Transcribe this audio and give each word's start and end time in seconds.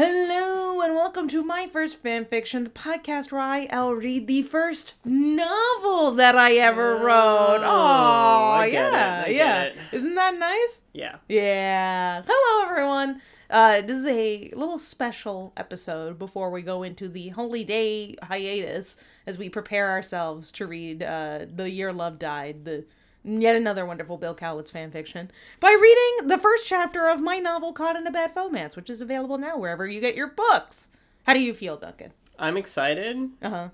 Hello 0.00 0.80
and 0.80 0.94
welcome 0.94 1.26
to 1.26 1.42
my 1.42 1.66
first 1.72 2.00
fan 2.00 2.24
fiction, 2.24 2.62
the 2.62 2.70
podcast 2.70 3.32
where 3.32 3.40
I'll 3.40 3.94
read 3.94 4.28
the 4.28 4.42
first 4.42 4.94
novel 5.04 6.12
that 6.12 6.36
I 6.36 6.54
ever 6.54 6.98
wrote. 6.98 7.62
Oh, 7.64 8.60
get 8.60 8.68
it, 8.68 8.72
yeah, 8.72 9.22
I 9.26 9.28
get 9.28 9.34
yeah. 9.34 9.62
it. 9.64 9.76
Isn't 9.90 10.14
that 10.14 10.38
nice? 10.38 10.82
Yeah. 10.92 11.16
Yeah. 11.28 12.22
Hello, 12.24 12.70
everyone. 12.70 13.20
Uh, 13.50 13.80
this 13.80 13.96
is 13.96 14.06
a 14.06 14.52
little 14.54 14.78
special 14.78 15.52
episode 15.56 16.16
before 16.16 16.50
we 16.50 16.62
go 16.62 16.84
into 16.84 17.08
the 17.08 17.30
holy 17.30 17.64
day 17.64 18.14
hiatus 18.22 18.98
as 19.26 19.36
we 19.36 19.48
prepare 19.48 19.90
ourselves 19.90 20.52
to 20.52 20.68
read 20.68 21.02
uh, 21.02 21.40
The 21.52 21.68
Year 21.68 21.92
Love 21.92 22.20
Died, 22.20 22.64
the 22.64 22.84
yet 23.24 23.56
another 23.56 23.84
wonderful 23.86 24.16
Bill 24.16 24.34
Kaulitz 24.34 24.70
fan 24.70 24.90
fiction, 24.90 25.30
by 25.60 25.70
reading 25.80 26.28
the 26.28 26.38
first 26.38 26.66
chapter 26.66 27.08
of 27.08 27.20
my 27.20 27.38
novel 27.38 27.72
Caught 27.72 27.96
in 27.96 28.06
a 28.06 28.10
Bad 28.10 28.34
Fauxmance, 28.34 28.76
which 28.76 28.90
is 28.90 29.00
available 29.00 29.38
now 29.38 29.56
wherever 29.58 29.86
you 29.86 30.00
get 30.00 30.16
your 30.16 30.28
books. 30.28 30.88
How 31.26 31.34
do 31.34 31.40
you 31.40 31.52
feel, 31.54 31.76
Duncan? 31.76 32.12
I'm 32.38 32.56
excited. 32.56 33.30
Uh 33.42 33.50
huh. 33.50 33.68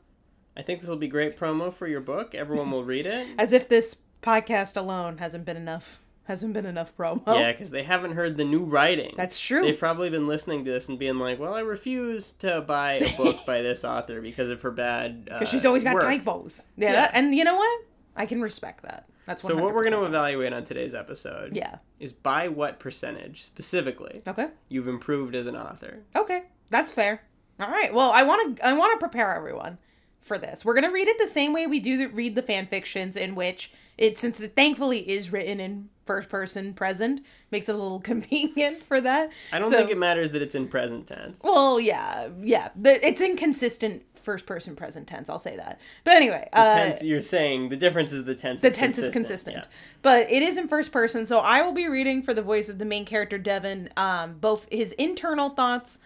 I 0.57 0.63
think 0.63 0.81
this 0.81 0.89
will 0.89 0.97
be 0.97 1.09
great 1.09 1.39
promo 1.39 1.73
for 1.75 1.87
your 1.89 2.01
book. 2.01 2.35
Everyone 2.35 2.71
will 2.71 2.85
read 2.85 3.07
it. 3.07 3.27
As 3.39 3.53
if 3.53 3.69
this 3.69 3.97
podcast 4.23 4.77
alone 4.77 5.19
hasn't 5.19 5.45
been 5.45 5.57
enough. 5.57 6.01
Hasn't 6.27 6.55
been 6.55 6.65
enough 6.65 6.97
promo. 6.97 7.23
Yeah, 7.27 7.53
because 7.53 7.71
they 7.71 7.83
haven't 7.83 8.13
heard 8.13 8.39
the 8.39 8.45
new 8.45 8.65
writing. 8.65 9.13
That's 9.15 9.39
true. 9.39 9.61
They've 9.63 9.79
probably 9.79 10.09
been 10.09 10.27
listening 10.27 10.65
to 10.65 10.71
this 10.71 10.89
and 10.89 10.99
being 10.99 11.19
like, 11.19 11.39
"Well, 11.39 11.53
I 11.53 11.61
refuse 11.61 12.33
to 12.33 12.63
buy 12.63 12.95
a 12.95 13.15
book 13.19 13.45
by 13.45 13.61
this 13.61 13.85
author 13.85 14.23
because 14.23 14.49
of 14.49 14.63
her 14.63 14.71
bad." 14.71 15.27
Because 15.27 15.51
she's 15.51 15.67
always 15.67 15.85
got 15.85 15.95
work. 15.95 16.05
typos. 16.05 16.65
Yeah, 16.79 16.87
Yeah. 16.89 16.93
that- 17.03 17.11
and 17.15 17.35
you 17.35 17.45
know 17.45 17.57
what? 17.57 17.81
I 18.17 18.25
can 18.25 18.41
respect 18.41 18.85
that. 18.85 19.07
That's 19.27 19.43
So 19.43 19.55
what 19.55 19.75
we're 19.75 19.85
going 19.85 19.93
to 19.95 20.05
evaluate 20.05 20.53
on 20.53 20.65
today's 20.65 20.95
episode 20.95 21.57
Yeah. 21.57 21.77
is 21.99 22.13
by 22.13 22.49
what 22.49 22.79
percentage 22.79 23.43
specifically 23.45 24.23
Okay. 24.27 24.49
you've 24.69 24.89
improved 24.89 25.35
as 25.35 25.47
an 25.47 25.57
author. 25.57 26.01
Okay. 26.15 26.45
That's 26.71 26.93
fair. 26.93 27.23
All 27.61 27.71
right. 27.71 27.93
Well, 27.95 28.11
I 28.11 28.23
want 28.25 28.57
to 28.57 28.67
I 28.67 28.73
want 28.73 28.93
to 28.99 29.07
prepare 29.07 29.35
everyone 29.35 29.79
for 30.21 30.39
this. 30.39 30.65
We're 30.65 30.75
going 30.75 30.85
to 30.85 30.91
read 30.93 31.09
it 31.09 31.19
the 31.19 31.27
same 31.27 31.53
way 31.53 31.67
we 31.67 31.81
do 31.81 31.97
the, 31.99 32.07
read 32.07 32.35
the 32.35 32.43
fan 32.43 32.67
fictions 32.67 33.17
in 33.17 33.35
which 33.35 33.71
it 33.97 34.19
since 34.19 34.41
it 34.41 34.55
thankfully 34.57 35.09
is 35.09 35.31
written 35.33 35.61
in 35.61 35.89
first 36.05 36.29
person 36.29 36.75
present 36.75 37.25
makes 37.51 37.69
it 37.69 37.75
a 37.75 37.79
little 37.79 38.01
convenient 38.13 38.83
for 38.83 39.01
that. 39.01 39.31
I 39.53 39.59
don't 39.59 39.71
So- 39.71 39.77
think 39.79 39.91
it 39.91 39.99
matters 39.99 40.33
that 40.33 40.43
it's 40.43 40.55
in 40.55 40.69
present 40.69 41.07
tense. 41.07 41.39
Well, 41.43 41.79
yeah. 41.81 42.29
Yeah. 42.43 42.71
The, 42.77 43.07
it's 43.07 43.21
inconsistent 43.21 44.03
first 44.25 44.47
person 44.47 44.75
present 44.75 45.07
tense, 45.07 45.29
I'll 45.31 45.39
say 45.39 45.57
that. 45.57 45.79
But 46.05 46.15
anyway, 46.17 46.49
The 46.53 46.59
uh 46.59 46.75
tense 46.75 47.03
you're 47.03 47.23
saying 47.23 47.69
the 47.69 47.77
difference 47.77 48.13
is 48.13 48.25
the 48.25 48.35
tense. 48.35 48.63
the 48.63 48.69
is 48.69 48.77
tense 48.77 48.99
is 48.99 49.11
consistent. 49.11 49.55
consistent 49.57 49.75
but 50.03 50.31
it 50.31 50.43
is 50.43 50.57
in 50.57 50.67
first 50.69 50.91
person 50.93 51.25
so 51.27 51.39
i 51.41 51.63
will 51.63 51.73
be 51.73 51.87
reading 51.89 52.23
for 52.23 52.35
the 52.35 52.43
voice 52.43 52.69
of 52.69 52.79
the 52.79 52.85
main 52.85 53.05
character 53.05 53.39
devon 53.39 53.89
um, 53.97 54.35
both 54.41 54.67
his 54.73 54.93
internal 54.93 55.51
thoughts 55.51 55.99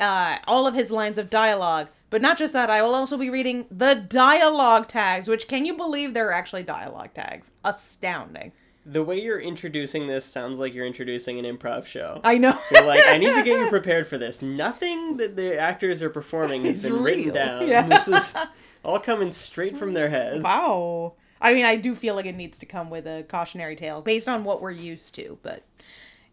uh, 0.00 0.38
all 0.46 0.66
of 0.66 0.74
his 0.74 0.90
lines 0.90 1.18
of 1.18 1.28
dialogue 1.30 1.88
but 2.10 2.20
not 2.22 2.36
just 2.38 2.52
that 2.52 2.70
i 2.70 2.82
will 2.82 2.94
also 2.94 3.16
be 3.18 3.30
reading 3.30 3.66
the 3.70 3.94
dialogue 3.94 4.86
tags 4.88 5.28
which 5.28 5.46
can 5.48 5.64
you 5.64 5.74
believe 5.76 6.12
there 6.14 6.28
are 6.28 6.32
actually 6.32 6.62
dialogue 6.62 7.10
tags 7.14 7.52
astounding 7.64 8.52
The 8.86 9.02
way 9.02 9.20
you're 9.20 9.40
introducing 9.40 10.06
this 10.06 10.24
sounds 10.24 10.58
like 10.58 10.72
you're 10.74 10.86
introducing 10.86 11.38
an 11.38 11.44
improv 11.44 11.84
show. 11.86 12.20
i 12.24 12.38
know 12.38 12.58
You're 12.70 12.84
like, 12.84 13.02
I 13.06 13.18
need 13.18 13.34
to 13.34 13.42
get 13.42 13.58
you 13.60 13.68
prepared 13.70 14.06
for 14.06 14.16
this. 14.18 14.40
Nothing 14.42 15.18
that 15.18 15.36
the 15.36 15.58
actors 15.58 16.02
are 16.02 16.10
performing 16.10 16.64
has 16.64 16.76
It's 16.84 16.84
been 16.94 17.02
written 17.02 17.34
down. 17.34 17.68
Yeah. 17.68 17.86
This 17.86 18.08
is 18.08 18.34
all 18.82 18.98
coming 18.98 19.30
straight 19.30 19.76
from 19.76 19.92
their 19.92 20.08
heads. 20.08 20.42
wow 20.42 21.12
i 21.42 21.52
mean 21.52 21.66
i 21.66 21.76
do 21.76 21.94
feel 21.94 22.14
like 22.14 22.24
it 22.26 22.34
needs 22.34 22.58
to 22.58 22.64
come 22.66 22.88
with 22.88 23.06
a 23.06 23.22
cautionary 23.28 23.76
tale 23.76 24.00
based 24.00 24.26
on 24.28 24.42
what 24.44 24.62
we're 24.62 24.70
used 24.70 25.14
to 25.14 25.38
but 25.42 25.62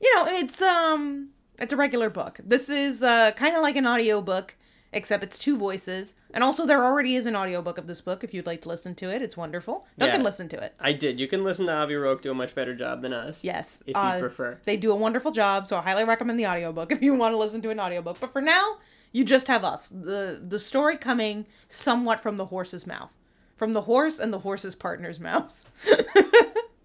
you 0.01 0.15
know 0.15 0.25
it's 0.27 0.61
um 0.61 1.29
it's 1.59 1.73
a 1.73 1.75
regular 1.75 2.09
book 2.09 2.39
this 2.45 2.69
is 2.69 3.03
uh 3.03 3.31
kind 3.31 3.53
of 3.55 3.61
like 3.61 3.75
an 3.75 3.85
audiobook 3.85 4.55
except 4.93 5.23
it's 5.23 5.37
two 5.37 5.57
voices 5.57 6.15
and 6.33 6.43
also 6.43 6.65
there 6.65 6.83
already 6.83 7.15
is 7.15 7.25
an 7.25 7.35
audiobook 7.35 7.77
of 7.77 7.87
this 7.87 7.99
book 8.01 8.23
if 8.23 8.33
you'd 8.33 8.45
like 8.45 8.61
to 8.61 8.69
listen 8.69 8.95
to 8.95 9.09
it 9.09 9.21
it's 9.21 9.35
wonderful 9.35 9.85
you 9.97 10.05
Yeah. 10.05 10.13
can 10.13 10.23
listen 10.23 10.47
to 10.49 10.59
it 10.63 10.73
I 10.79 10.93
did. 10.93 11.19
You 11.19 11.27
can 11.27 11.43
listen 11.43 11.65
to 11.65 11.73
Avi 11.73 11.95
Roque 11.95 12.21
do 12.21 12.31
a 12.31 12.33
much 12.33 12.55
better 12.55 12.73
job 12.73 13.01
than 13.01 13.11
us. 13.13 13.43
yes 13.43 13.83
If 13.85 13.95
uh, 13.97 14.11
you 14.15 14.19
prefer. 14.21 14.59
they 14.65 14.77
do 14.77 14.91
a 14.91 14.95
wonderful 14.95 15.31
job 15.31 15.67
so 15.67 15.77
i 15.77 15.81
highly 15.81 16.03
recommend 16.05 16.39
the 16.39 16.47
audiobook 16.47 16.91
if 16.93 17.01
you 17.01 17.13
want 17.15 17.33
to 17.33 17.37
listen 17.37 17.61
to 17.63 17.69
an 17.69 17.79
audiobook 17.79 18.19
but 18.19 18.31
for 18.31 18.41
now 18.41 18.77
you 19.11 19.23
just 19.23 19.47
have 19.47 19.63
us 19.63 19.89
the 19.89 20.41
the 20.47 20.59
story 20.59 20.95
coming 20.97 21.45
somewhat 21.69 22.19
from 22.19 22.37
the 22.37 22.45
horse's 22.45 22.87
mouth 22.87 23.11
from 23.55 23.73
the 23.73 23.81
horse 23.81 24.19
and 24.19 24.31
the 24.31 24.39
horse's 24.39 24.75
partner's 24.75 25.19
mouths 25.29 25.65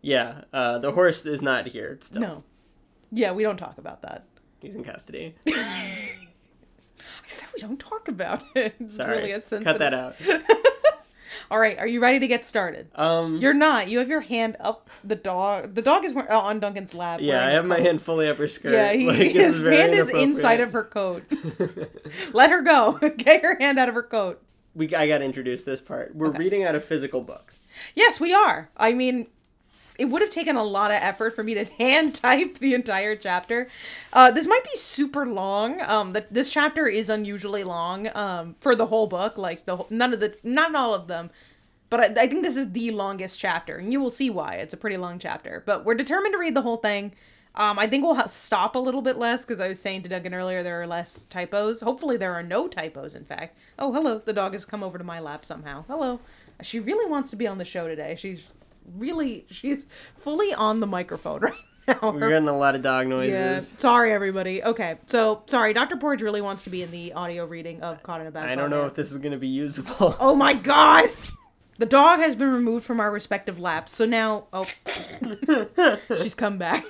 Yeah. 0.05 0.43
Uh, 0.53 0.79
the 0.79 0.91
horse 0.91 1.25
is 1.27 1.43
not 1.43 1.69
here 1.69 1.99
still. 2.03 2.21
no 2.21 2.43
yeah 3.13 3.31
we 3.31 3.43
don't 3.45 3.59
talk 3.59 3.79
about 3.79 4.03
that 4.03 4.25
He's 4.61 4.75
in 4.77 4.84
custody. 4.84 5.34
Said 7.32 7.48
we 7.54 7.60
don't 7.60 7.78
talk 7.81 8.09
about 8.09 8.43
it. 8.54 8.75
It's 8.81 8.97
Sorry. 8.97 9.16
really 9.32 9.32
Cut 9.65 9.78
that 9.78 9.94
out. 9.94 10.16
All 11.50 11.59
right, 11.59 11.78
are 11.78 11.87
you 11.87 12.00
ready 12.00 12.19
to 12.20 12.26
get 12.26 12.44
started? 12.47 12.88
Um, 12.94 13.37
You're 13.38 13.53
not. 13.54 13.88
You 13.88 13.98
have 13.98 14.09
your 14.09 14.20
hand 14.20 14.56
up 14.60 14.88
the 15.03 15.16
dog. 15.16 15.75
The 15.75 15.82
dog 15.82 16.04
is 16.04 16.15
on 16.15 16.60
Duncan's 16.60 16.94
lap. 16.94 17.21
yeah, 17.22 17.44
I 17.44 17.50
have 17.50 17.66
my 17.66 17.76
coat. 17.76 17.87
hand 17.87 18.03
fully 18.03 18.28
up 18.28 18.38
her 18.38 18.48
skirt. 18.48 18.72
Yeah, 18.72 18.92
he, 18.92 19.06
Like, 19.06 19.19
his 19.32 19.59
very 19.59 19.76
hand 19.76 19.92
is 19.94 20.09
inside 20.10 20.60
of 20.60 20.72
her 20.72 20.84
coat. 20.84 21.25
Let 22.32 22.50
her 22.50 22.62
go. 22.62 22.98
Get 23.16 23.42
your 23.42 23.59
hand 23.59 23.78
out 23.78 23.88
of 23.88 23.94
her 23.94 24.03
coat. 24.03 24.42
we 24.75 24.94
I 24.94 25.06
got 25.09 25.19
to 25.19 25.25
introduce 25.25 25.65
this 25.65 25.81
part. 25.81 26.15
We're 26.15 26.28
Okay. 26.28 26.38
reading 26.38 26.65
out 26.65 26.75
of 26.75 26.84
physical 26.84 27.21
books. 27.22 27.60
Yes, 27.94 28.21
we 28.21 28.32
are. 28.32 28.71
I 28.76 28.92
mean, 28.92 29.26
it 29.98 30.06
would 30.06 30.22
have 30.22 30.30
taken 30.30 30.56
a 30.56 30.64
lot 30.64 30.91
of 30.91 30.98
effort 31.00 31.34
for 31.34 31.42
me 31.42 31.54
to 31.54 31.64
hand 31.78 32.14
type 32.14 32.58
the 32.58 32.75
entire 32.75 33.16
chapter. 33.16 33.69
Uh, 34.12 34.30
this 34.30 34.47
might 34.47 34.64
be 34.64 34.76
super 34.76 35.26
long. 35.26 35.80
Um, 35.82 36.12
the, 36.12 36.25
this 36.30 36.48
chapter 36.48 36.86
is 36.86 37.08
unusually 37.08 37.64
long. 37.64 38.08
Um, 38.16 38.56
for 38.60 38.75
the 38.75 38.86
whole 38.86 39.06
book, 39.06 39.38
like 39.38 39.64
the 39.66 39.84
none 39.91 40.12
of 40.12 40.20
the 40.20 40.36
not 40.42 40.75
all 40.75 40.94
of 40.94 41.06
them, 41.06 41.30
but 41.91 42.00
I, 42.00 42.22
I 42.22 42.26
think 42.26 42.42
this 42.42 42.56
is 42.56 42.72
the 42.72 42.91
longest 42.91 43.38
chapter, 43.38 43.76
and 43.76 43.92
you 43.92 44.00
will 44.00 44.10
see 44.10 44.30
why. 44.30 44.54
It's 44.54 44.75
a 44.75 44.78
pretty 44.78 44.97
long 44.97 45.19
chapter, 45.19 45.62
but 45.66 45.84
we're 45.84 45.94
determined 45.94 46.34
to 46.34 46.38
read 46.38 46.54
the 46.54 46.62
whole 46.62 46.78
thing. 46.78 47.12
Um, 47.54 47.78
I 47.78 47.86
think 47.86 48.03
we'll 48.03 48.14
ha- 48.14 48.28
stop 48.28 48.76
a 48.76 48.78
little 48.78 49.03
bit 49.03 49.19
less 49.19 49.44
because 49.44 49.60
I 49.60 49.69
was 49.69 49.78
saying 49.78 50.03
to 50.03 50.09
Duncan 50.09 50.32
earlier 50.32 50.62
there 50.62 50.80
are 50.80 50.86
less 50.86 51.22
typos. 51.22 51.82
Hopefully 51.82 52.16
there 52.16 52.32
are 52.32 52.42
no 52.42 52.66
typos. 52.66 53.14
In 53.14 53.24
fact, 53.24 53.59
oh 53.78 53.92
hello, 53.92 54.22
the 54.24 54.32
dog 54.32 54.53
has 54.53 54.64
come 54.64 54.82
over 54.82 54.97
to 54.97 55.04
my 55.04 55.20
lap 55.20 55.44
somehow. 55.44 55.84
Hello, 55.86 56.20
she 56.62 56.80
really 56.80 57.10
wants 57.10 57.28
to 57.28 57.36
be 57.36 57.47
on 57.47 57.59
the 57.59 57.64
show 57.66 57.88
today. 57.88 58.16
She's 58.19 58.44
really 58.94 59.47
she's 59.50 59.87
fully 60.19 60.53
on 60.54 60.81
the 60.81 60.87
microphone 60.87 61.41
right 61.43 61.54
now. 61.88 62.12
We're 62.12 62.28
getting 62.31 62.48
a 62.48 62.56
lot 62.56 62.75
of 62.75 62.82
dog 62.82 63.06
noises. 63.09 63.70
yeah. 63.72 63.78
Sorry 63.78 64.12
everybody. 64.12 64.62
Okay, 64.62 64.98
so 65.06 65.43
sorry, 65.47 65.72
Dr. 65.72 65.97
Porge 65.97 66.22
really 66.22 66.41
wants 66.41 66.62
to 66.62 66.70
be 66.70 66.82
in 66.82 66.91
the 66.91 67.12
audio 67.12 67.44
reading 67.44 67.82
of 67.82 68.03
Caught 68.03 68.21
in 68.22 68.26
a 68.28 68.31
Bad 68.31 68.48
I 68.48 68.54
don't 68.54 68.71
know 68.71 68.87
if 68.87 68.94
this 68.94 69.10
is 69.12 69.19
going 69.19 69.32
to 69.32 69.38
be 69.38 69.48
usable. 69.48 70.16
Oh 70.21 70.34
my 70.34 70.53
god! 70.54 71.10
The 71.78 71.87
dog 71.87 72.21
has 72.21 72.37
been 72.37 72.53
removed 72.53 72.84
from 72.84 73.00
our 73.00 73.10
respective 73.10 73.59
laps, 73.59 73.94
so 73.94 74.04
now 74.06 74.47
oh 74.53 74.66
she's 76.22 76.34
come 76.34 76.59
back. 76.59 76.84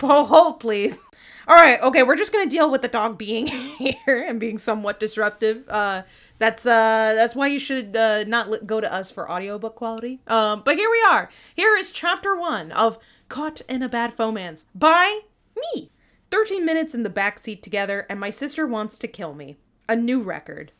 Hold 0.00 0.60
please. 0.60 1.00
Alright, 1.46 1.82
okay, 1.82 2.02
we're 2.02 2.16
just 2.16 2.32
gonna 2.32 2.48
deal 2.48 2.70
with 2.70 2.80
the 2.80 2.88
dog 2.88 3.18
being 3.18 3.46
here 3.46 4.24
and 4.26 4.40
being 4.40 4.58
somewhat 4.58 4.98
disruptive. 4.98 5.68
Uh 5.68 6.02
that's 6.38 6.66
uh 6.66 7.12
that's 7.14 7.34
why 7.34 7.46
you 7.46 7.58
should 7.58 7.96
uh 7.96 8.24
not 8.24 8.50
li- 8.50 8.58
go 8.66 8.80
to 8.80 8.92
us 8.92 9.10
for 9.10 9.30
audiobook 9.30 9.74
quality. 9.76 10.20
Um 10.26 10.62
but 10.64 10.76
here 10.76 10.90
we 10.90 11.02
are. 11.08 11.30
Here 11.54 11.76
is 11.76 11.90
chapter 11.90 12.36
one 12.36 12.72
of 12.72 12.98
Caught 13.28 13.62
in 13.68 13.82
a 13.82 13.88
Bad 13.88 14.16
Fauxmance 14.16 14.66
by 14.74 15.20
me. 15.74 15.90
13 16.30 16.64
minutes 16.64 16.94
in 16.94 17.04
the 17.04 17.10
back 17.10 17.38
seat 17.38 17.62
together, 17.62 18.06
and 18.08 18.18
my 18.18 18.30
sister 18.30 18.66
wants 18.66 18.98
to 18.98 19.06
kill 19.08 19.34
me. 19.34 19.56
A 19.88 19.94
new 19.94 20.20
record. 20.20 20.72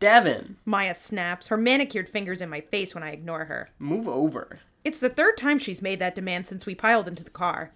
Devin, 0.00 0.56
Maya 0.64 0.94
snaps, 0.94 1.48
her 1.48 1.56
manicured 1.56 2.08
fingers 2.08 2.40
in 2.40 2.48
my 2.48 2.60
face 2.60 2.94
when 2.94 3.04
I 3.04 3.10
ignore 3.10 3.44
her. 3.46 3.70
move 3.78 4.08
over. 4.08 4.60
It's 4.84 5.00
the 5.00 5.08
third 5.08 5.36
time 5.38 5.58
she's 5.58 5.80
made 5.82 5.98
that 6.00 6.14
demand 6.14 6.46
since 6.46 6.66
we 6.66 6.74
piled 6.74 7.06
into 7.08 7.24
the 7.24 7.30
car. 7.30 7.72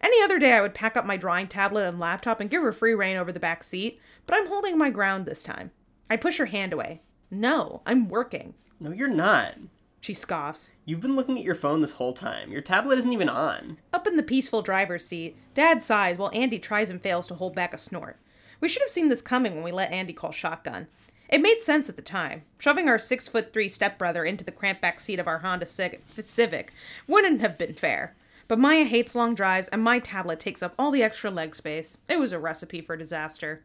Any 0.00 0.22
other 0.22 0.38
day 0.38 0.52
I 0.52 0.60
would 0.60 0.74
pack 0.74 0.96
up 0.96 1.06
my 1.06 1.16
drawing 1.16 1.46
tablet 1.48 1.88
and 1.88 1.98
laptop 1.98 2.38
and 2.40 2.50
give 2.50 2.62
her 2.62 2.72
free 2.72 2.92
rein 2.94 3.16
over 3.16 3.32
the 3.32 3.40
back 3.40 3.62
seat, 3.64 4.00
but 4.26 4.36
I'm 4.36 4.46
holding 4.48 4.76
my 4.76 4.90
ground 4.90 5.26
this 5.26 5.42
time. 5.42 5.70
I 6.10 6.16
push 6.16 6.38
her 6.38 6.46
hand 6.46 6.72
away. 6.72 7.02
No, 7.30 7.82
I'm 7.86 8.08
working. 8.08 8.54
No, 8.78 8.90
you're 8.90 9.08
not. 9.08 9.54
She 10.00 10.12
scoffs. 10.12 10.72
You've 10.84 11.00
been 11.00 11.16
looking 11.16 11.38
at 11.38 11.44
your 11.44 11.54
phone 11.54 11.80
this 11.80 11.92
whole 11.92 12.12
time. 12.12 12.52
Your 12.52 12.60
tablet 12.60 12.98
isn't 12.98 13.12
even 13.12 13.28
on. 13.28 13.78
Up 13.92 14.06
in 14.06 14.16
the 14.16 14.22
peaceful 14.22 14.60
driver's 14.60 15.06
seat, 15.06 15.34
Dad 15.54 15.82
sighs 15.82 16.18
while 16.18 16.30
Andy 16.34 16.58
tries 16.58 16.90
and 16.90 17.00
fails 17.00 17.26
to 17.28 17.34
hold 17.34 17.54
back 17.54 17.72
a 17.72 17.78
snort. 17.78 18.18
We 18.60 18.68
should 18.68 18.82
have 18.82 18.90
seen 18.90 19.08
this 19.08 19.22
coming 19.22 19.54
when 19.54 19.64
we 19.64 19.72
let 19.72 19.92
Andy 19.92 20.12
call 20.12 20.30
shotgun. 20.30 20.88
It 21.30 21.40
made 21.40 21.62
sense 21.62 21.88
at 21.88 21.96
the 21.96 22.02
time. 22.02 22.42
Shoving 22.58 22.88
our 22.88 22.98
six 22.98 23.28
foot 23.28 23.52
three 23.52 23.68
stepbrother 23.68 24.24
into 24.24 24.44
the 24.44 24.52
cramped 24.52 24.82
back 24.82 25.00
seat 25.00 25.18
of 25.18 25.26
our 25.26 25.38
Honda 25.38 25.66
Civic 25.66 26.02
Civic 26.24 26.72
wouldn't 27.08 27.40
have 27.40 27.58
been 27.58 27.74
fair. 27.74 28.14
But 28.46 28.58
Maya 28.58 28.84
hates 28.84 29.14
long 29.14 29.34
drives, 29.34 29.68
and 29.68 29.82
my 29.82 30.00
tablet 30.00 30.38
takes 30.38 30.62
up 30.62 30.74
all 30.78 30.90
the 30.90 31.02
extra 31.02 31.30
leg 31.30 31.54
space. 31.54 31.96
It 32.10 32.18
was 32.18 32.32
a 32.32 32.38
recipe 32.38 32.82
for 32.82 32.94
disaster. 32.94 33.62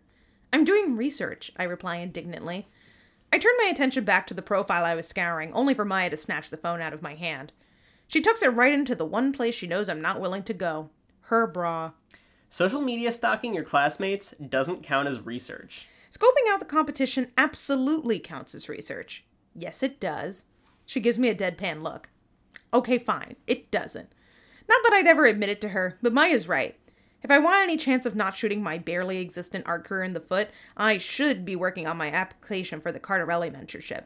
I'm 0.52 0.64
doing 0.64 0.96
research, 0.96 1.52
I 1.58 1.64
reply 1.64 1.98
indignantly. 1.98 2.68
I 3.32 3.38
turn 3.38 3.54
my 3.60 3.70
attention 3.70 4.04
back 4.04 4.26
to 4.28 4.34
the 4.34 4.42
profile 4.42 4.84
I 4.84 4.96
was 4.96 5.08
scouring, 5.08 5.54
only 5.54 5.74
for 5.74 5.86
Maya 5.86 6.10
to 6.10 6.18
snatch 6.18 6.50
the 6.50 6.58
phone 6.58 6.82
out 6.82 6.94
of 6.94 7.02
my 7.02 7.16
hand. 7.16 7.52
She 8.08 8.22
tucks 8.22 8.42
it 8.42 8.48
right 8.48 8.74
into 8.74 8.96
the 8.96 9.06
one 9.06 9.32
place 9.32 9.54
she 9.54 9.68
knows 9.68 9.88
I'm 9.88 10.02
not 10.02 10.20
willing 10.20 10.44
to 10.44 10.54
go 10.54 10.90
her 11.30 11.46
bra. 11.46 11.92
Social 12.50 12.82
media 12.82 13.12
stalking 13.12 13.54
your 13.54 13.64
classmates 13.64 14.32
doesn't 14.32 14.82
count 14.82 15.08
as 15.08 15.24
research. 15.24 15.88
Scoping 16.10 16.50
out 16.50 16.60
the 16.60 16.66
competition 16.66 17.32
absolutely 17.38 18.18
counts 18.18 18.56
as 18.56 18.68
research. 18.68 19.24
Yes, 19.54 19.84
it 19.84 20.00
does. 20.00 20.46
She 20.88 21.00
gives 21.00 21.20
me 21.20 21.30
a 21.30 21.36
deadpan 21.36 21.84
look. 21.84 22.10
Okay, 22.74 22.98
fine. 22.98 23.36
It 23.46 23.70
doesn't. 23.70 24.10
Not 24.68 24.82
that 24.84 24.94
I'd 24.94 25.06
ever 25.06 25.26
admit 25.26 25.50
it 25.50 25.62
to 25.62 25.70
her, 25.70 26.00
but 26.02 26.14
Maya's 26.14 26.48
right. 26.48 26.76
If 27.22 27.32
I 27.32 27.40
want 27.40 27.64
any 27.64 27.76
chance 27.76 28.06
of 28.06 28.16
not 28.16 28.38
shooting 28.38 28.64
my 28.64 28.78
barely 28.78 29.20
existent 29.20 29.68
art 29.68 29.84
career 29.84 30.04
in 30.04 30.14
the 30.14 30.22
foot, 30.22 30.50
I 30.78 30.98
should 30.98 31.44
be 31.44 31.56
working 31.56 31.86
on 31.86 31.98
my 31.98 32.10
application 32.10 32.80
for 32.80 32.92
the 32.92 33.00
Cardarelli 33.00 33.52
mentorship. 33.52 34.06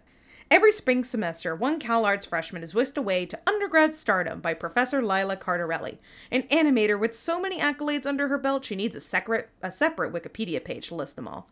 Every 0.49 0.71
spring 0.71 1.03
semester, 1.03 1.55
one 1.55 1.79
CalArts 1.79 2.27
freshman 2.27 2.63
is 2.63 2.73
whisked 2.73 2.97
away 2.97 3.25
to 3.27 3.39
undergrad 3.47 3.95
stardom 3.95 4.39
by 4.39 4.53
Professor 4.53 5.01
Lila 5.01 5.37
Cardarelli, 5.37 5.97
an 6.31 6.43
animator 6.43 6.99
with 6.99 7.15
so 7.15 7.39
many 7.39 7.59
accolades 7.59 8.05
under 8.05 8.27
her 8.27 8.37
belt 8.37 8.65
she 8.65 8.75
needs 8.75 8.95
a 8.95 8.99
separate, 8.99 9.49
a 9.61 9.71
separate 9.71 10.13
Wikipedia 10.13 10.63
page 10.63 10.87
to 10.87 10.95
list 10.95 11.15
them 11.15 11.27
all. 11.27 11.49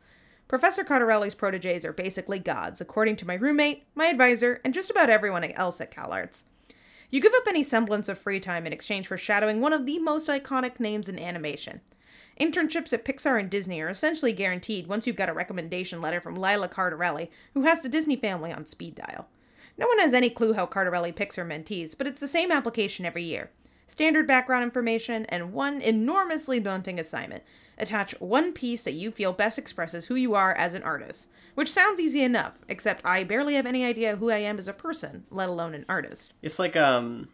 Professor 0.47 0.83
Cardarelli's 0.83 1.35
proteges 1.35 1.85
are 1.85 1.93
basically 1.93 2.37
gods, 2.37 2.81
according 2.81 3.15
to 3.17 3.27
my 3.27 3.35
roommate, 3.35 3.85
my 3.95 4.07
advisor, 4.07 4.59
and 4.65 4.73
just 4.73 4.91
about 4.91 5.09
everyone 5.09 5.43
else 5.45 5.79
at 5.79 5.91
CalArts. 5.91 6.43
You 7.11 7.19
give 7.19 7.33
up 7.33 7.43
any 7.47 7.61
semblance 7.61 8.07
of 8.07 8.17
free 8.17 8.39
time 8.39 8.65
in 8.65 8.71
exchange 8.71 9.05
for 9.05 9.17
shadowing 9.17 9.59
one 9.59 9.73
of 9.73 9.85
the 9.85 9.99
most 9.99 10.29
iconic 10.29 10.79
names 10.79 11.09
in 11.09 11.19
animation. 11.19 11.81
Internships 12.39 12.93
at 12.93 13.03
Pixar 13.03 13.37
and 13.37 13.49
Disney 13.49 13.81
are 13.81 13.89
essentially 13.89 14.31
guaranteed 14.31 14.87
once 14.87 15.05
you've 15.05 15.17
got 15.17 15.27
a 15.27 15.33
recommendation 15.33 16.01
letter 16.01 16.21
from 16.21 16.35
Lila 16.35 16.69
Cardarelli, 16.69 17.27
who 17.53 17.63
has 17.63 17.81
the 17.81 17.89
Disney 17.89 18.15
family 18.15 18.53
on 18.53 18.65
speed 18.65 18.95
dial. 18.95 19.27
No 19.77 19.87
one 19.87 19.99
has 19.99 20.13
any 20.13 20.29
clue 20.29 20.53
how 20.53 20.65
Cardarelli 20.65 21.13
picks 21.13 21.35
her 21.35 21.43
mentees, 21.43 21.97
but 21.97 22.07
it's 22.07 22.21
the 22.21 22.29
same 22.29 22.49
application 22.49 23.05
every 23.05 23.23
year. 23.23 23.51
Standard 23.87 24.25
background 24.25 24.63
information 24.63 25.25
and 25.25 25.51
one 25.51 25.81
enormously 25.81 26.61
daunting 26.61 26.97
assignment. 26.97 27.43
Attach 27.81 28.13
one 28.21 28.53
piece 28.53 28.83
that 28.83 28.93
you 28.93 29.11
feel 29.11 29.33
best 29.33 29.57
expresses 29.57 30.05
who 30.05 30.15
you 30.15 30.35
are 30.35 30.53
as 30.53 30.75
an 30.75 30.83
artist. 30.83 31.31
Which 31.55 31.71
sounds 31.71 31.99
easy 31.99 32.21
enough, 32.21 32.53
except 32.69 33.03
I 33.03 33.23
barely 33.23 33.55
have 33.55 33.65
any 33.65 33.83
idea 33.83 34.15
who 34.15 34.29
I 34.29 34.37
am 34.37 34.57
as 34.57 34.67
a 34.67 34.73
person, 34.73 35.25
let 35.31 35.49
alone 35.49 35.73
an 35.73 35.85
artist. 35.89 36.31
It's 36.41 36.59
like 36.59 36.75
um 36.77 37.27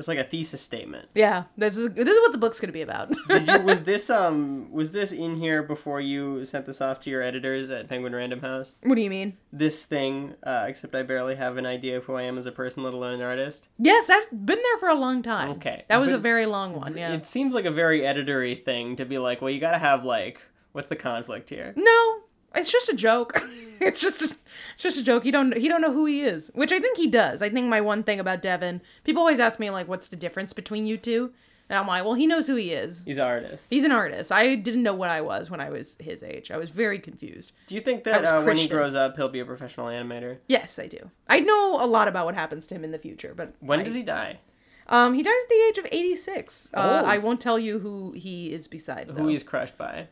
it's 0.00 0.08
like 0.08 0.18
a 0.18 0.24
thesis 0.24 0.60
statement. 0.62 1.08
Yeah, 1.14 1.44
this 1.56 1.76
is 1.76 1.90
this 1.90 2.08
is 2.08 2.20
what 2.20 2.32
the 2.32 2.38
book's 2.38 2.58
going 2.58 2.68
to 2.68 2.72
be 2.72 2.80
about. 2.80 3.12
Did 3.28 3.46
you 3.46 3.58
was 3.64 3.84
this 3.84 4.10
um 4.10 4.72
was 4.72 4.92
this 4.92 5.12
in 5.12 5.36
here 5.36 5.62
before 5.62 6.00
you 6.00 6.44
sent 6.44 6.66
this 6.66 6.80
off 6.80 7.00
to 7.00 7.10
your 7.10 7.22
editors 7.22 7.70
at 7.70 7.88
Penguin 7.88 8.14
Random 8.14 8.40
House? 8.40 8.74
what 8.82 8.94
do 8.94 9.02
you 9.02 9.10
mean? 9.10 9.36
This 9.52 9.84
thing, 9.84 10.34
uh, 10.42 10.64
except 10.66 10.94
I 10.94 11.02
barely 11.02 11.34
have 11.36 11.58
an 11.58 11.66
idea 11.66 11.98
of 11.98 12.04
who 12.04 12.14
I 12.14 12.22
am 12.22 12.38
as 12.38 12.46
a 12.46 12.52
person, 12.52 12.82
let 12.82 12.94
alone 12.94 13.14
an 13.14 13.22
artist. 13.22 13.68
Yes, 13.78 14.08
I've 14.08 14.30
been 14.30 14.58
there 14.62 14.78
for 14.78 14.88
a 14.88 14.94
long 14.98 15.22
time. 15.22 15.50
Okay. 15.50 15.84
That 15.88 16.00
was 16.00 16.08
But 16.08 16.16
a 16.16 16.18
very 16.18 16.46
long 16.46 16.74
one, 16.74 16.96
yeah. 16.96 17.12
It 17.12 17.26
seems 17.26 17.54
like 17.54 17.66
a 17.66 17.70
very 17.70 18.00
editory 18.06 18.54
thing 18.54 18.96
to 18.96 19.04
be 19.04 19.18
like, 19.18 19.42
well, 19.42 19.50
you 19.50 19.60
got 19.60 19.72
to 19.72 19.78
have 19.78 20.04
like, 20.04 20.40
what's 20.72 20.88
the 20.88 20.96
conflict 20.96 21.50
here? 21.50 21.74
No, 21.76 22.19
it's 22.54 22.70
just 22.70 22.88
a 22.88 22.94
joke. 22.94 23.40
it's 23.80 24.00
just 24.00 24.22
a, 24.22 24.24
it's 24.26 24.82
just 24.82 24.98
a 24.98 25.02
joke. 25.02 25.24
He 25.24 25.30
don't 25.30 25.56
he 25.56 25.68
don't 25.68 25.80
know 25.80 25.92
who 25.92 26.06
he 26.06 26.22
is, 26.22 26.50
which 26.54 26.72
I 26.72 26.78
think 26.80 26.96
he 26.96 27.06
does. 27.06 27.42
I 27.42 27.48
think 27.48 27.68
my 27.68 27.80
one 27.80 28.02
thing 28.02 28.20
about 28.20 28.42
Devin, 28.42 28.80
people 29.04 29.20
always 29.20 29.40
ask 29.40 29.58
me 29.58 29.70
like, 29.70 29.88
what's 29.88 30.08
the 30.08 30.16
difference 30.16 30.52
between 30.52 30.86
you 30.86 30.96
two? 30.96 31.32
And 31.68 31.78
I'm 31.78 31.86
like, 31.86 32.04
well, 32.04 32.14
he 32.14 32.26
knows 32.26 32.48
who 32.48 32.56
he 32.56 32.72
is. 32.72 33.04
He's 33.04 33.18
an 33.18 33.24
artist. 33.24 33.66
He's 33.70 33.84
an 33.84 33.92
artist. 33.92 34.32
I 34.32 34.56
didn't 34.56 34.82
know 34.82 34.92
what 34.92 35.08
I 35.08 35.20
was 35.20 35.52
when 35.52 35.60
I 35.60 35.70
was 35.70 35.96
his 36.00 36.24
age. 36.24 36.50
I 36.50 36.56
was 36.56 36.70
very 36.70 36.98
confused. 36.98 37.52
Do 37.68 37.76
you 37.76 37.80
think 37.80 38.02
that 38.04 38.24
uh, 38.24 38.42
when 38.42 38.56
he 38.56 38.66
grows 38.66 38.96
up, 38.96 39.14
he'll 39.14 39.28
be 39.28 39.38
a 39.38 39.44
professional 39.44 39.86
animator? 39.86 40.38
Yes, 40.48 40.80
I 40.80 40.88
do. 40.88 41.12
I 41.28 41.38
know 41.38 41.78
a 41.80 41.86
lot 41.86 42.08
about 42.08 42.26
what 42.26 42.34
happens 42.34 42.66
to 42.66 42.74
him 42.74 42.82
in 42.82 42.90
the 42.90 42.98
future, 42.98 43.34
but 43.36 43.54
When 43.60 43.78
I- 43.78 43.82
does 43.84 43.94
he 43.94 44.02
die? 44.02 44.40
Um, 44.88 45.14
he 45.14 45.22
dies 45.22 45.32
at 45.44 45.48
the 45.48 45.64
age 45.68 45.78
of 45.78 45.86
86. 45.92 46.70
Uh, 46.74 47.04
I 47.06 47.18
won't 47.18 47.40
tell 47.40 47.60
you 47.60 47.78
who 47.78 48.10
he 48.16 48.52
is 48.52 48.66
beside. 48.66 49.08
Who 49.08 49.28
he's 49.28 49.44
crushed 49.44 49.78
by? 49.78 50.08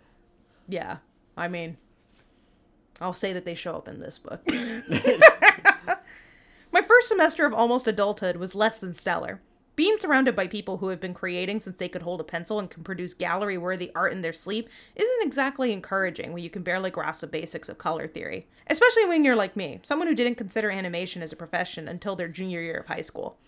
Yeah, 0.69 0.99
I 1.37 1.49
mean, 1.49 1.77
I'll 3.01 3.13
say 3.13 3.33
that 3.33 3.45
they 3.45 3.55
show 3.55 3.77
up 3.77 3.89
in 3.89 4.01
this 4.01 4.19
book. 4.19 4.43
My 6.73 6.83
first 6.83 7.09
semester 7.09 7.47
of 7.47 7.55
almost 7.55 7.87
adulthood 7.87 8.37
was 8.37 8.55
less 8.55 8.81
than 8.81 8.93
stellar. 8.93 9.41
Being 9.79 9.97
surrounded 9.99 10.35
by 10.35 10.49
people 10.49 10.79
who 10.79 10.89
have 10.89 11.01
been 11.01 11.15
creating 11.15 11.61
since 11.61 11.77
they 11.77 11.89
could 11.89 12.03
hold 12.03 12.21
a 12.21 12.25
pencil 12.25 12.59
and 12.59 12.69
can 12.69 12.83
produce 12.83 13.15
gallery 13.15 13.57
worthy 13.57 13.93
art 13.95 14.13
in 14.13 14.23
their 14.23 14.33
sleep 14.33 14.69
isn't 14.97 15.23
exactly 15.25 15.73
encouraging 15.73 16.33
when 16.33 16.43
you 16.43 16.51
can 16.51 16.63
barely 16.63 16.91
grasp 16.91 17.21
the 17.21 17.29
basics 17.29 17.69
of 17.69 17.79
color 17.79 18.09
theory. 18.09 18.49
Especially 18.67 19.07
when 19.07 19.25
you're 19.25 19.37
like 19.37 19.55
me, 19.55 19.79
someone 19.85 20.09
who 20.09 20.17
didn't 20.17 20.35
consider 20.35 20.69
animation 20.69 21.23
as 21.23 21.33
a 21.33 21.37
profession 21.37 21.87
until 21.87 22.17
their 22.17 22.27
junior 22.27 22.61
year 22.61 22.79
of 22.79 22.89
high 22.89 23.03
school. 23.03 23.39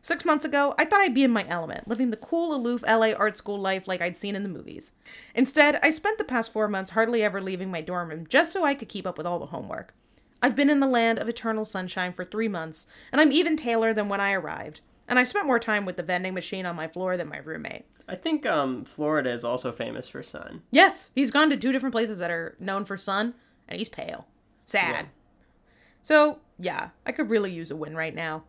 Six 0.00 0.24
months 0.24 0.44
ago, 0.44 0.74
I 0.78 0.84
thought 0.84 1.00
I'd 1.00 1.14
be 1.14 1.24
in 1.24 1.30
my 1.30 1.46
element, 1.48 1.88
living 1.88 2.10
the 2.10 2.16
cool, 2.16 2.54
aloof 2.54 2.82
LA 2.82 3.12
art 3.12 3.36
school 3.36 3.58
life 3.58 3.88
like 3.88 4.00
I'd 4.00 4.16
seen 4.16 4.36
in 4.36 4.42
the 4.42 4.48
movies. 4.48 4.92
Instead, 5.34 5.78
I 5.82 5.90
spent 5.90 6.18
the 6.18 6.24
past 6.24 6.52
four 6.52 6.68
months 6.68 6.92
hardly 6.92 7.22
ever 7.22 7.40
leaving 7.40 7.70
my 7.70 7.80
dorm 7.80 8.08
room 8.10 8.26
just 8.28 8.52
so 8.52 8.64
I 8.64 8.74
could 8.74 8.88
keep 8.88 9.06
up 9.06 9.18
with 9.18 9.26
all 9.26 9.38
the 9.38 9.46
homework. 9.46 9.94
I've 10.40 10.54
been 10.54 10.70
in 10.70 10.80
the 10.80 10.86
land 10.86 11.18
of 11.18 11.28
eternal 11.28 11.64
sunshine 11.64 12.12
for 12.12 12.24
three 12.24 12.48
months, 12.48 12.86
and 13.10 13.20
I'm 13.20 13.32
even 13.32 13.56
paler 13.56 13.92
than 13.92 14.08
when 14.08 14.20
I 14.20 14.32
arrived. 14.32 14.80
And 15.08 15.18
I 15.18 15.24
spent 15.24 15.46
more 15.46 15.58
time 15.58 15.84
with 15.84 15.96
the 15.96 16.02
vending 16.02 16.34
machine 16.34 16.66
on 16.66 16.76
my 16.76 16.86
floor 16.86 17.16
than 17.16 17.28
my 17.28 17.38
roommate. 17.38 17.86
I 18.06 18.14
think 18.14 18.46
um, 18.46 18.84
Florida 18.84 19.30
is 19.30 19.44
also 19.44 19.72
famous 19.72 20.08
for 20.08 20.22
sun. 20.22 20.62
Yes, 20.70 21.10
he's 21.14 21.30
gone 21.30 21.50
to 21.50 21.56
two 21.56 21.72
different 21.72 21.94
places 21.94 22.18
that 22.18 22.30
are 22.30 22.56
known 22.60 22.84
for 22.84 22.96
sun, 22.96 23.34
and 23.68 23.78
he's 23.78 23.88
pale. 23.88 24.26
Sad. 24.66 25.06
Yeah. 25.06 25.10
So, 26.02 26.38
yeah, 26.58 26.90
I 27.04 27.12
could 27.12 27.30
really 27.30 27.52
use 27.52 27.70
a 27.70 27.76
win 27.76 27.96
right 27.96 28.14
now. 28.14 28.44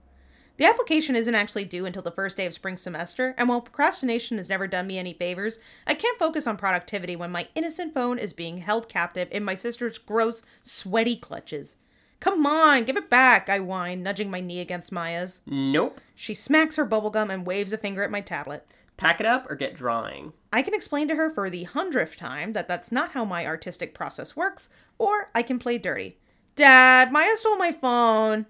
The 0.60 0.66
application 0.66 1.16
isn't 1.16 1.36
actually 1.36 1.64
due 1.64 1.86
until 1.86 2.02
the 2.02 2.12
first 2.12 2.36
day 2.36 2.46
of 2.46 2.54
spring 2.54 2.76
semester, 2.76 3.34
and 3.38 3.48
while 3.48 3.62
procrastination 3.62 4.38
has 4.38 4.50
never 4.50 4.68
done 4.68 4.88
me 4.88 5.00
any 5.00 5.14
favors, 5.14 5.58
I 5.88 5.94
can't 5.94 6.20
focus 6.20 6.48
on 6.48 6.58
productivity 6.58 7.16
when 7.16 7.32
my 7.32 7.48
innocent 7.56 7.94
phone 7.94 8.20
is 8.20 8.34
being 8.34 8.58
held 8.58 8.90
captive 8.90 9.30
in 9.32 9.46
my 9.46 9.56
sister's 9.56 9.98
gross, 9.98 10.44
sweaty 10.62 11.16
clutches. 11.16 11.78
Come 12.20 12.46
on, 12.46 12.84
give 12.84 12.98
it 12.98 13.10
back, 13.10 13.48
I 13.48 13.62
whine, 13.62 14.04
nudging 14.04 14.30
my 14.30 14.42
knee 14.42 14.60
against 14.60 14.92
Maya's. 14.92 15.40
Nope. 15.48 16.02
She 16.14 16.34
smacks 16.34 16.76
her 16.76 16.86
bubblegum 16.86 17.30
and 17.30 17.46
waves 17.46 17.72
a 17.72 17.78
finger 17.78 18.04
at 18.04 18.12
my 18.12 18.20
tablet. 18.20 18.68
Pack 18.98 19.22
it 19.22 19.26
up 19.26 19.50
or 19.50 19.56
get 19.56 19.78
drawing. 19.78 20.34
I 20.52 20.62
can 20.62 20.74
explain 20.74 21.08
to 21.08 21.16
her 21.16 21.30
for 21.30 21.50
the 21.50 21.64
hundredth 21.64 22.18
time 22.18 22.52
that 22.52 22.68
that's 22.68 22.92
not 22.92 23.12
how 23.12 23.24
my 23.24 23.46
artistic 23.46 23.94
process 23.94 24.36
works, 24.36 24.70
or 24.98 25.30
I 25.34 25.42
can 25.42 25.58
play 25.58 25.78
dirty. 25.78 26.18
Dad, 26.58 27.14
Maya 27.14 27.38
stole 27.38 27.56
my 27.56 27.72
phone. 27.72 28.46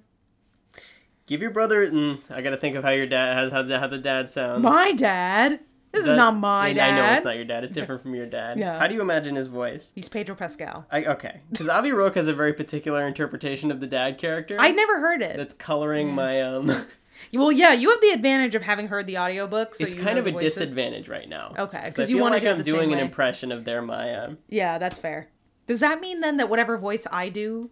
Give 1.29 1.43
your 1.43 1.51
brother. 1.51 1.85
Mm, 1.85 2.17
I 2.31 2.41
gotta 2.41 2.57
think 2.57 2.75
of 2.75 2.83
how 2.83 2.89
your 2.89 3.05
dad 3.05 3.35
has 3.35 3.51
how 3.51 3.61
the, 3.61 3.79
how 3.79 3.85
the 3.85 3.99
dad 3.99 4.31
sounds. 4.31 4.63
My 4.63 4.93
dad? 4.93 5.59
This 5.91 6.07
is 6.07 6.15
not 6.15 6.35
my 6.35 6.73
dad. 6.73 6.89
I 6.89 6.95
know 6.95 7.15
it's 7.15 7.23
not 7.23 7.35
your 7.35 7.45
dad. 7.45 7.63
It's 7.63 7.71
different 7.71 8.01
from 8.01 8.15
your 8.15 8.25
dad. 8.25 8.57
Yeah. 8.59 8.79
How 8.79 8.87
do 8.87 8.95
you 8.95 9.01
imagine 9.01 9.35
his 9.35 9.45
voice? 9.45 9.91
He's 9.93 10.09
Pedro 10.09 10.35
Pascal. 10.35 10.87
I, 10.91 11.05
okay, 11.05 11.41
because 11.51 11.69
Avi 11.69 11.91
Roque 11.91 12.15
has 12.15 12.27
a 12.27 12.33
very 12.33 12.53
particular 12.53 13.05
interpretation 13.05 13.69
of 13.69 13.79
the 13.79 13.85
dad 13.85 14.17
character. 14.17 14.57
I 14.59 14.71
never 14.71 14.99
heard 14.99 15.21
it. 15.21 15.37
That's 15.37 15.53
coloring 15.53 16.13
my 16.13 16.41
um. 16.41 16.85
Well, 17.33 17.51
yeah, 17.51 17.73
you 17.73 17.89
have 17.91 17.99
the 17.99 18.11
advantage 18.11 18.55
of 18.55 18.61
having 18.61 18.87
heard 18.87 19.05
the 19.05 19.17
audiobook, 19.17 19.75
so 19.75 19.83
it's 19.83 19.93
kind 19.93 20.17
of 20.17 20.25
a 20.25 20.31
voices. 20.31 20.55
disadvantage 20.55 21.09
right 21.09 21.27
now. 21.27 21.53
Okay, 21.59 21.81
because 21.85 22.09
you 22.09 22.17
wanna 22.17 22.35
like 22.35 22.43
do 22.43 22.47
it 22.47 22.51
I'm 22.51 22.57
the 22.59 22.63
doing 22.63 22.93
an 22.93 22.99
impression 22.99 23.51
of 23.51 23.65
their 23.65 23.81
Maya. 23.81 24.35
Yeah, 24.47 24.77
that's 24.77 24.97
fair. 24.97 25.27
Does 25.67 25.81
that 25.81 25.99
mean 25.99 26.21
then 26.21 26.37
that 26.37 26.49
whatever 26.49 26.77
voice 26.77 27.05
I 27.11 27.27
do 27.29 27.69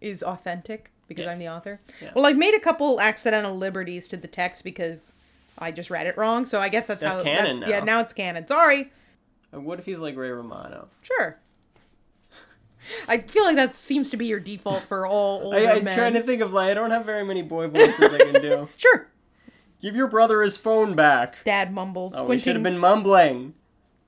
is 0.00 0.22
authentic 0.22 0.90
because 1.08 1.26
I'm 1.26 1.38
the 1.38 1.48
author? 1.48 1.80
Yeah. 2.02 2.10
Well, 2.14 2.26
I've 2.26 2.36
made 2.36 2.54
a 2.54 2.60
couple 2.60 3.00
accidental 3.00 3.56
liberties 3.56 4.08
to 4.08 4.16
the 4.16 4.28
text 4.28 4.64
because 4.64 5.14
I 5.58 5.70
just 5.72 5.90
read 5.90 6.06
it 6.06 6.16
wrong, 6.16 6.44
so 6.46 6.60
I 6.60 6.68
guess 6.68 6.86
that's, 6.86 7.02
That's 7.02 7.14
how 7.16 7.22
canon 7.22 7.60
that- 7.60 7.68
Yeah, 7.68 7.78
now. 7.80 7.84
now 7.84 8.00
it's 8.00 8.12
canon. 8.12 8.46
Sorry. 8.46 8.90
What 9.52 9.78
if 9.78 9.86
he's 9.86 10.00
like 10.00 10.16
Ray 10.16 10.30
Romano? 10.30 10.88
Sure. 11.02 11.38
I 13.08 13.18
feel 13.18 13.44
like 13.44 13.56
that 13.56 13.74
seems 13.74 14.10
to 14.10 14.16
be 14.16 14.26
your 14.26 14.38
default 14.40 14.82
for 14.82 15.06
all 15.06 15.40
older 15.44 15.56
I, 15.58 15.72
I'm 15.72 15.84
men. 15.84 15.96
trying 15.96 16.14
to 16.14 16.22
think 16.22 16.40
of 16.42 16.52
like 16.52 16.70
I 16.70 16.74
don't 16.74 16.90
have 16.90 17.04
very 17.04 17.24
many 17.24 17.42
boy 17.42 17.68
voices 17.68 18.00
I 18.00 18.18
can 18.18 18.40
do. 18.42 18.68
Sure. 18.76 19.08
Give 19.82 19.94
your 19.94 20.06
brother 20.06 20.42
his 20.42 20.56
phone 20.56 20.94
back. 20.94 21.36
Dad 21.44 21.72
mumbles, 21.72 22.14
Oh, 22.16 22.24
we 22.26 22.38
should 22.38 22.54
have 22.56 22.62
been 22.62 22.78
mumbling. 22.78 23.54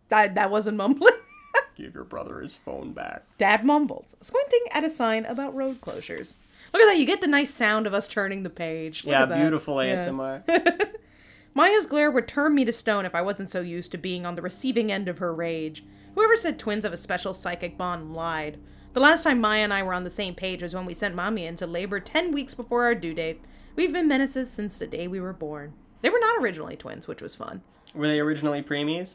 that, 0.08 0.34
that 0.36 0.50
wasn't 0.50 0.76
mumbling. 0.78 1.12
Give 1.76 1.94
your 1.94 2.04
brother 2.04 2.40
his 2.40 2.54
phone 2.54 2.92
back. 2.92 3.24
Dad 3.36 3.64
mumbles, 3.64 4.16
squinting 4.20 4.60
at 4.72 4.82
a 4.84 4.90
sign 4.90 5.24
about 5.26 5.54
road 5.54 5.80
closures. 5.80 6.36
Look 6.72 6.82
at 6.82 6.86
that! 6.86 6.98
You 6.98 7.06
get 7.06 7.20
the 7.20 7.26
nice 7.26 7.52
sound 7.52 7.86
of 7.86 7.94
us 7.94 8.08
turning 8.08 8.42
the 8.42 8.50
page. 8.50 9.04
Look 9.04 9.12
yeah, 9.12 9.24
beautiful 9.26 9.82
Yeah. 9.82 9.96
ASMR. 10.06 10.88
Maya's 11.54 11.86
glare 11.86 12.10
would 12.10 12.28
turn 12.28 12.54
me 12.54 12.64
to 12.64 12.72
stone 12.72 13.04
if 13.04 13.14
I 13.14 13.22
wasn't 13.22 13.50
so 13.50 13.60
used 13.60 13.90
to 13.92 13.98
being 13.98 14.24
on 14.24 14.34
the 14.36 14.42
receiving 14.42 14.92
end 14.92 15.08
of 15.08 15.18
her 15.18 15.34
rage. 15.34 15.84
Whoever 16.14 16.36
said 16.36 16.58
twins 16.58 16.84
have 16.84 16.92
a 16.92 16.96
special 16.96 17.34
psychic 17.34 17.76
bond 17.76 18.14
lied. 18.14 18.58
The 18.92 19.00
last 19.00 19.22
time 19.24 19.40
Maya 19.40 19.62
and 19.62 19.72
I 19.72 19.82
were 19.82 19.94
on 19.94 20.04
the 20.04 20.10
same 20.10 20.34
page 20.34 20.62
was 20.62 20.74
when 20.74 20.86
we 20.86 20.94
sent 20.94 21.14
Mommy 21.14 21.46
into 21.46 21.66
labor 21.66 22.00
10 22.00 22.32
weeks 22.32 22.54
before 22.54 22.84
our 22.84 22.94
due 22.94 23.14
date. 23.14 23.40
We've 23.76 23.92
been 23.92 24.08
menaces 24.08 24.50
since 24.50 24.78
the 24.78 24.86
day 24.86 25.08
we 25.08 25.20
were 25.20 25.32
born. 25.32 25.72
They 26.02 26.10
were 26.10 26.18
not 26.20 26.42
originally 26.42 26.76
twins, 26.76 27.06
which 27.08 27.22
was 27.22 27.34
fun. 27.34 27.62
Were 27.94 28.08
they 28.08 28.20
originally 28.20 28.62
preemies? 28.62 29.14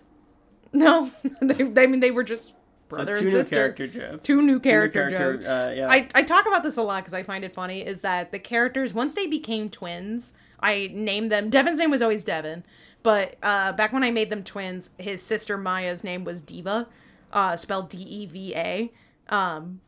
No, 0.72 1.12
they, 1.42 1.64
I 1.82 1.88
mean, 1.88 2.00
they 2.00 2.12
were 2.12 2.24
just 2.24 2.54
So 2.96 3.06
two 3.06 3.14
and 3.14 3.24
new 3.24 3.32
sister. 3.32 3.56
character 3.56 3.88
jokes. 3.88 4.24
Two 4.24 4.42
new 4.42 4.42
Two 4.42 4.46
new 4.54 4.60
character, 4.60 5.10
character, 5.10 5.34
jokes. 5.38 5.46
uh, 5.46 5.74
yeah. 5.78 5.90
I, 5.90 6.08
I 6.16 6.24
talk 6.24 6.48
about 6.48 6.64
this 6.64 6.78
a 6.78 6.82
lot 6.82 7.04
because 7.04 7.14
I 7.14 7.24
find 7.24 7.44
it 7.44 7.54
funny 7.54 7.86
is 7.86 8.02
that 8.02 8.32
the 8.32 8.40
characters 8.40 8.94
once 8.94 9.16
they 9.16 9.28
became 9.28 9.70
twins 9.70 10.34
I 10.60 10.90
named 10.94 11.30
them. 11.32 11.50
Devin's 11.50 11.78
name 11.78 11.92
was 11.92 12.02
always 12.02 12.24
Devin, 12.24 12.64
but 13.04 13.36
uh, 13.44 13.74
back 13.74 13.92
when 13.92 14.02
I 14.02 14.12
made 14.12 14.30
them 14.30 14.44
twins, 14.46 14.92
his 14.98 15.22
sister 15.22 15.58
Maya's 15.58 16.06
name 16.06 16.24
was 16.24 16.42
Diva, 16.42 16.88
uh, 17.34 17.58
spelled 17.58 17.90
D 17.90 17.98
E 17.98 18.26
V 18.28 18.56
A. 18.56 18.92
Um, 19.28 19.82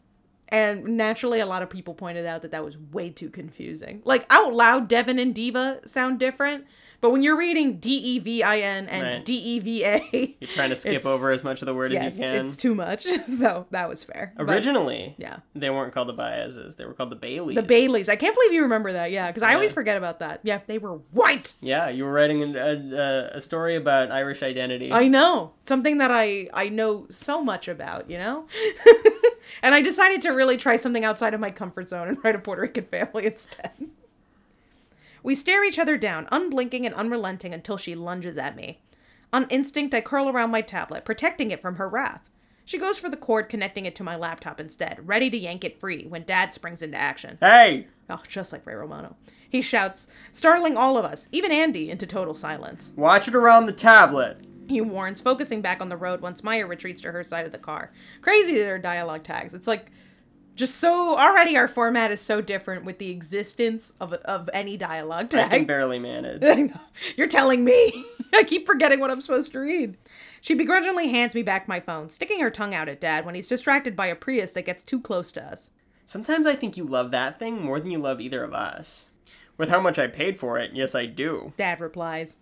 and 0.50 0.98
naturally, 0.98 1.40
a 1.40 1.46
lot 1.46 1.62
of 1.64 1.70
people 1.70 1.94
pointed 1.94 2.26
out 2.26 2.42
that 2.44 2.52
that 2.52 2.64
was 2.64 2.78
way 2.78 3.10
too 3.10 3.30
confusing. 3.30 4.02
Like 4.06 4.26
out 4.30 4.54
loud, 4.54 4.88
Devin 4.88 5.20
and 5.20 5.34
Diva 5.34 5.82
sound 5.86 6.20
different, 6.20 6.66
but 7.02 7.10
when 7.12 7.22
you're 7.24 7.38
reading 7.38 7.78
D 7.80 7.90
E 7.98 8.20
V 8.20 8.42
I 8.44 8.60
N 8.60 8.88
and 8.88 9.04
Right. 9.04 9.26
D 9.26 9.34
E 9.36 9.60
V 9.60 9.84
A, 9.84 10.36
You're 10.40 10.48
trying 10.50 10.70
to 10.70 10.76
skip 10.76 11.06
over 11.06 11.32
as 11.32 11.44
much 11.44 11.62
of 11.62 11.66
the 11.68 11.74
word 11.74 11.92
yes, 11.92 12.04
as 12.14 12.18
you 12.18 12.24
can. 12.24 12.46
it's 12.46 12.56
too 12.56 12.74
much. 12.74 13.04
so 13.40 13.68
that 13.72 13.90
was 13.90 14.04
fair. 14.04 14.34
But, 14.38 14.50
Originally, 14.50 15.16
yeah. 15.18 15.38
they 15.54 15.70
weren't 15.70 15.94
called 15.94 16.08
the 16.08 16.14
Baezes. 16.14 16.78
They 16.78 16.86
were 16.86 16.94
called 16.94 17.12
the 17.12 17.16
Baileys. 17.16 17.56
The 17.56 17.64
Baileys. 17.64 18.10
I 18.10 18.16
can't 18.16 18.34
believe 18.36 18.54
you 18.54 18.64
remember 18.64 18.94
that. 18.94 19.12
Yeah, 19.12 19.28
because 19.28 19.44
I 19.44 19.54
always 19.54 19.72
forget 19.72 19.98
about 19.98 20.20
that. 20.20 20.40
Yeah, 20.44 20.62
they 20.68 20.78
were 20.78 20.94
white. 21.12 21.54
yeah, 21.62 21.90
you 21.90 22.06
were 22.06 22.12
writing 22.12 22.56
a, 22.56 22.70
a, 23.34 23.38
a 23.38 23.42
story 23.42 23.76
about 23.76 24.12
Irish 24.12 24.42
identity. 24.42 24.92
I 24.92 25.08
know 25.08 25.52
something 25.66 25.98
that 26.00 26.12
I 26.12 26.50
I 26.54 26.70
know 26.70 27.08
so 27.10 27.44
much 27.44 27.68
about. 27.68 28.10
You 28.10 28.18
know, 28.18 28.46
and 29.62 29.76
I 29.76 29.82
decided 29.82 30.22
to 30.24 30.30
really 30.30 30.58
try 30.58 30.76
something 30.76 31.06
outside 31.06 31.34
of 31.34 31.40
my 31.40 31.52
comfort 31.52 31.90
zone 31.90 32.08
and 32.08 32.18
write 32.24 32.36
a 32.36 32.40
Puerto 32.40 32.62
Rican 32.62 32.86
family 32.86 33.26
instead. 33.26 33.72
We 35.24 35.36
stare 35.36 35.64
each 35.64 35.80
other 35.80 35.98
down, 35.98 36.28
unblinking 36.32 36.86
and 36.86 36.94
unrelenting 36.94 37.54
until 37.54 37.78
she 37.78 37.96
lunges 37.96 38.38
at 38.38 38.56
me. 38.56 38.80
On 39.34 39.48
instinct, 39.50 39.94
I 39.94 40.02
curl 40.02 40.30
around 40.30 40.52
my 40.52 40.62
tablet, 40.62 41.04
protecting 41.04 41.52
it 41.52 41.62
from 41.62 41.76
her 41.76 41.90
wrath. 41.90 42.22
She 42.64 42.78
goes 42.78 42.98
for 42.98 43.10
the 43.10 43.18
cord, 43.18 43.50
connecting 43.50 43.86
it 43.86 43.96
to 43.96 44.04
my 44.04 44.16
laptop 44.16 44.60
instead, 44.60 45.08
ready 45.08 45.30
to 45.30 45.38
yank 45.38 45.64
it 45.64 45.80
free 45.80 46.06
when 46.06 46.24
Dad 46.24 46.54
springs 46.54 46.82
into 46.82 46.98
action. 46.98 47.38
hey! 47.40 47.88
Oh, 48.10 48.22
just 48.28 48.54
like 48.54 48.66
Ray 48.66 48.76
Romano. 48.76 49.16
He 49.50 49.62
shouts, 49.62 50.10
startling 50.32 50.78
all 50.78 50.98
of 50.98 51.06
us, 51.06 51.28
even 51.32 51.52
Andy, 51.52 51.90
into 51.90 52.06
total 52.06 52.36
silence. 52.36 52.94
Watch 52.96 53.28
it 53.28 53.36
around 53.36 53.66
the 53.66 53.72
tablet. 53.72 54.42
He 54.68 54.82
warns, 54.82 55.22
focusing 55.22 55.62
back 55.62 55.82
on 55.82 55.90
the 55.90 55.98
road 55.98 56.22
once 56.22 56.44
Maya 56.44 56.66
retreats 56.66 57.02
to 57.02 57.12
her 57.12 57.24
side 57.24 57.46
of 57.46 57.52
the 57.52 57.58
car. 57.58 57.92
Crazy 58.22 58.56
their 58.56 58.80
dialogue 58.80 59.24
tags. 59.24 59.54
It's 59.54 59.68
like 59.68 59.92
just 60.56 60.76
so 60.76 61.18
already 61.18 61.58
our 61.58 61.68
format 61.68 62.12
is 62.12 62.22
so 62.22 62.40
different 62.42 62.86
with 62.86 62.98
the 62.98 63.10
existence 63.10 63.94
of 64.00 64.14
of 64.14 64.50
any 64.54 64.78
dialogue 64.78 65.30
tag. 65.30 65.52
I 65.52 65.58
can 65.58 65.68
barely 65.68 66.00
manage. 66.00 66.72
You're 67.16 67.28
telling 67.28 67.64
me. 67.64 68.06
I 68.34 68.44
keep 68.44 68.66
forgetting 68.66 69.00
what 69.00 69.12
I'm 69.12 69.22
supposed 69.22 69.52
to 69.52 69.60
read. 69.60 69.98
She 70.42 70.56
begrudgingly 70.56 71.08
hands 71.10 71.36
me 71.36 71.42
back 71.42 71.68
my 71.68 71.80
phone, 71.80 72.10
sticking 72.10 72.40
her 72.42 72.50
tongue 72.50 72.74
out 72.74 72.90
at 72.90 73.00
Dad 73.00 73.26
when 73.26 73.36
he's 73.36 73.48
distracted 73.48 73.96
by 73.96 74.08
a 74.08 74.16
Prius 74.16 74.54
that 74.54 74.66
gets 74.66 74.84
too 74.84 75.00
close 75.00 75.32
to 75.34 75.44
us. 75.44 75.72
Sometimes 76.06 76.46
I 76.46 76.56
think 76.56 76.78
you 76.78 76.84
love 76.86 77.12
that 77.12 77.40
thing 77.40 77.64
more 77.64 77.80
than 77.80 77.92
you 77.92 77.98
love 77.98 78.22
either 78.22 78.44
of 78.44 78.54
us. 78.54 79.10
With 79.58 79.70
how 79.70 79.80
much 79.80 79.98
I 79.98 80.08
paid 80.08 80.38
for 80.38 80.58
it, 80.58 80.72
yes, 80.74 80.94
I 80.96 81.06
do. 81.06 81.54
Dad 81.58 81.80
replies. 81.80 82.36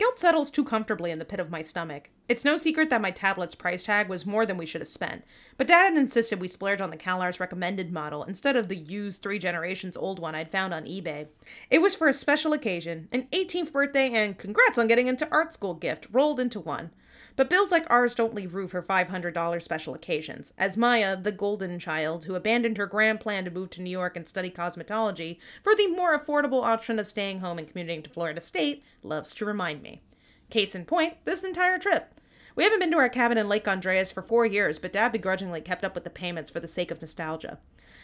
Guilt 0.00 0.18
settles 0.18 0.48
too 0.48 0.64
comfortably 0.64 1.10
in 1.10 1.18
the 1.18 1.26
pit 1.26 1.40
of 1.40 1.50
my 1.50 1.60
stomach. 1.60 2.08
It's 2.26 2.42
no 2.42 2.56
secret 2.56 2.88
that 2.88 3.02
my 3.02 3.10
tablet's 3.10 3.54
price 3.54 3.82
tag 3.82 4.08
was 4.08 4.24
more 4.24 4.46
than 4.46 4.56
we 4.56 4.64
should 4.64 4.80
have 4.80 4.88
spent, 4.88 5.26
but 5.58 5.66
Dad 5.66 5.90
had 5.90 5.98
insisted 5.98 6.40
we 6.40 6.48
splurge 6.48 6.80
on 6.80 6.88
the 6.88 6.96
CalArts 6.96 7.38
recommended 7.38 7.92
model 7.92 8.24
instead 8.24 8.56
of 8.56 8.68
the 8.68 8.78
used 8.78 9.22
three 9.22 9.38
generations 9.38 9.98
old 9.98 10.18
one 10.18 10.34
I'd 10.34 10.50
found 10.50 10.72
on 10.72 10.86
eBay. 10.86 11.26
It 11.68 11.82
was 11.82 11.94
for 11.94 12.08
a 12.08 12.14
special 12.14 12.54
occasion, 12.54 13.08
an 13.12 13.28
18th 13.30 13.72
birthday 13.72 14.08
and 14.08 14.38
congrats 14.38 14.78
on 14.78 14.86
getting 14.86 15.06
into 15.06 15.28
art 15.30 15.52
school 15.52 15.74
gift 15.74 16.06
rolled 16.10 16.40
into 16.40 16.60
one. 16.60 16.92
But 17.36 17.48
bills 17.48 17.70
like 17.70 17.86
ours 17.88 18.14
don't 18.14 18.34
leave 18.34 18.54
room 18.54 18.68
for 18.68 18.82
$500 18.82 19.62
special 19.62 19.94
occasions, 19.94 20.52
as 20.58 20.76
Maya, 20.76 21.16
the 21.16 21.32
golden 21.32 21.78
child 21.78 22.24
who 22.24 22.34
abandoned 22.34 22.76
her 22.78 22.86
grand 22.86 23.20
plan 23.20 23.44
to 23.44 23.50
move 23.50 23.70
to 23.70 23.82
New 23.82 23.90
York 23.90 24.16
and 24.16 24.28
study 24.28 24.50
cosmetology 24.50 25.38
for 25.62 25.74
the 25.74 25.86
more 25.86 26.18
affordable 26.18 26.62
option 26.64 26.98
of 26.98 27.06
staying 27.06 27.40
home 27.40 27.58
and 27.58 27.68
commuting 27.68 28.02
to 28.02 28.10
Florida 28.10 28.40
State, 28.40 28.82
loves 29.02 29.32
to 29.34 29.44
remind 29.44 29.82
me. 29.82 30.02
Case 30.50 30.74
in 30.74 30.84
point, 30.84 31.14
this 31.24 31.44
entire 31.44 31.78
trip. 31.78 32.14
We 32.56 32.64
haven't 32.64 32.80
been 32.80 32.90
to 32.90 32.98
our 32.98 33.08
cabin 33.08 33.38
in 33.38 33.48
Lake 33.48 33.68
Andreas 33.68 34.10
for 34.10 34.22
four 34.22 34.44
years, 34.44 34.78
but 34.78 34.92
Dad 34.92 35.12
begrudgingly 35.12 35.60
kept 35.60 35.84
up 35.84 35.94
with 35.94 36.04
the 36.04 36.10
payments 36.10 36.50
for 36.50 36.60
the 36.60 36.68
sake 36.68 36.90
of 36.90 37.00
nostalgia. 37.00 37.58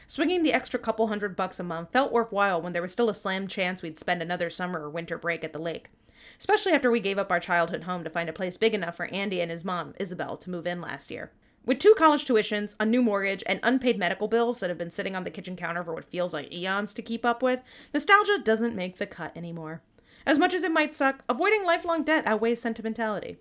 Swinging 0.06 0.44
the 0.44 0.52
extra 0.52 0.78
couple 0.78 1.08
hundred 1.08 1.34
bucks 1.34 1.58
a 1.58 1.64
month 1.64 1.90
felt 1.90 2.12
worthwhile 2.12 2.62
when 2.62 2.72
there 2.72 2.80
was 2.80 2.92
still 2.92 3.10
a 3.10 3.14
slim 3.14 3.48
chance 3.48 3.82
we'd 3.82 3.98
spend 3.98 4.22
another 4.22 4.48
summer 4.48 4.80
or 4.80 4.88
winter 4.88 5.18
break 5.18 5.42
at 5.42 5.52
the 5.52 5.58
lake. 5.58 5.90
Especially 6.38 6.72
after 6.72 6.90
we 6.90 7.00
gave 7.00 7.18
up 7.18 7.30
our 7.30 7.40
childhood 7.40 7.84
home 7.84 8.04
to 8.04 8.10
find 8.10 8.28
a 8.28 8.32
place 8.32 8.56
big 8.56 8.74
enough 8.74 8.96
for 8.96 9.06
Andy 9.06 9.40
and 9.40 9.50
his 9.50 9.64
mom, 9.64 9.94
Isabel, 9.98 10.36
to 10.36 10.50
move 10.50 10.66
in 10.66 10.80
last 10.80 11.10
year. 11.10 11.32
With 11.64 11.80
two 11.80 11.94
college 11.98 12.24
tuitions, 12.24 12.76
a 12.78 12.86
new 12.86 13.02
mortgage, 13.02 13.42
and 13.46 13.58
unpaid 13.62 13.98
medical 13.98 14.28
bills 14.28 14.60
that 14.60 14.70
have 14.70 14.78
been 14.78 14.92
sitting 14.92 15.16
on 15.16 15.24
the 15.24 15.30
kitchen 15.30 15.56
counter 15.56 15.82
for 15.82 15.94
what 15.94 16.04
feels 16.04 16.32
like 16.32 16.52
eons 16.52 16.94
to 16.94 17.02
keep 17.02 17.24
up 17.24 17.42
with, 17.42 17.60
nostalgia 17.92 18.38
doesn't 18.44 18.76
make 18.76 18.98
the 18.98 19.06
cut 19.06 19.36
anymore. 19.36 19.82
As 20.24 20.38
much 20.38 20.54
as 20.54 20.62
it 20.62 20.70
might 20.70 20.94
suck, 20.94 21.24
avoiding 21.28 21.64
lifelong 21.64 22.04
debt 22.04 22.26
outweighs 22.26 22.60
sentimentality. 22.60 23.38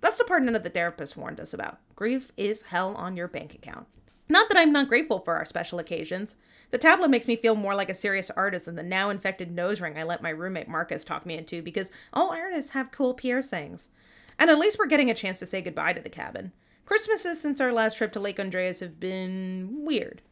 That's 0.00 0.18
the 0.18 0.24
part 0.24 0.42
none 0.42 0.56
of 0.56 0.64
the 0.64 0.70
therapists 0.70 1.16
warned 1.16 1.38
us 1.38 1.54
about. 1.54 1.78
Grief 1.94 2.32
is 2.36 2.62
hell 2.62 2.94
on 2.96 3.16
your 3.16 3.28
bank 3.28 3.54
account. 3.54 3.86
Not 4.28 4.48
that 4.48 4.58
I'm 4.58 4.72
not 4.72 4.88
grateful 4.88 5.18
for 5.20 5.34
our 5.34 5.44
special 5.44 5.78
occasions. 5.78 6.36
The 6.70 6.78
tablet 6.78 7.10
makes 7.10 7.26
me 7.26 7.36
feel 7.36 7.56
more 7.56 7.74
like 7.74 7.90
a 7.90 7.94
serious 7.94 8.30
artist 8.30 8.66
than 8.66 8.76
the 8.76 8.82
now 8.82 9.10
infected 9.10 9.50
nose 9.50 9.80
ring 9.80 9.98
I 9.98 10.04
let 10.04 10.22
my 10.22 10.30
roommate 10.30 10.68
Marcus 10.68 11.04
talk 11.04 11.26
me 11.26 11.36
into 11.36 11.62
because 11.62 11.90
all 12.12 12.30
artists 12.30 12.70
have 12.70 12.92
cool 12.92 13.14
piercings. 13.14 13.88
And 14.38 14.50
at 14.50 14.58
least 14.58 14.78
we're 14.78 14.86
getting 14.86 15.10
a 15.10 15.14
chance 15.14 15.38
to 15.40 15.46
say 15.46 15.60
goodbye 15.60 15.92
to 15.92 16.00
the 16.00 16.08
cabin. 16.08 16.52
Christmases 16.86 17.40
since 17.40 17.60
our 17.60 17.72
last 17.72 17.98
trip 17.98 18.12
to 18.12 18.20
Lake 18.20 18.40
Andreas 18.40 18.80
have 18.80 18.98
been 18.98 19.84
weird. 19.84 20.22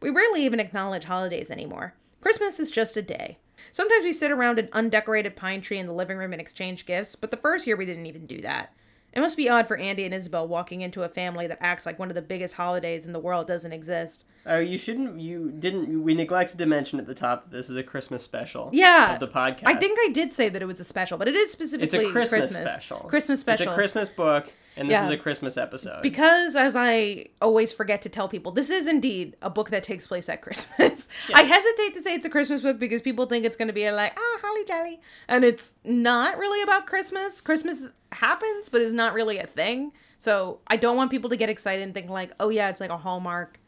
We 0.00 0.10
rarely 0.10 0.44
even 0.44 0.60
acknowledge 0.60 1.04
holidays 1.04 1.50
anymore. 1.50 1.94
Christmas 2.20 2.60
is 2.60 2.70
just 2.70 2.96
a 2.96 3.02
day. 3.02 3.38
Sometimes 3.72 4.04
we 4.04 4.12
sit 4.12 4.30
around 4.30 4.58
an 4.58 4.68
undecorated 4.72 5.36
pine 5.36 5.60
tree 5.60 5.78
in 5.78 5.86
the 5.86 5.92
living 5.92 6.16
room 6.18 6.32
and 6.32 6.40
exchange 6.40 6.86
gifts, 6.86 7.16
but 7.16 7.30
the 7.30 7.36
first 7.36 7.66
year 7.66 7.76
we 7.76 7.86
didn't 7.86 8.06
even 8.06 8.26
do 8.26 8.40
that. 8.42 8.72
It 9.14 9.20
must 9.20 9.36
be 9.36 9.48
odd 9.48 9.68
for 9.68 9.76
Andy 9.76 10.04
and 10.04 10.12
Isabel 10.12 10.48
walking 10.48 10.80
into 10.80 11.04
a 11.04 11.08
family 11.08 11.46
that 11.46 11.58
acts 11.60 11.86
like 11.86 11.98
one 11.98 12.08
of 12.08 12.16
the 12.16 12.22
biggest 12.22 12.54
holidays 12.54 13.06
in 13.06 13.12
the 13.12 13.20
world 13.20 13.46
doesn't 13.46 13.72
exist. 13.72 14.24
Oh, 14.46 14.58
you 14.58 14.76
shouldn't. 14.76 15.20
You 15.20 15.52
didn't. 15.52 16.02
We 16.02 16.14
neglected 16.14 16.58
to 16.58 16.66
mention 16.66 16.98
at 16.98 17.06
the 17.06 17.14
top 17.14 17.44
that 17.44 17.56
this 17.56 17.70
is 17.70 17.76
a 17.76 17.82
Christmas 17.82 18.22
special. 18.22 18.70
Yeah. 18.72 19.14
Of 19.14 19.20
the 19.20 19.28
podcast. 19.28 19.62
I 19.66 19.74
think 19.74 19.98
I 20.00 20.10
did 20.12 20.32
say 20.32 20.48
that 20.48 20.60
it 20.60 20.66
was 20.66 20.80
a 20.80 20.84
special, 20.84 21.16
but 21.16 21.28
it 21.28 21.36
is 21.36 21.50
specifically 21.50 21.98
it's 21.98 22.08
a 22.08 22.12
Christmas, 22.12 22.54
special. 22.54 22.98
Christmas 23.00 23.40
special. 23.40 23.66
It's 23.66 23.72
a 23.72 23.74
Christmas 23.74 24.08
book, 24.08 24.52
and 24.76 24.88
this 24.88 24.94
Yeah. 24.94 25.04
is 25.06 25.10
a 25.10 25.16
Christmas 25.16 25.56
episode. 25.56 26.02
Because, 26.02 26.56
as 26.56 26.74
I 26.76 27.26
always 27.40 27.72
forget 27.72 28.02
to 28.02 28.08
tell 28.08 28.28
people, 28.28 28.52
this 28.52 28.70
is 28.70 28.86
indeed 28.86 29.36
a 29.42 29.50
book 29.50 29.70
that 29.70 29.82
takes 29.82 30.06
place 30.06 30.28
at 30.28 30.42
Christmas. 30.42 31.08
I 31.34 31.42
hesitate 31.42 31.94
to 31.94 32.02
say 32.02 32.14
it's 32.14 32.26
a 32.26 32.30
Christmas 32.30 32.60
book 32.60 32.78
because 32.78 33.02
people 33.02 33.26
think 33.26 33.44
it's 33.44 33.56
going 33.56 33.68
to 33.68 33.74
be 33.74 33.90
like, 33.90 34.12
ah, 34.16 34.38
holly 34.42 34.64
jolly. 34.64 35.00
And 35.28 35.44
it's 35.44 35.72
not 35.84 36.38
really 36.38 36.62
about 36.62 36.86
Christmas. 36.86 37.40
Christmas 37.40 37.92
happens, 38.12 38.68
but 38.68 38.80
is 38.80 38.92
not 38.92 39.14
really 39.14 39.38
a 39.38 39.46
thing. 39.46 39.92
So 40.18 40.60
I 40.66 40.76
don't 40.76 40.96
want 40.96 41.10
people 41.10 41.30
to 41.30 41.36
get 41.36 41.50
excited 41.50 41.82
and 41.82 41.92
think, 41.94 42.08
like, 42.08 42.32
oh, 42.40 42.48
yeah, 42.48 42.68
it's 42.70 42.80
like 42.80 42.90
a 42.90 42.96
Hallmark 42.96 43.58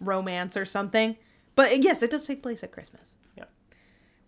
romance 0.00 0.56
or 0.56 0.64
something. 0.64 1.16
But 1.54 1.82
yes, 1.82 2.02
it 2.02 2.10
does 2.10 2.26
take 2.26 2.42
place 2.42 2.62
at 2.62 2.72
Christmas. 2.72 3.16
Yeah. 3.36 3.44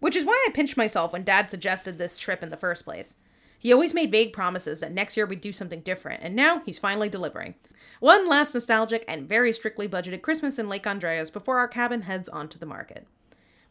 Which 0.01 0.17
is 0.17 0.25
why 0.25 0.45
I 0.49 0.53
pinched 0.53 0.77
myself 0.77 1.13
when 1.13 1.25
Dad 1.25 1.51
suggested 1.51 1.99
this 1.99 2.19
trip 2.19 2.43
in 2.43 2.51
the 2.51 2.57
first 2.57 2.85
place. 2.85 3.17
He 3.59 3.73
always 3.73 3.93
made 3.93 4.13
vague 4.13 4.33
promises 4.33 4.81
that 4.81 4.93
next 4.93 5.17
year 5.17 5.27
we'd 5.27 5.41
do 5.41 5.53
something 5.53 5.81
different, 5.81 6.23
and 6.23 6.37
now 6.37 6.61
he's 6.65 6.79
finally 6.79 7.09
delivering. 7.09 7.55
One 8.01 8.29
last 8.29 8.55
nostalgic 8.55 9.05
and 9.09 9.29
very 9.29 9.53
strictly 9.53 9.89
budgeted 9.89 10.23
Christmas 10.23 10.59
in 10.59 10.69
Lake 10.69 10.87
Andreas 10.87 11.31
before 11.31 11.59
our 11.59 11.67
cabin 11.67 12.03
heads 12.03 12.29
onto 12.29 12.59
the 12.59 12.67
market. 12.67 13.07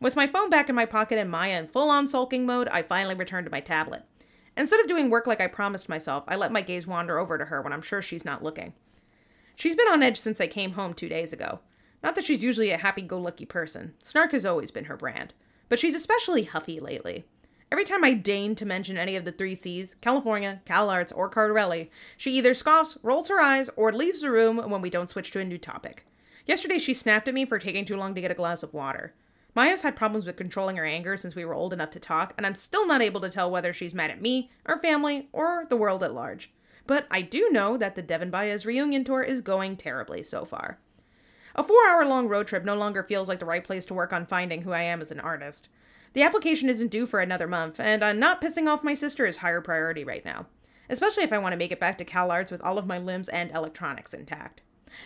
With 0.02 0.18
my 0.18 0.28
phone 0.28 0.50
back 0.50 0.68
in 0.68 0.76
my 0.76 0.86
pocket 0.86 1.18
and 1.18 1.32
Maya 1.32 1.58
in 1.58 1.68
full 1.68 1.90
on 1.90 2.08
sulking 2.08 2.46
mode, 2.46 2.68
I 2.68 2.82
finally 2.82 3.16
return 3.16 3.46
to 3.46 3.50
my 3.50 3.62
tablet. 3.62 4.04
Instead 4.58 4.82
of 4.82 4.88
doing 4.88 5.10
work 5.10 5.26
like 5.26 5.40
I 5.40 5.48
promised 5.48 5.88
myself, 5.88 6.24
I 6.28 6.36
let 6.36 6.52
my 6.52 6.62
gaze 6.62 6.86
wander 6.86 7.18
over 7.18 7.38
to 7.38 7.46
her 7.46 7.62
when 7.62 7.72
I'm 7.72 7.82
sure 7.82 8.02
she's 8.02 8.26
not 8.26 8.44
looking. 8.44 8.74
She's 9.56 9.76
been 9.76 9.88
on 9.88 10.04
edge 10.04 10.18
since 10.18 10.42
I 10.42 10.48
came 10.48 10.74
home 10.74 10.94
two 10.94 11.10
days 11.10 11.32
ago. 11.32 11.62
Not 12.04 12.16
that 12.16 12.26
she's 12.26 12.44
usually 12.44 12.72
a 12.72 12.78
happy 12.78 13.02
go 13.02 13.20
lucky 13.20 13.46
person, 13.46 13.94
snark 14.04 14.32
has 14.32 14.46
always 14.46 14.70
been 14.70 14.86
her 14.86 14.98
brand, 14.98 15.34
but 15.70 15.80
she's 15.80 15.96
especially 15.96 16.44
huffy 16.44 16.80
lately. 16.80 17.26
Every 17.70 17.84
time 17.84 18.04
I 18.04 18.14
deign 18.14 18.56
to 18.56 18.66
mention 18.66 18.98
any 18.98 19.18
of 19.18 19.26
the 19.26 19.32
three 19.32 19.54
C's 19.54 19.96
California, 20.00 20.62
CalArts, 20.66 21.12
or 21.14 21.30
Cardarelli 21.30 21.90
she 22.16 22.32
either 22.32 22.54
scoffs, 22.54 22.98
rolls 23.04 23.28
her 23.28 23.42
eyes, 23.42 23.70
or 23.76 23.92
leaves 23.92 24.22
the 24.22 24.32
room 24.32 24.58
when 24.70 24.82
we 24.82 24.90
don't 24.90 25.10
switch 25.10 25.32
to 25.32 25.42
a 25.42 25.46
new 25.46 25.58
topic. 25.58 26.06
Yesterday, 26.46 26.80
she 26.80 26.94
snapped 26.94 27.28
at 27.28 27.34
me 27.34 27.46
for 27.46 27.60
taking 27.60 27.84
too 27.84 27.98
long 27.98 28.16
to 28.16 28.22
get 28.22 28.32
a 28.32 28.36
glass 28.36 28.64
of 28.64 28.74
water. 28.74 29.14
Maya's 29.54 29.82
had 29.82 29.98
problems 29.98 30.26
with 30.26 30.38
controlling 30.38 30.78
her 30.78 30.86
anger 30.86 31.18
since 31.18 31.36
we 31.36 31.44
were 31.44 31.54
old 31.54 31.74
enough 31.74 31.90
to 31.90 32.00
talk, 32.00 32.34
and 32.38 32.46
I'm 32.46 32.56
still 32.56 32.88
not 32.88 33.02
able 33.02 33.20
to 33.20 33.30
tell 33.30 33.52
whether 33.52 33.74
she's 33.74 33.94
mad 33.94 34.12
at 34.12 34.22
me, 34.22 34.50
our 34.66 34.80
family, 34.80 35.28
or 35.34 35.66
the 35.68 35.76
world 35.76 36.04
at 36.04 36.14
large. 36.14 36.54
But 36.86 37.06
I 37.12 37.22
do 37.22 37.50
know 37.50 37.76
that 37.76 37.96
the 37.96 38.02
Devin 38.02 38.30
Baez 38.30 38.66
reunion 38.66 39.04
tour 39.04 39.24
is 39.24 39.42
going 39.42 39.76
terribly 39.76 40.24
so 40.24 40.46
far. 40.46 40.80
A 41.54 41.64
four 41.64 41.86
hour 41.90 42.06
long 42.06 42.30
road 42.30 42.48
trip 42.48 42.64
no 42.64 42.76
longer 42.76 43.04
feels 43.04 43.28
like 43.28 43.40
the 43.40 43.46
right 43.46 43.64
place 43.64 43.84
to 43.86 43.94
work 43.94 44.14
on 44.14 44.26
finding 44.26 44.62
who 44.62 44.72
I 44.72 44.84
am 44.84 45.02
as 45.02 45.12
an 45.12 45.20
artist. 45.20 45.68
The 46.14 46.24
application 46.24 46.70
isn't 46.70 46.90
due 46.90 47.06
for 47.06 47.20
another 47.20 47.48
month, 47.48 47.80
and 47.80 48.04
I'm 48.04 48.20
not 48.20 48.42
pissing 48.42 48.68
off 48.68 48.84
my 48.84 48.94
sister 48.94 49.26
is 49.26 49.38
higher 49.38 49.62
priority 49.62 50.04
right 50.04 50.26
now, 50.26 50.48
especially 50.90 51.24
if 51.24 51.34
I 51.34 51.38
want 51.38 51.54
to 51.54 51.58
make 51.58 51.72
it 51.72 51.80
back 51.80 51.98
to 52.00 52.06
CalArts 52.06 52.52
with 52.52 52.62
all 52.62 52.78
of 52.78 52.88
my 52.88 52.98
limbs 52.98 53.30
and 53.30 53.52
electronics 53.52 54.14
intact. 54.14 54.62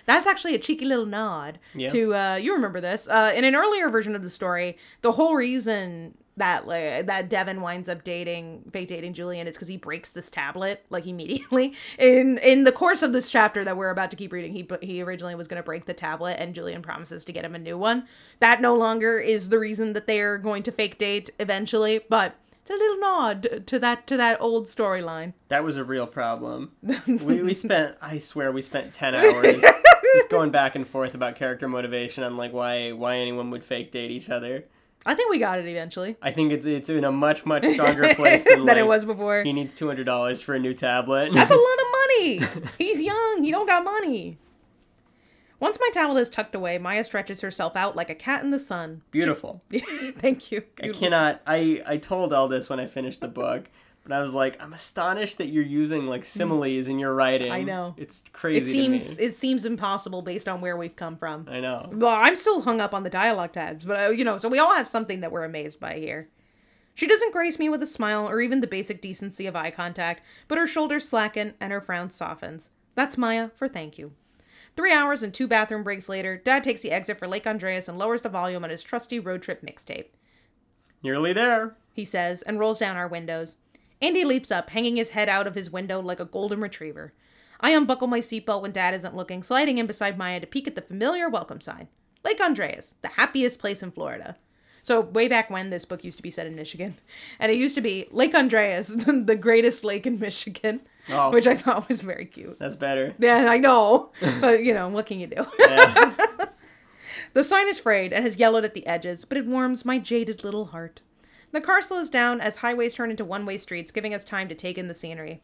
That's 0.06 0.28
actually 0.28 0.56
a 0.56 0.60
cheeky 0.60 0.86
little 0.86 1.06
nod 1.08 1.60
Yeah. 1.74 1.90
to 1.90 2.16
uh, 2.16 2.36
you 2.36 2.54
remember 2.54 2.80
this 2.80 3.08
uh, 3.10 3.34
in 3.36 3.44
an 3.44 3.56
earlier 3.56 3.90
version 3.90 4.16
of 4.16 4.24
the 4.24 4.30
story. 4.30 4.78
The 5.02 5.12
whole 5.12 5.36
reason 5.36 6.18
that 6.38 6.66
like 6.66 7.06
that 7.08 7.30
Devin 7.30 7.62
winds 7.62 7.90
up 7.90 8.04
dating 8.04 8.64
fake 8.72 8.88
dating 8.88 9.14
Julian 9.14 9.48
is 9.48 9.56
because 9.56 9.68
he 9.68 9.78
breaks 9.78 10.12
this 10.12 10.30
tablet 10.30 10.86
like 10.90 11.06
immediately 11.06 11.74
in 12.00 12.38
in 12.40 12.64
the 12.64 12.72
course 12.72 13.02
of 13.04 13.14
this 13.14 13.30
chapter 13.30 13.64
that 13.64 13.78
we're 13.78 13.90
about 13.90 14.12
to 14.12 14.18
keep 14.18 14.32
reading. 14.32 14.54
He 14.54 14.68
he 14.82 15.02
originally 15.02 15.36
was 15.36 15.48
going 15.48 15.62
to 15.62 15.66
break 15.66 15.86
the 15.86 15.94
tablet, 15.94 16.38
and 16.40 16.56
Julian 16.56 16.82
promises 16.82 17.26
to 17.26 17.32
get 17.32 17.46
him 17.46 17.56
a 17.56 17.60
new 17.60 17.78
one. 17.78 18.08
That 18.40 18.62
no 18.62 18.76
longer 18.76 19.20
is 19.20 19.50
the 19.50 19.60
reason 19.60 19.94
that 19.94 20.08
they 20.08 20.22
are 20.22 20.38
going 20.38 20.64
to 20.64 20.72
fake 20.72 20.98
date 20.98 21.30
eventually, 21.40 22.02
but 22.10 22.36
it's 22.62 22.70
a 22.70 22.74
little 22.74 23.00
nod 23.00 23.64
to 23.68 23.80
that 23.80 24.08
to 24.08 24.18
that 24.18 24.40
old 24.40 24.66
storyline. 24.68 25.34
That 25.50 25.64
was 25.64 25.78
a 25.78 25.84
real 25.84 26.08
problem. 26.08 26.72
we, 27.08 27.42
we 27.42 27.54
spent, 27.54 27.98
I 28.02 28.20
swear, 28.20 28.52
we 28.52 28.62
spent 28.62 28.94
ten 28.94 29.16
hours 29.16 29.64
just 30.14 30.30
going 30.30 30.52
back 30.52 30.76
and 30.76 30.88
forth 30.88 31.14
about 31.14 31.36
character 31.36 31.68
motivation 31.68 32.24
and 32.24 32.38
like 32.38 32.54
why 32.54 32.92
why 32.92 33.18
anyone 33.18 33.50
would 33.52 33.64
fake 33.64 33.92
date 33.92 34.12
each 34.12 34.30
other. 34.30 34.66
I 35.06 35.16
think 35.16 35.32
we 35.32 35.40
got 35.40 35.58
it 35.60 35.68
eventually. 35.68 36.16
I 36.22 36.32
think 36.32 36.52
it's 36.52 36.66
it's 36.66 36.90
in 36.90 37.04
a 37.04 37.12
much 37.12 37.46
much 37.46 37.66
stronger 37.66 38.14
place 38.14 38.44
than, 38.44 38.66
than 38.68 38.78
it 38.78 38.86
was 38.86 39.04
before. 39.06 39.44
He 39.44 39.52
needs 39.54 39.74
two 39.74 39.88
hundred 39.88 40.06
dollars 40.06 40.42
for 40.42 40.54
a 40.54 40.60
new 40.60 40.74
tablet. 40.74 41.32
That's 41.34 41.52
a 41.52 41.56
lot 41.56 41.80
of 41.80 41.86
money. 41.92 42.68
He's 42.78 43.02
young. 43.02 43.44
He 43.44 43.52
don't 43.52 43.66
got 43.68 43.84
money. 43.84 44.38
Once 45.60 45.78
my 45.80 45.90
tablet 45.94 46.20
is 46.20 46.30
tucked 46.30 46.56
away, 46.56 46.78
Maya 46.80 47.04
stretches 47.04 47.42
herself 47.42 47.76
out 47.76 47.96
like 47.96 48.10
a 48.10 48.16
cat 48.16 48.44
in 48.44 48.50
the 48.50 48.58
sun. 48.60 49.04
beautiful. 49.12 49.62
Thank 50.18 50.52
you. 50.52 50.64
I 50.82 50.90
cannot. 50.90 51.42
I 51.46 51.82
I 51.86 51.98
told 51.98 52.34
all 52.34 52.48
this 52.48 52.70
when 52.70 52.80
I 52.80 52.88
finished 52.88 53.22
the 53.22 53.28
book, 53.28 53.70
but 54.04 54.12
I 54.12 54.22
was 54.22 54.34
like, 54.34 54.62
I'm 54.62 54.74
astonished 54.74 55.38
that 55.38 55.48
you're 55.48 55.64
using 55.64 56.08
like 56.08 56.26
similes 56.26 56.88
in 56.88 56.98
your 56.98 57.14
writing. 57.14 57.52
I 57.52 57.64
know. 57.64 57.94
It's 57.98 58.24
crazy. 58.34 58.72
It 58.72 58.74
seems 58.74 59.06
to 59.16 59.22
me. 59.22 59.24
it 59.26 59.38
seems 59.38 59.66
impossible 59.66 60.22
based 60.22 60.48
on 60.48 60.60
where 60.60 60.76
we've 60.76 60.96
come 60.96 61.18
from. 61.18 61.48
I 61.50 61.60
know. 61.60 61.90
Well, 61.92 62.16
I'm 62.16 62.36
still 62.36 62.62
hung 62.62 62.82
up 62.82 62.94
on 62.94 63.04
the 63.04 63.10
dialogue 63.10 63.54
tabs, 63.54 63.86
but 63.86 64.04
uh, 64.04 64.10
you 64.10 64.24
know, 64.24 64.38
so 64.38 64.50
we 64.50 64.60
all 64.60 64.74
have 64.74 64.88
something 64.88 65.20
that 65.22 65.32
we're 65.32 65.44
amazed 65.44 65.80
by 65.80 66.00
here. 66.00 66.30
She 66.96 67.08
doesn't 67.08 67.32
grace 67.32 67.58
me 67.58 67.70
with 67.70 67.82
a 67.84 67.88
smile 67.88 68.28
or 68.28 68.42
even 68.42 68.62
the 68.62 68.68
basic 68.68 69.02
decency 69.02 69.48
of 69.48 69.56
eye 69.56 69.72
contact, 69.72 70.24
but 70.48 70.58
her 70.58 70.68
shoulders 70.68 71.08
slacken 71.08 71.54
and 71.60 71.72
her 71.72 71.82
frown 71.82 72.10
softens. 72.10 72.72
That's 72.96 73.18
Maya 73.18 73.50
for 73.56 73.68
thank 73.68 73.98
you. 73.98 74.14
Three 74.76 74.92
hours 74.92 75.22
and 75.22 75.34
two 75.34 75.48
bathroom 75.48 75.84
breaks 75.84 76.10
later, 76.10 76.38
Dad 76.38 76.64
takes 76.64 76.82
the 76.82 76.92
exit 76.92 77.20
for 77.20 77.28
Lake 77.28 77.46
Andreas 77.46 77.88
and 77.88 77.98
lowers 77.98 78.22
the 78.22 78.30
volume 78.30 78.64
on 78.64 78.70
his 78.70 78.84
trusty 78.84 79.20
road 79.20 79.42
trip 79.42 79.62
mixtape. 79.62 80.08
Nearly 81.04 81.34
there. 81.34 81.76
He 81.94 82.06
says, 82.06 82.42
and 82.42 82.60
rolls 82.60 82.80
down 82.80 82.96
our 82.96 83.08
windows. 83.08 83.58
Andy 84.02 84.26
leaps 84.26 84.52
up, 84.52 84.70
hanging 84.72 84.96
his 84.96 85.12
head 85.12 85.30
out 85.30 85.48
of 85.48 85.56
his 85.56 85.70
window 85.72 86.02
like 86.02 86.20
a 86.20 86.26
golden 86.26 86.60
retriever. 86.62 87.14
I 87.60 87.72
unbuckle 87.72 88.08
my 88.08 88.20
seatbelt 88.20 88.62
when 88.64 88.72
Dad 88.72 88.94
isn't 88.96 89.16
looking, 89.16 89.44
sliding 89.44 89.78
in 89.78 89.86
beside 89.86 90.18
Maya 90.18 90.40
to 90.40 90.48
peek 90.48 90.68
at 90.68 90.76
the 90.76 90.82
familiar 90.82 91.30
welcome 91.30 91.62
sign. 91.62 91.88
Lake 92.24 92.42
Andreas, 92.42 92.96
the 93.02 93.08
happiest 93.10 93.60
place 93.60 93.84
in 93.84 93.92
Florida. 93.92 94.36
So, 94.84 95.02
way 95.02 95.28
back 95.28 95.52
when 95.52 95.70
this 95.70 95.86
book 95.86 96.04
used 96.04 96.18
to 96.18 96.24
be 96.24 96.32
set 96.32 96.48
in 96.48 96.56
Michigan, 96.56 96.98
and 97.40 97.52
it 97.52 97.58
used 97.58 97.76
to 97.76 97.82
be 97.82 98.08
Lake 98.12 98.34
Andreas, 98.34 98.88
the 99.06 99.38
greatest 99.40 99.84
lake 99.84 100.08
in 100.08 100.20
Michigan, 100.20 100.82
Oh. 101.10 101.32
which 101.32 101.48
I 101.48 101.56
thought 101.56 101.88
was 101.88 102.02
very 102.02 102.26
cute. 102.26 102.58
That's 102.60 102.76
better. 102.76 103.16
Yeah, 103.20 103.48
I 103.50 103.58
know, 103.58 104.12
but 104.42 104.64
you 104.64 104.74
know, 104.74 104.88
what 104.90 105.06
can 105.08 105.20
you 105.20 105.28
do? 105.28 105.46
Yeah. 105.60 106.14
The 107.34 107.44
sign 107.44 107.68
is 107.70 107.80
frayed 107.80 108.12
and 108.14 108.24
has 108.26 108.38
yellowed 108.38 108.66
at 108.66 108.74
the 108.74 108.86
edges, 108.86 109.24
but 109.26 109.38
it 109.38 109.46
warms 109.48 109.86
my 109.86 109.98
jaded 110.00 110.44
little 110.44 110.66
heart. 110.66 111.02
The 111.52 111.62
car 111.62 111.82
slows 111.82 112.08
down 112.08 112.40
as 112.40 112.58
highways 112.58 112.94
turn 112.94 113.12
into 113.12 113.26
one 113.26 113.46
way 113.46 113.58
streets, 113.58 113.92
giving 113.92 114.14
us 114.14 114.24
time 114.24 114.48
to 114.48 114.56
take 114.56 114.78
in 114.78 114.88
the 114.88 114.94
scenery. 114.94 115.42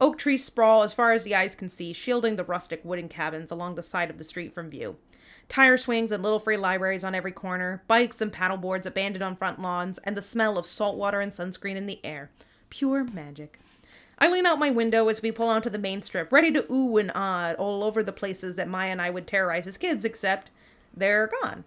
Oak 0.00 0.16
trees 0.16 0.42
sprawl 0.44 0.82
as 0.82 0.94
far 0.94 1.12
as 1.12 1.24
the 1.24 1.34
eyes 1.34 1.54
can 1.54 1.68
see, 1.68 1.92
shielding 1.92 2.36
the 2.36 2.44
rustic 2.44 2.82
wooden 2.84 3.08
cabins 3.08 3.50
along 3.50 3.74
the 3.74 3.82
side 3.82 4.08
of 4.08 4.18
the 4.18 4.24
street 4.24 4.54
from 4.54 4.70
view. 4.70 4.96
Tire 5.48 5.76
swings 5.76 6.10
and 6.10 6.22
little 6.22 6.38
free 6.38 6.56
libraries 6.56 7.04
on 7.04 7.14
every 7.14 7.32
corner, 7.32 7.82
bikes 7.86 8.22
and 8.22 8.32
paddleboards 8.32 8.86
abandoned 8.86 9.22
on 9.22 9.36
front 9.36 9.60
lawns, 9.60 9.98
and 9.98 10.16
the 10.16 10.22
smell 10.22 10.56
of 10.56 10.64
salt 10.64 10.96
water 10.96 11.20
and 11.20 11.32
sunscreen 11.32 11.76
in 11.76 11.86
the 11.86 12.00
air. 12.02 12.30
Pure 12.70 13.04
magic. 13.12 13.58
I 14.18 14.30
lean 14.30 14.46
out 14.46 14.58
my 14.58 14.70
window 14.70 15.08
as 15.08 15.20
we 15.20 15.32
pull 15.32 15.48
onto 15.48 15.68
the 15.68 15.78
main 15.78 16.00
strip, 16.00 16.32
ready 16.32 16.50
to 16.52 16.72
ooh 16.72 16.96
and 16.96 17.12
ah 17.14 17.54
all 17.58 17.84
over 17.84 18.02
the 18.02 18.12
places 18.12 18.54
that 18.54 18.68
Maya 18.68 18.90
and 18.90 19.02
I 19.02 19.10
would 19.10 19.26
terrorize 19.26 19.66
as 19.66 19.76
kids, 19.76 20.04
except 20.04 20.50
they're 20.94 21.30
gone. 21.42 21.64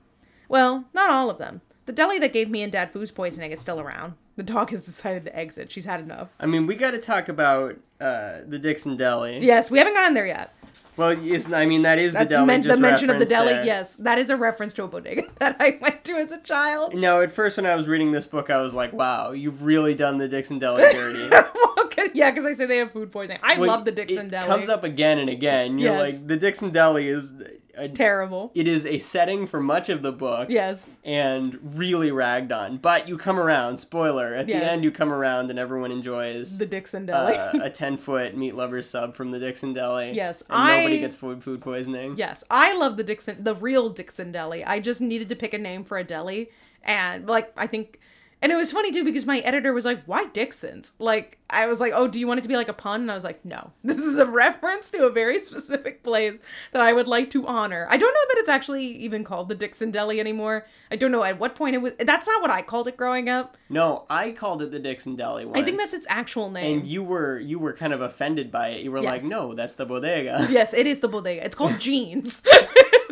Well, 0.50 0.86
not 0.93 1.12
all 1.12 1.30
of 1.30 1.38
them. 1.38 1.62
The 1.86 1.93
deli 1.93 2.17
that 2.19 2.34
gave 2.34 2.50
me 2.50 2.63
and 2.63 2.71
Dad 2.71 2.91
food 2.91 3.12
poisoning 3.13 3.52
is 3.52 3.60
still 3.60 3.80
around. 3.80 4.13
The 4.38 4.43
dog 4.43 4.71
has 4.71 4.86
decided 4.86 5.26
to 5.26 5.36
exit. 5.38 5.71
She's 5.71 5.86
had 5.86 6.00
enough. 6.02 6.32
I 6.39 6.45
mean, 6.45 6.65
we 6.67 6.76
got 6.76 6.91
to 6.91 6.98
talk 7.00 7.30
about 7.30 7.76
uh, 8.02 8.39
the 8.48 8.58
Dixon 8.60 8.98
Deli. 8.98 9.39
Yes, 9.39 9.69
we 9.71 9.78
haven't 9.78 9.93
gotten 9.93 10.13
there 10.13 10.26
yet. 10.28 10.54
Well, 10.98 11.13
yes, 11.13 11.52
I 11.52 11.65
mean 11.65 11.82
that 11.82 12.00
is 12.00 12.13
That's 12.13 12.30
the 12.30 12.36
deli. 12.36 12.45
men- 12.48 12.63
just 12.63 12.76
the 12.78 12.82
mention 12.82 13.10
of 13.10 13.19
the 13.19 13.26
referenced 13.26 13.30
deli. 13.50 13.54
there. 13.54 13.65
Yes, 13.65 13.95
that 13.98 14.17
is 14.17 14.30
a 14.30 14.38
reference 14.38 14.71
to 14.74 14.84
a 14.84 14.88
bodega 14.88 15.24
that 15.39 15.58
I 15.60 15.78
went 15.82 16.06
to 16.06 16.13
as 16.13 16.32
a 16.32 16.39
child. 16.39 16.93
No, 16.95 17.21
at 17.21 17.32
first 17.32 17.58
when 17.58 17.65
I 17.65 17.76
was 17.76 17.86
reading 17.88 18.13
this 18.13 18.26
book, 18.26 18.50
I 18.50 18.62
was 18.62 18.74
like, 18.74 18.93
"Wow, 18.93 19.32
you've 19.32 19.62
really 19.62 19.93
done 19.93 20.17
the 20.17 20.28
Dixon 20.30 20.58
Deli 20.60 20.84
dirty." 20.93 21.30
Well, 21.76 21.89
'cause- 21.89 22.12
yeah, 22.13 22.32
because 22.32 22.45
I 22.45 22.54
say 22.56 22.65
they 22.65 22.78
have 22.78 22.91
food 22.93 23.12
poisoning. 23.12 23.39
I 23.43 23.58
Well, 23.58 23.67
love 23.67 23.84
the 23.84 23.91
Dixon 23.91 24.28
it 24.28 24.32
Deli. 24.32 24.48
comes 24.48 24.69
up 24.69 24.86
again 24.86 25.19
and 25.19 25.30
again. 25.30 25.78
You're 25.78 25.91
Yes. 25.98 26.13
like, 26.13 26.28
the 26.28 26.38
Dixon 26.38 26.71
Deli 26.71 27.10
is 27.10 27.34
a, 27.77 27.89
terrible. 27.89 28.51
it 28.55 28.67
is 28.67 28.85
a 28.85 28.99
setting 28.99 29.47
for 29.47 29.59
much 29.59 29.89
of 29.89 30.01
the 30.01 30.11
book. 30.11 30.49
Yes. 30.49 30.89
And 31.03 31.59
really 31.77 32.11
ragged 32.11 32.51
on, 32.51 32.77
but 32.77 33.07
you 33.07 33.17
come 33.17 33.39
around. 33.39 33.77
Spoiler: 33.79 34.33
at 34.33 34.47
Yes. 34.47 34.59
the 34.61 34.71
end, 34.71 34.83
you 34.83 34.91
come 34.91 35.11
around, 35.11 35.49
and 35.49 35.59
everyone 35.59 35.91
enjoys 35.91 36.57
The 36.57 36.65
Dixon 36.65 37.05
Deli. 37.05 37.35
uh, 37.35 37.63
a 37.63 37.69
ten 37.81 37.97
foot 37.97 38.35
meat 38.35 38.55
lover 38.55 38.81
sub 38.81 39.15
from 39.15 39.31
the 39.31 39.39
Dixon 39.39 39.73
Deli. 39.73 40.11
Yes, 40.13 40.43
and 40.49 40.77
nobody 40.81 40.99
gets 40.99 41.15
food 41.15 41.43
food 41.43 41.61
poisoning. 41.61 42.15
Yes, 42.17 42.43
I 42.49 42.75
love 42.75 42.97
the 42.97 43.03
Dixon, 43.03 43.43
the 43.43 43.55
real 43.55 43.89
Dixon 43.89 44.31
Deli. 44.31 44.63
I 44.63 44.79
just 44.79 45.01
needed 45.01 45.29
to 45.29 45.35
pick 45.35 45.53
a 45.53 45.57
name 45.57 45.83
for 45.83 45.97
a 45.97 46.03
deli, 46.03 46.49
and 46.83 47.27
like 47.27 47.51
I 47.57 47.67
think, 47.67 47.99
and 48.41 48.52
it 48.52 48.56
was 48.56 48.71
funny 48.71 48.91
too 48.91 49.04
because 49.04 49.26
my 49.26 49.39
editor 49.39 49.74
was 49.74 49.86
like, 49.86 50.04
"Why 50.06 50.26
Dixon's?" 50.26 50.93
Like 51.00 51.39
I 51.50 51.67
was 51.67 51.80
like, 51.80 51.93
"Oh, 51.95 52.08
do 52.08 52.19
you 52.19 52.28
want 52.28 52.39
it 52.39 52.43
to 52.43 52.48
be 52.48 52.56
like 52.56 52.69
a 52.69 52.74
pun?" 52.74 53.02
And 53.02 53.12
I 53.12 53.15
was 53.15 53.24
like, 53.24 53.43
"No, 53.43 53.71
this 53.84 53.98
is 53.98 54.17
a 54.19 54.26
reference 54.26 54.91
to 54.91 55.06
a 55.06 55.10
very 55.10 55.39
specific 55.39 56.04
place 56.04 56.36
that 56.71 56.82
I 56.82 56.93
would 56.93 57.08
like 57.08 57.30
to 57.32 57.48
honor." 57.48 57.88
I 57.89 57.98
don't 57.98 58.13
know 58.13 58.26
that 58.30 58.38
it's 58.39 58.50
actually 58.50 58.86
even 58.86 59.24
called 59.24 59.50
the 59.50 59.56
Dixon 59.56 59.89
Deli 59.91 60.19
anymore. 60.19 60.67
I 60.91 60.95
don't 60.95 61.12
know 61.12 61.24
at 61.24 61.39
what 61.39 61.56
point 61.56 61.76
it 61.76 61.80
was. 61.80 61.93
That's 61.95 62.28
not 62.28 62.41
what 62.41 62.52
I 62.52 62.62
called 62.62 62.88
it 62.88 62.98
growing 62.98 63.30
up. 63.30 63.58
No, 63.69 64.06
I 64.10 64.32
called 64.32 64.62
it 64.62 64.71
the 64.71 64.80
Dixon 64.80 65.15
Deli 65.15 65.45
once. 65.45 65.58
I 65.60 65.63
think 65.63 65.80
that's 65.80 65.93
its 65.93 66.08
actual 66.10 66.52
name. 66.52 66.80
And 66.80 66.88
you 66.88 67.04
were 67.04 67.39
you 67.39 67.58
were 67.58 67.74
kind 67.74 67.93
of 67.93 68.02
offended 68.02 68.52
by 68.52 68.69
it. 68.69 68.84
You 68.84 68.91
were 68.91 69.02
like, 69.02 69.24
"No, 69.24 69.56
that's 69.56 69.74
the 69.74 69.86
bodega." 69.86 70.48
Yes, 70.56 70.74
it 70.74 70.86
is 70.88 71.00
the 71.00 71.08
bodega. 71.08 71.43
It's 71.43 71.56
called 71.56 71.80
Jeans. 71.80 72.43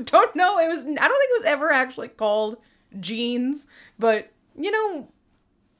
don't 0.03 0.35
know. 0.35 0.59
It 0.59 0.67
was. 0.67 0.79
I 0.79 0.85
don't 0.85 0.95
think 0.95 1.31
it 1.31 1.39
was 1.39 1.45
ever 1.45 1.71
actually 1.71 2.09
called 2.09 2.57
Jeans, 2.99 3.67
but 3.97 4.29
you 4.57 4.71
know, 4.71 5.07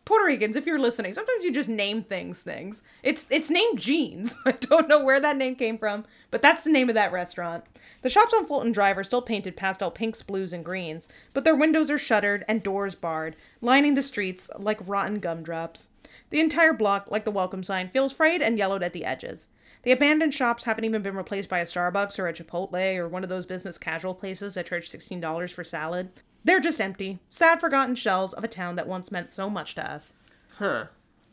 Puerto 0.06 0.26
Ricans, 0.26 0.58
if 0.58 0.66
you're 0.66 0.80
listening, 0.80 1.14
sometimes 1.14 1.46
you 1.46 1.52
just 1.54 1.70
name 1.70 2.04
things 2.04 2.42
things. 2.42 2.84
It's 3.04 3.26
it's 3.30 3.50
named 3.50 3.80
Jeans. 3.80 4.38
I 4.46 4.52
don't 4.52 4.90
know 4.90 5.02
where 5.02 5.20
that 5.22 5.38
name 5.38 5.56
came 5.56 5.78
from, 5.78 6.04
but 6.30 6.42
that's 6.42 6.66
the 6.66 6.72
name 6.72 6.90
of 6.90 6.96
that 6.96 7.14
restaurant. 7.14 7.64
The 8.02 8.10
shops 8.10 8.34
on 8.34 8.46
Fulton 8.46 8.74
Drive 8.74 8.98
are 8.98 9.06
still 9.06 9.22
painted 9.22 9.56
pastel 9.56 9.92
pinks, 9.92 10.22
blues, 10.22 10.52
and 10.52 10.66
greens, 10.66 11.08
but 11.34 11.46
their 11.46 11.56
windows 11.56 11.90
are 11.90 11.98
shuttered 11.98 12.44
and 12.50 12.62
doors 12.62 12.96
barred, 12.96 13.38
lining 13.62 13.96
the 13.96 14.04
streets 14.04 14.50
like 14.60 14.86
rotten 14.86 15.20
gumdrops. 15.20 15.88
The 16.32 16.42
entire 16.42 16.74
block, 16.74 17.10
like 17.10 17.24
the 17.24 17.32
welcome 17.32 17.64
sign, 17.64 17.88
feels 17.88 18.12
frayed 18.12 18.42
and 18.42 18.58
yellowed 18.58 18.84
at 18.84 18.92
the 18.92 19.06
edges. 19.06 19.48
The 19.84 19.92
abandoned 19.92 20.34
shops 20.34 20.66
haven't 20.66 20.84
even 20.84 21.02
been 21.02 21.16
replaced 21.16 21.48
by 21.48 21.60
a 21.60 21.66
Starbucks 21.66 22.20
or 22.20 22.28
a 22.28 22.34
Chipotle 22.34 22.98
or 22.98 23.08
one 23.08 23.24
of 23.24 23.30
those 23.30 23.46
business 23.46 23.78
casual 23.78 24.16
places 24.16 24.56
that 24.56 24.66
charge 24.66 24.90
$16 24.90 25.54
for 25.54 25.64
salad. 25.64 26.10
They're 26.44 26.60
just 26.60 26.82
empty, 26.82 27.20
sad, 27.30 27.60
forgotten 27.60 27.96
shells 27.96 28.34
of 28.34 28.44
a 28.44 28.50
town 28.50 28.76
that 28.76 28.88
once 28.88 29.12
meant 29.12 29.34
so 29.34 29.50
much 29.50 29.76
to 29.76 29.92
us. 29.92 30.16
Huh. 30.58 30.86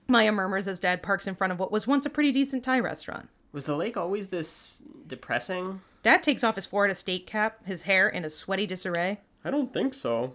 Maya 0.09 0.33
murmurs 0.33 0.69
as 0.69 0.79
Dad 0.79 1.03
parks 1.03 1.27
in 1.27 1.35
front 1.35 1.53
of 1.53 1.59
what 1.59 1.73
was 1.73 1.87
once 1.87 2.07
a 2.07 2.11
pretty 2.11 2.33
decent 2.33 2.65
Thai 2.65 2.81
restaurant. 2.81 3.29
Was 3.53 3.65
the 3.65 3.77
lake 3.77 3.97
always 3.97 4.29
this 4.29 4.83
depressing? 5.07 5.81
Dad 6.03 6.23
takes 6.23 6.45
off 6.45 6.55
his 6.55 6.67
Florida 6.67 6.95
state 6.95 7.27
cap, 7.27 7.67
his 7.67 7.83
hair 7.83 8.09
in 8.09 8.25
a 8.25 8.31
sweaty 8.31 8.67
disarray. 8.67 9.21
I 9.45 9.51
don't 9.51 9.73
think 9.73 9.95
so. 9.95 10.35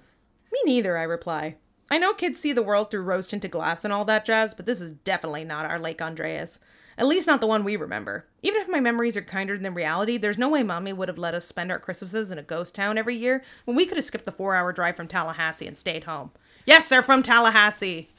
Me 0.52 0.60
neither, 0.66 0.98
I 0.98 1.04
reply. 1.04 1.56
I 1.90 1.98
know 1.98 2.14
kids 2.14 2.40
see 2.40 2.52
the 2.52 2.64
world 2.64 2.92
through 2.92 3.04
rose 3.04 3.28
tinted 3.28 3.52
glass 3.52 3.84
and 3.84 3.94
all 3.94 4.06
that 4.06 4.26
jazz, 4.26 4.54
but 4.54 4.66
this 4.66 4.82
is 4.82 4.92
definitely 4.92 5.44
not 5.44 5.66
our 5.66 5.80
Lake 5.80 6.02
Andreas. 6.02 6.60
At 6.98 7.08
least 7.08 7.28
not 7.28 7.42
the 7.42 7.48
one 7.48 7.64
we 7.64 7.76
remember. 7.76 8.26
Even 8.42 8.62
if 8.62 8.70
my 8.70 8.80
memories 8.80 9.18
are 9.18 9.22
kinder 9.22 9.58
than 9.58 9.74
reality, 9.74 10.18
there's 10.18 10.38
no 10.38 10.50
way 10.50 10.64
mommy 10.64 10.94
would 10.94 11.10
have 11.10 11.18
let 11.18 11.34
us 11.34 11.46
spend 11.46 11.72
our 11.72 11.80
Christmases 11.80 12.32
in 12.32 12.38
a 12.38 12.44
ghost 12.44 12.74
town 12.74 12.98
every 12.98 13.16
year 13.16 13.44
when 13.66 13.76
we 13.76 13.86
could 13.86 13.98
have 13.98 14.06
skipped 14.06 14.26
the 14.26 14.32
four 14.32 14.56
hour 14.56 14.72
drive 14.72 14.96
from 14.96 15.08
Tallahassee 15.08 15.68
and 15.68 15.78
stayed 15.78 16.06
home. 16.06 16.32
Yes, 16.66 16.88
they're 16.88 17.02
from 17.02 17.22
Tallahassee. 17.22 18.10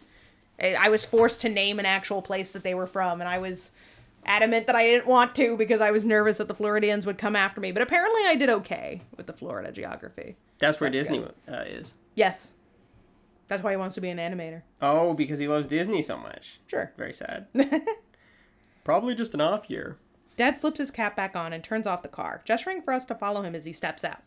I 0.60 0.88
was 0.88 1.04
forced 1.04 1.40
to 1.42 1.48
name 1.48 1.78
an 1.78 1.86
actual 1.86 2.22
place 2.22 2.52
that 2.52 2.62
they 2.62 2.74
were 2.74 2.86
from, 2.86 3.20
and 3.20 3.28
I 3.28 3.38
was 3.38 3.72
adamant 4.24 4.66
that 4.66 4.76
I 4.76 4.84
didn't 4.84 5.06
want 5.06 5.34
to 5.36 5.56
because 5.56 5.80
I 5.80 5.90
was 5.90 6.04
nervous 6.04 6.38
that 6.38 6.48
the 6.48 6.54
Floridians 6.54 7.06
would 7.06 7.18
come 7.18 7.36
after 7.36 7.60
me. 7.60 7.72
But 7.72 7.82
apparently, 7.82 8.22
I 8.26 8.34
did 8.34 8.48
okay 8.48 9.02
with 9.16 9.26
the 9.26 9.32
Florida 9.32 9.70
geography. 9.72 10.36
That's 10.58 10.80
where 10.80 10.88
Sounds 10.88 10.98
Disney 10.98 11.24
uh, 11.48 11.64
is. 11.66 11.94
Yes. 12.14 12.54
That's 13.48 13.62
why 13.62 13.70
he 13.70 13.76
wants 13.76 13.94
to 13.94 14.00
be 14.00 14.08
an 14.08 14.18
animator. 14.18 14.62
Oh, 14.82 15.14
because 15.14 15.38
he 15.38 15.46
loves 15.46 15.66
Disney 15.66 16.02
so 16.02 16.16
much. 16.16 16.58
Sure. 16.66 16.92
Very 16.96 17.12
sad. 17.12 17.46
Probably 18.86 19.16
just 19.16 19.34
an 19.34 19.40
off 19.40 19.68
year. 19.68 19.96
Dad 20.36 20.60
slips 20.60 20.78
his 20.78 20.92
cap 20.92 21.16
back 21.16 21.34
on 21.34 21.52
and 21.52 21.64
turns 21.64 21.88
off 21.88 22.04
the 22.04 22.08
car, 22.08 22.42
gesturing 22.44 22.80
for 22.80 22.92
us 22.92 23.04
to 23.06 23.16
follow 23.16 23.42
him 23.42 23.56
as 23.56 23.64
he 23.64 23.72
steps 23.72 24.04
out. 24.04 24.22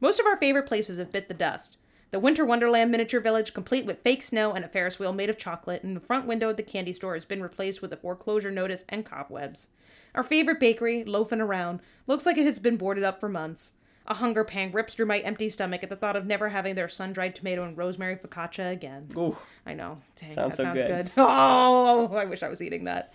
Most 0.00 0.20
of 0.20 0.26
our 0.26 0.36
favorite 0.36 0.68
places 0.68 0.98
have 0.98 1.10
bit 1.10 1.26
the 1.26 1.34
dust. 1.34 1.78
The 2.12 2.20
Winter 2.20 2.44
Wonderland 2.44 2.92
miniature 2.92 3.18
village, 3.18 3.52
complete 3.52 3.84
with 3.84 4.04
fake 4.04 4.22
snow 4.22 4.52
and 4.52 4.64
a 4.64 4.68
Ferris 4.68 5.00
wheel 5.00 5.12
made 5.12 5.30
of 5.30 5.36
chocolate, 5.36 5.82
and 5.82 5.96
the 5.96 6.00
front 6.00 6.28
window 6.28 6.50
of 6.50 6.58
the 6.58 6.62
candy 6.62 6.92
store 6.92 7.14
has 7.16 7.24
been 7.24 7.42
replaced 7.42 7.82
with 7.82 7.92
a 7.92 7.96
foreclosure 7.96 8.52
notice 8.52 8.84
and 8.88 9.04
cobwebs. 9.04 9.66
Our 10.14 10.22
favorite 10.22 10.60
bakery, 10.60 11.02
loafing 11.02 11.40
around, 11.40 11.80
looks 12.06 12.24
like 12.24 12.38
it 12.38 12.46
has 12.46 12.60
been 12.60 12.76
boarded 12.76 13.02
up 13.02 13.18
for 13.18 13.28
months. 13.28 13.78
A 14.06 14.14
hunger 14.14 14.44
pang 14.44 14.70
rips 14.70 14.94
through 14.94 15.06
my 15.06 15.18
empty 15.20 15.48
stomach 15.48 15.82
at 15.82 15.90
the 15.90 15.96
thought 15.96 16.14
of 16.14 16.24
never 16.24 16.50
having 16.50 16.76
their 16.76 16.88
sun 16.88 17.12
dried 17.12 17.34
tomato 17.34 17.64
and 17.64 17.76
rosemary 17.76 18.14
focaccia 18.14 18.70
again. 18.70 19.08
Ooh, 19.16 19.36
I 19.66 19.74
know. 19.74 19.98
Dang, 20.20 20.32
Sounds 20.34 20.56
that 20.56 20.62
so 20.62 20.62
sounds 20.62 20.82
good. 20.82 21.04
good. 21.06 21.12
Oh, 21.16 22.14
I 22.14 22.26
wish 22.26 22.44
I 22.44 22.48
was 22.48 22.62
eating 22.62 22.84
that. 22.84 23.12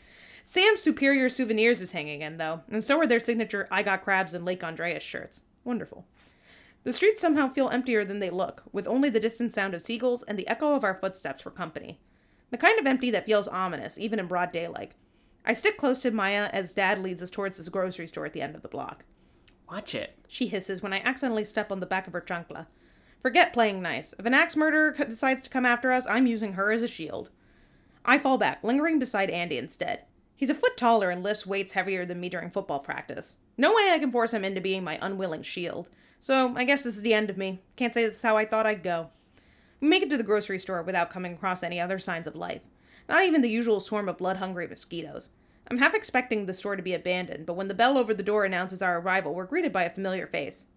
Sam's 0.50 0.80
Superior 0.82 1.28
Souvenirs 1.28 1.82
is 1.82 1.92
hanging 1.92 2.22
in, 2.22 2.38
though, 2.38 2.62
and 2.72 2.82
so 2.82 2.98
are 3.00 3.06
their 3.06 3.20
signature 3.20 3.68
I 3.70 3.84
Got 3.84 4.06
Crabs 4.06 4.34
and 4.34 4.46
Lake 4.46 4.64
Andreas 4.64 5.04
shirts. 5.04 5.44
Wonderful. 5.66 6.06
The 6.86 6.94
streets 6.94 7.20
somehow 7.20 7.50
feel 7.50 7.68
emptier 7.68 8.06
than 8.06 8.20
they 8.20 8.30
look, 8.30 8.64
with 8.72 8.88
only 8.88 9.10
the 9.10 9.20
distant 9.20 9.54
sound 9.54 9.74
of 9.74 9.82
seagulls 9.82 10.24
and 10.24 10.40
the 10.40 10.48
echo 10.48 10.74
of 10.74 10.86
our 10.86 10.98
footsteps 11.02 11.42
for 11.42 11.52
company. 11.52 12.00
The 12.50 12.58
kind 12.58 12.80
of 12.80 12.88
empty 12.88 13.12
that 13.12 13.26
feels 13.26 13.50
ominous, 13.50 14.00
even 14.00 14.20
in 14.20 14.28
broad 14.28 14.54
daylight. 14.54 14.94
I 15.44 15.52
stick 15.52 15.78
close 15.78 16.00
to 16.00 16.12
Maya 16.12 16.50
as 16.54 16.74
Dad 16.74 17.00
leads 17.00 17.22
us 17.22 17.30
towards 17.30 17.58
his 17.58 17.68
grocery 17.68 18.08
store 18.08 18.26
at 18.26 18.32
the 18.32 18.42
end 18.42 18.56
of 18.56 18.62
the 18.62 18.70
block. 18.70 19.04
watch 19.70 19.94
it. 19.94 20.18
She 20.30 20.48
hisses 20.48 20.82
when 20.82 20.94
I 20.94 21.02
accidentally 21.04 21.44
step 21.44 21.74
on 21.74 21.82
the 21.82 21.86
back 21.86 22.08
of 22.08 22.14
her 22.14 22.22
chancla. 22.22 22.68
Forget 23.22 23.52
playing 23.52 23.82
nice. 23.82 24.14
If 24.18 24.26
an 24.26 24.34
axe 24.34 24.56
murderer 24.56 24.92
decides 24.94 25.44
to 25.44 25.50
come 25.50 25.66
after 25.66 25.92
us, 25.92 26.08
I'm 26.08 26.26
using 26.26 26.54
her 26.54 26.72
as 26.72 26.84
a 26.84 26.88
shield. 26.88 27.32
I 28.06 28.18
fall 28.18 28.38
back, 28.38 28.64
lingering 28.64 28.98
beside 28.98 29.30
Andy 29.30 29.58
instead. 29.58 30.04
He's 30.38 30.52
a 30.52 30.56
foot 30.56 30.78
taller 30.78 31.10
and 31.10 31.24
lifts 31.24 31.48
weights 31.48 31.74
heavier 31.74 32.06
than 32.06 32.20
me 32.20 32.30
during 32.30 32.52
football 32.52 32.80
practice. 32.80 33.38
No 33.58 33.74
way 33.74 33.90
I 33.92 34.00
can 34.00 34.12
force 34.12 34.34
him 34.34 34.46
into 34.46 34.62
being 34.62 34.84
my 34.84 35.00
unwilling 35.02 35.42
shield. 35.42 35.90
So 36.20 36.54
I 36.56 36.64
guess 36.64 36.84
this 36.84 36.96
is 36.96 37.02
the 37.02 37.16
end 37.16 37.32
of 37.32 37.38
me. 37.38 37.62
Can't 37.76 37.94
say 37.94 38.06
this 38.06 38.18
is 38.18 38.22
how 38.22 38.38
I 38.38 38.46
thought 38.46 38.68
I'd 38.68 38.84
go. 38.84 39.10
We 39.82 39.88
make 39.88 40.04
it 40.04 40.10
to 40.12 40.18
the 40.18 40.24
grocery 40.24 40.60
store 40.60 40.84
without 40.84 41.10
coming 41.10 41.34
across 41.34 41.64
any 41.64 41.80
other 41.80 41.98
signs 41.98 42.28
of 42.28 42.36
life. 42.36 42.62
Not 43.10 43.26
even 43.26 43.42
the 43.42 43.50
usual 43.50 43.80
swarm 43.80 44.08
of 44.08 44.20
blood 44.20 44.38
hungry 44.38 44.68
mosquitoes. 44.68 45.32
I'm 45.70 45.80
half 45.80 45.96
expecting 45.96 46.46
the 46.46 46.54
store 46.54 46.76
to 46.76 46.84
be 46.84 46.94
abandoned, 46.94 47.46
but 47.46 47.56
when 47.56 47.68
the 47.68 47.74
bell 47.74 47.98
over 47.98 48.14
the 48.14 48.24
door 48.24 48.46
announces 48.46 48.82
our 48.82 49.00
arrival, 49.00 49.34
we're 49.34 49.46
greeted 49.46 49.74
by 49.74 49.84
a 49.84 49.90
familiar 49.90 50.28
face. 50.28 50.68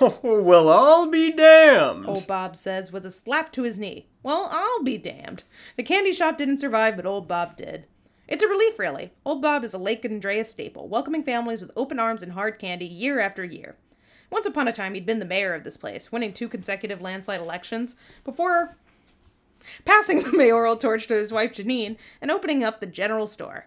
Oh, 0.00 0.18
well, 0.22 0.68
I'll 0.68 1.10
be 1.10 1.32
damned. 1.32 2.06
Old 2.06 2.26
Bob 2.26 2.56
says 2.56 2.92
with 2.92 3.04
a 3.04 3.10
slap 3.10 3.50
to 3.52 3.62
his 3.62 3.78
knee. 3.78 4.08
Well, 4.22 4.48
I'll 4.50 4.82
be 4.82 4.98
damned. 4.98 5.44
The 5.76 5.82
candy 5.82 6.12
shop 6.12 6.38
didn't 6.38 6.58
survive, 6.58 6.96
but 6.96 7.06
old 7.06 7.26
Bob 7.26 7.56
did. 7.56 7.86
It's 8.26 8.42
a 8.42 8.48
relief, 8.48 8.78
really. 8.78 9.12
Old 9.26 9.42
Bob 9.42 9.64
is 9.64 9.74
a 9.74 9.78
Lake 9.78 10.04
Andreas 10.04 10.50
staple, 10.50 10.88
welcoming 10.88 11.22
families 11.22 11.60
with 11.60 11.70
open 11.76 12.00
arms 12.00 12.22
and 12.22 12.32
hard 12.32 12.58
candy 12.58 12.86
year 12.86 13.20
after 13.20 13.44
year. 13.44 13.76
Once 14.30 14.46
upon 14.46 14.66
a 14.66 14.72
time, 14.72 14.94
he'd 14.94 15.04
been 15.04 15.18
the 15.18 15.26
mayor 15.26 15.52
of 15.52 15.62
this 15.62 15.76
place, 15.76 16.10
winning 16.10 16.32
two 16.32 16.48
consecutive 16.48 17.02
landslide 17.02 17.40
elections 17.40 17.96
before 18.24 18.76
passing 19.84 20.22
the 20.22 20.32
mayoral 20.32 20.76
torch 20.76 21.06
to 21.06 21.14
his 21.14 21.32
wife 21.32 21.52
Janine 21.52 21.98
and 22.22 22.30
opening 22.30 22.64
up 22.64 22.80
the 22.80 22.86
general 22.86 23.26
store. 23.26 23.66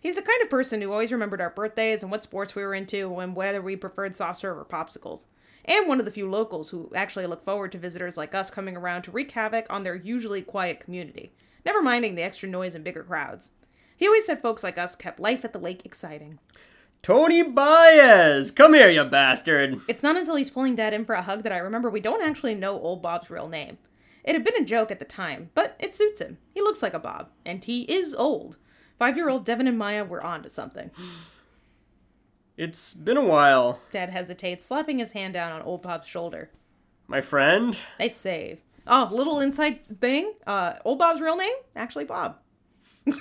He's 0.00 0.14
the 0.14 0.22
kind 0.22 0.40
of 0.40 0.50
person 0.50 0.80
who 0.80 0.92
always 0.92 1.10
remembered 1.10 1.40
our 1.40 1.50
birthdays 1.50 2.02
and 2.04 2.12
what 2.12 2.22
sports 2.22 2.54
we 2.54 2.62
were 2.62 2.74
into 2.74 3.18
and 3.18 3.34
whether 3.34 3.60
we 3.60 3.74
preferred 3.74 4.14
soft 4.14 4.40
serve 4.40 4.56
or 4.56 4.64
popsicles. 4.64 5.26
And 5.64 5.88
one 5.88 5.98
of 5.98 6.04
the 6.04 6.12
few 6.12 6.30
locals 6.30 6.68
who 6.68 6.92
actually 6.94 7.26
look 7.26 7.44
forward 7.44 7.72
to 7.72 7.78
visitors 7.78 8.16
like 8.16 8.36
us 8.36 8.50
coming 8.50 8.76
around 8.76 9.02
to 9.02 9.10
wreak 9.10 9.32
havoc 9.32 9.66
on 9.68 9.82
their 9.82 9.96
usually 9.96 10.42
quiet 10.42 10.78
community, 10.78 11.32
never 11.64 11.82
minding 11.82 12.14
the 12.14 12.22
extra 12.22 12.48
noise 12.48 12.76
and 12.76 12.84
bigger 12.84 13.02
crowds. 13.02 13.50
He 13.96 14.06
always 14.06 14.26
said 14.26 14.42
folks 14.42 14.62
like 14.62 14.78
us 14.78 14.94
kept 14.94 15.18
life 15.18 15.44
at 15.44 15.52
the 15.52 15.58
lake 15.58 15.84
exciting. 15.86 16.38
Tony 17.02 17.42
Baez! 17.42 18.50
Come 18.50 18.74
here, 18.74 18.90
you 18.90 19.04
bastard! 19.04 19.80
It's 19.88 20.02
not 20.02 20.16
until 20.16 20.36
he's 20.36 20.50
pulling 20.50 20.74
Dad 20.74 20.92
in 20.92 21.04
for 21.04 21.14
a 21.14 21.22
hug 21.22 21.42
that 21.44 21.52
I 21.52 21.58
remember 21.58 21.88
we 21.88 22.00
don't 22.00 22.22
actually 22.22 22.54
know 22.54 22.80
old 22.80 23.00
Bob's 23.00 23.30
real 23.30 23.48
name. 23.48 23.78
It 24.24 24.34
had 24.34 24.44
been 24.44 24.60
a 24.60 24.64
joke 24.64 24.90
at 24.90 24.98
the 24.98 25.04
time, 25.04 25.50
but 25.54 25.76
it 25.78 25.94
suits 25.94 26.20
him. 26.20 26.38
He 26.52 26.60
looks 26.60 26.82
like 26.82 26.94
a 26.94 26.98
Bob, 26.98 27.30
and 27.44 27.62
he 27.62 27.82
is 27.82 28.12
old. 28.12 28.56
Five 28.98 29.16
year 29.16 29.28
old 29.28 29.44
Devin 29.44 29.68
and 29.68 29.78
Maya 29.78 30.04
were 30.04 30.22
on 30.22 30.42
to 30.42 30.48
something. 30.48 30.90
It's 32.56 32.94
been 32.94 33.16
a 33.16 33.24
while. 33.24 33.80
Dad 33.92 34.10
hesitates, 34.10 34.66
slapping 34.66 34.98
his 34.98 35.12
hand 35.12 35.34
down 35.34 35.52
on 35.52 35.62
old 35.62 35.82
Bob's 35.82 36.08
shoulder. 36.08 36.50
My 37.06 37.20
friend? 37.20 37.78
Nice 38.00 38.16
save. 38.16 38.58
Oh, 38.86 39.08
little 39.12 39.40
inside 39.40 39.80
thing. 40.00 40.32
Uh, 40.46 40.74
old 40.84 40.98
Bob's 40.98 41.20
real 41.20 41.36
name? 41.36 41.54
Actually, 41.76 42.04
Bob. 42.04 42.38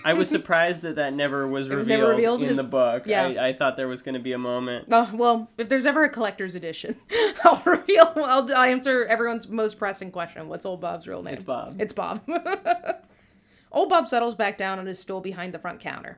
I 0.03 0.13
was 0.13 0.29
surprised 0.29 0.81
that 0.81 0.95
that 0.95 1.13
never 1.13 1.47
was, 1.47 1.67
was 1.67 1.77
revealed, 1.77 1.87
never 1.99 2.11
revealed? 2.11 2.41
in 2.41 2.47
His- 2.49 2.57
the 2.57 2.63
book. 2.63 3.03
yeah. 3.05 3.23
I, 3.27 3.47
I 3.49 3.53
thought 3.53 3.77
there 3.77 3.87
was 3.87 4.01
going 4.01 4.13
to 4.15 4.19
be 4.19 4.31
a 4.31 4.37
moment. 4.37 4.87
Oh, 4.91 5.09
well, 5.13 5.49
if 5.57 5.69
there's 5.69 5.85
ever 5.85 6.03
a 6.03 6.09
collector's 6.09 6.55
edition, 6.55 6.95
I'll 7.43 7.61
reveal, 7.65 8.11
I'll, 8.15 8.51
I'll 8.55 8.63
answer 8.63 9.05
everyone's 9.05 9.47
most 9.47 9.77
pressing 9.77 10.11
question. 10.11 10.47
What's 10.49 10.65
old 10.65 10.81
Bob's 10.81 11.07
real 11.07 11.21
name? 11.21 11.35
It's 11.35 11.43
Bob. 11.43 11.79
It's 11.79 11.93
Bob. 11.93 12.21
old 13.71 13.89
Bob 13.89 14.07
settles 14.07 14.35
back 14.35 14.57
down 14.57 14.79
on 14.79 14.85
his 14.85 14.99
stool 14.99 15.21
behind 15.21 15.53
the 15.53 15.59
front 15.59 15.79
counter. 15.79 16.17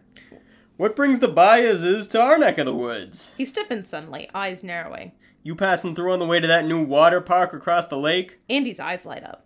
What 0.77 0.95
brings 0.95 1.19
the 1.19 1.27
Baezes 1.27 2.07
to 2.11 2.21
our 2.21 2.37
neck 2.37 2.57
of 2.59 2.65
the 2.67 2.75
woods? 2.75 3.33
He 3.37 3.45
stiffens 3.45 3.89
suddenly, 3.89 4.29
eyes 4.33 4.63
narrowing. 4.63 5.11
You 5.43 5.55
passing 5.55 5.95
through 5.95 6.13
on 6.13 6.19
the 6.19 6.25
way 6.25 6.39
to 6.39 6.47
that 6.47 6.65
new 6.65 6.83
water 6.83 7.19
park 7.19 7.53
across 7.53 7.87
the 7.87 7.97
lake? 7.97 8.39
Andy's 8.49 8.79
eyes 8.79 9.05
light 9.05 9.23
up. 9.23 9.45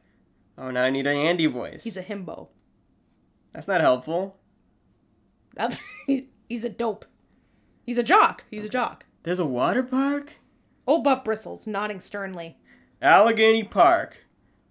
Oh, 0.57 0.69
now 0.71 0.83
I 0.83 0.89
need 0.89 1.07
an 1.07 1.15
Andy 1.17 1.45
voice. 1.47 1.83
He's 1.83 1.97
a 1.97 2.03
himbo. 2.03 2.49
That's 3.53 3.67
not 3.67 3.81
helpful. 3.81 4.37
He's 6.47 6.65
a 6.65 6.69
dope. 6.69 7.05
He's 7.85 7.97
a 7.97 8.03
jock. 8.03 8.45
He's 8.49 8.65
a 8.65 8.69
jock. 8.69 9.05
There's 9.23 9.39
a 9.39 9.45
water 9.45 9.83
park? 9.83 10.33
Oh, 10.87 10.93
Old 10.93 11.03
Bob 11.03 11.23
bristles, 11.23 11.67
nodding 11.67 11.99
sternly. 11.99 12.57
Allegheny 13.01 13.63
Park. 13.63 14.17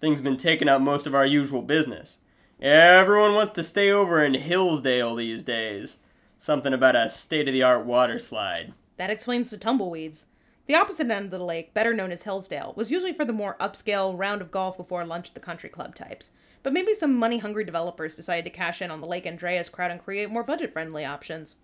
Things 0.01 0.21
been 0.21 0.37
taking 0.37 0.69
up 0.69 0.81
most 0.81 1.07
of 1.07 1.15
our 1.15 1.27
usual 1.27 1.63
business. 1.63 2.19
Everyone 2.61 3.35
wants 3.35 3.53
to 3.53 3.63
stay 3.63 3.91
over 3.91 4.23
in 4.23 4.35
Hillsdale 4.35 5.15
these 5.15 5.45
days. 5.45 5.99
Something 6.39 6.73
about 6.73 6.97
a 6.97 7.11
state 7.11 7.49
of 7.49 7.55
the 7.55 7.63
art 7.63 7.87
water 7.87 8.19
slide. 8.19 8.73
That 8.97 9.11
explains 9.11 9.51
the 9.51 9.57
tumbleweeds. 9.57 10.27
The 10.67 10.75
opposite 10.75 11.11
end 11.11 11.27
of 11.27 11.31
the 11.31 11.45
lake, 11.45 11.75
better 11.75 11.95
known 11.95 12.13
as 12.13 12.23
Hillsdale, 12.25 12.75
was 12.77 12.91
usually 12.91 13.13
for 13.13 13.25
the 13.25 13.33
more 13.33 13.57
upscale 13.59 14.17
round 14.17 14.41
of 14.41 14.51
golf 14.51 14.77
before 14.77 15.05
lunch 15.05 15.29
at 15.29 15.35
the 15.35 15.41
country 15.41 15.69
club 15.69 15.95
types. 15.95 16.31
But 16.63 16.73
maybe 16.73 16.95
some 16.95 17.17
money 17.17 17.39
hungry 17.39 17.65
developers 17.65 18.15
decided 18.15 18.45
to 18.45 18.51
cash 18.51 18.83
in 18.83 18.91
on 18.91 19.01
the 19.01 19.07
Lake 19.07 19.27
Andreas 19.27 19.69
crowd 19.69 19.91
and 19.91 20.03
create 20.03 20.31
more 20.31 20.45
budget 20.45 20.73
friendly 20.73 21.05
options. 21.05 21.57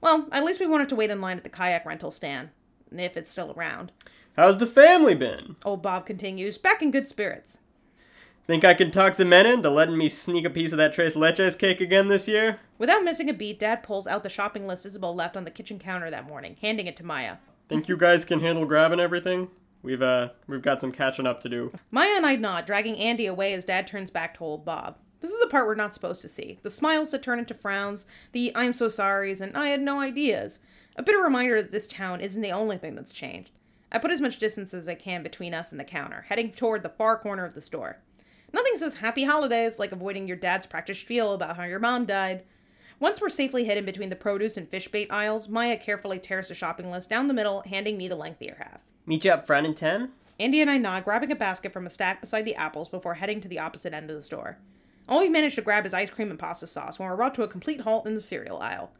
Well, 0.00 0.28
at 0.30 0.44
least 0.44 0.60
we 0.60 0.66
wanted 0.66 0.88
to 0.90 0.96
wait 0.96 1.10
in 1.10 1.20
line 1.20 1.36
at 1.36 1.44
the 1.44 1.50
kayak 1.50 1.84
rental 1.84 2.10
stand, 2.10 2.50
if 2.92 3.16
it's 3.16 3.30
still 3.30 3.52
around. 3.56 3.92
How's 4.36 4.58
the 4.58 4.66
family 4.66 5.14
been? 5.14 5.56
Old 5.64 5.82
Bob 5.82 6.06
continues, 6.06 6.58
back 6.58 6.82
in 6.82 6.90
good 6.90 7.08
spirits. 7.08 7.58
Think 8.46 8.64
I 8.64 8.74
can 8.74 8.92
talk 8.92 9.16
some 9.16 9.30
men 9.30 9.46
into 9.46 9.70
letting 9.70 9.96
me 9.96 10.08
sneak 10.08 10.44
a 10.44 10.50
piece 10.50 10.70
of 10.70 10.78
that 10.78 10.92
Tres 10.92 11.16
Leches 11.16 11.58
cake 11.58 11.80
again 11.80 12.06
this 12.06 12.28
year? 12.28 12.60
Without 12.78 13.02
missing 13.02 13.28
a 13.28 13.32
beat, 13.32 13.58
Dad 13.58 13.82
pulls 13.82 14.06
out 14.06 14.22
the 14.22 14.28
shopping 14.28 14.68
list 14.68 14.86
Isabel 14.86 15.12
left 15.12 15.36
on 15.36 15.44
the 15.44 15.50
kitchen 15.50 15.80
counter 15.80 16.10
that 16.10 16.28
morning, 16.28 16.56
handing 16.60 16.86
it 16.86 16.94
to 16.96 17.04
Maya. 17.04 17.38
Think 17.68 17.88
you 17.88 17.96
guys 17.96 18.24
can 18.24 18.38
handle 18.38 18.64
grabbing 18.64 19.00
everything? 19.00 19.48
We've 19.86 20.02
uh 20.02 20.30
we've 20.48 20.62
got 20.62 20.80
some 20.80 20.90
catching 20.90 21.28
up 21.28 21.40
to 21.42 21.48
do. 21.48 21.72
Maya 21.92 22.14
and 22.16 22.26
I 22.26 22.34
nod, 22.34 22.66
dragging 22.66 22.98
Andy 22.98 23.26
away 23.26 23.54
as 23.54 23.64
Dad 23.64 23.86
turns 23.86 24.10
back 24.10 24.34
to 24.34 24.44
old 24.44 24.64
Bob. 24.64 24.98
This 25.20 25.30
is 25.30 25.38
the 25.38 25.46
part 25.46 25.68
we're 25.68 25.76
not 25.76 25.94
supposed 25.94 26.20
to 26.22 26.28
see. 26.28 26.58
The 26.64 26.70
smiles 26.70 27.12
that 27.12 27.22
turn 27.22 27.38
into 27.38 27.54
frowns, 27.54 28.04
the 28.32 28.50
I'm 28.56 28.72
so 28.72 28.88
sorry's, 28.88 29.40
and 29.40 29.56
I 29.56 29.68
had 29.68 29.80
no 29.80 30.00
ideas. 30.00 30.58
A 30.96 31.04
bitter 31.04 31.18
reminder 31.18 31.62
that 31.62 31.70
this 31.70 31.86
town 31.86 32.20
isn't 32.20 32.42
the 32.42 32.50
only 32.50 32.78
thing 32.78 32.96
that's 32.96 33.12
changed. 33.12 33.52
I 33.92 33.98
put 33.98 34.10
as 34.10 34.20
much 34.20 34.40
distance 34.40 34.74
as 34.74 34.88
I 34.88 34.96
can 34.96 35.22
between 35.22 35.54
us 35.54 35.70
and 35.70 35.78
the 35.78 35.84
counter, 35.84 36.26
heading 36.28 36.50
toward 36.50 36.82
the 36.82 36.88
far 36.88 37.16
corner 37.16 37.44
of 37.44 37.54
the 37.54 37.60
store. 37.60 37.98
Nothing 38.52 38.74
says 38.74 38.96
happy 38.96 39.22
holidays 39.22 39.78
like 39.78 39.92
avoiding 39.92 40.26
your 40.26 40.36
dad's 40.36 40.66
practice 40.66 40.98
spiel 40.98 41.32
about 41.32 41.56
how 41.56 41.62
your 41.62 41.78
mom 41.78 42.06
died. 42.06 42.42
Once 42.98 43.20
we're 43.20 43.28
safely 43.28 43.64
hidden 43.64 43.84
between 43.84 44.08
the 44.08 44.16
produce 44.16 44.56
and 44.56 44.68
fish 44.68 44.88
bait 44.88 45.12
aisles, 45.12 45.48
Maya 45.48 45.76
carefully 45.76 46.18
tears 46.18 46.48
the 46.48 46.56
shopping 46.56 46.90
list 46.90 47.08
down 47.08 47.28
the 47.28 47.34
middle, 47.34 47.62
handing 47.62 47.96
me 47.96 48.08
the 48.08 48.16
lengthier 48.16 48.56
half. 48.58 48.80
Meet 49.08 49.24
you 49.24 49.30
up 49.30 49.46
front 49.46 49.66
in 49.66 49.74
ten? 49.74 50.10
Andy 50.40 50.60
and 50.60 50.68
I 50.68 50.78
nod, 50.78 51.04
grabbing 51.04 51.30
a 51.30 51.36
basket 51.36 51.72
from 51.72 51.86
a 51.86 51.90
stack 51.90 52.20
beside 52.20 52.44
the 52.44 52.56
apples 52.56 52.88
before 52.88 53.14
heading 53.14 53.40
to 53.40 53.48
the 53.48 53.60
opposite 53.60 53.94
end 53.94 54.10
of 54.10 54.16
the 54.16 54.22
store. 54.22 54.58
All 55.08 55.20
we 55.20 55.28
managed 55.28 55.54
to 55.54 55.62
grab 55.62 55.86
is 55.86 55.94
ice 55.94 56.10
cream 56.10 56.28
and 56.28 56.38
pasta 56.38 56.66
sauce 56.66 56.98
when 56.98 57.08
we're 57.08 57.16
brought 57.16 57.34
to 57.36 57.44
a 57.44 57.48
complete 57.48 57.82
halt 57.82 58.08
in 58.08 58.14
the 58.14 58.20
cereal 58.20 58.58
aisle. 58.58 58.90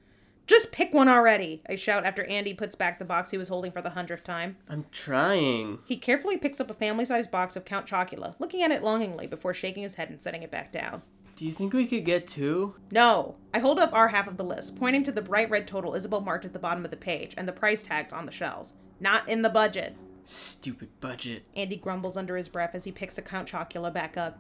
Just 0.46 0.70
pick 0.70 0.94
one 0.94 1.08
already! 1.08 1.60
I 1.68 1.74
shout 1.74 2.06
after 2.06 2.22
Andy 2.24 2.54
puts 2.54 2.76
back 2.76 3.00
the 3.00 3.04
box 3.04 3.32
he 3.32 3.36
was 3.36 3.48
holding 3.48 3.72
for 3.72 3.82
the 3.82 3.90
hundredth 3.90 4.22
time. 4.22 4.56
I'm 4.68 4.86
trying. 4.92 5.80
He 5.86 5.96
carefully 5.96 6.36
picks 6.36 6.60
up 6.60 6.70
a 6.70 6.74
family 6.74 7.04
sized 7.04 7.32
box 7.32 7.56
of 7.56 7.64
Count 7.64 7.86
Chocula, 7.86 8.36
looking 8.38 8.62
at 8.62 8.70
it 8.70 8.84
longingly 8.84 9.26
before 9.26 9.54
shaking 9.54 9.82
his 9.82 9.96
head 9.96 10.08
and 10.08 10.22
setting 10.22 10.44
it 10.44 10.52
back 10.52 10.70
down. 10.70 11.02
Do 11.34 11.44
you 11.44 11.52
think 11.52 11.72
we 11.72 11.86
could 11.86 12.04
get 12.04 12.28
two? 12.28 12.76
No! 12.92 13.34
I 13.52 13.58
hold 13.58 13.80
up 13.80 13.92
our 13.92 14.06
half 14.06 14.28
of 14.28 14.36
the 14.36 14.44
list, 14.44 14.76
pointing 14.76 15.02
to 15.02 15.12
the 15.12 15.20
bright 15.20 15.50
red 15.50 15.66
total 15.66 15.96
Isabel 15.96 16.20
marked 16.20 16.44
at 16.44 16.52
the 16.52 16.60
bottom 16.60 16.84
of 16.84 16.92
the 16.92 16.96
page 16.96 17.34
and 17.36 17.48
the 17.48 17.52
price 17.52 17.82
tags 17.82 18.12
on 18.12 18.24
the 18.24 18.32
shelves. 18.32 18.72
Not 19.00 19.28
in 19.28 19.42
the 19.42 19.48
budget. 19.48 19.96
Stupid 20.24 20.88
budget. 21.00 21.44
Andy 21.54 21.76
grumbles 21.76 22.16
under 22.16 22.36
his 22.36 22.48
breath 22.48 22.74
as 22.74 22.84
he 22.84 22.92
picks 22.92 23.14
the 23.14 23.22
Count 23.22 23.48
Chocula 23.48 23.92
back 23.92 24.16
up. 24.16 24.38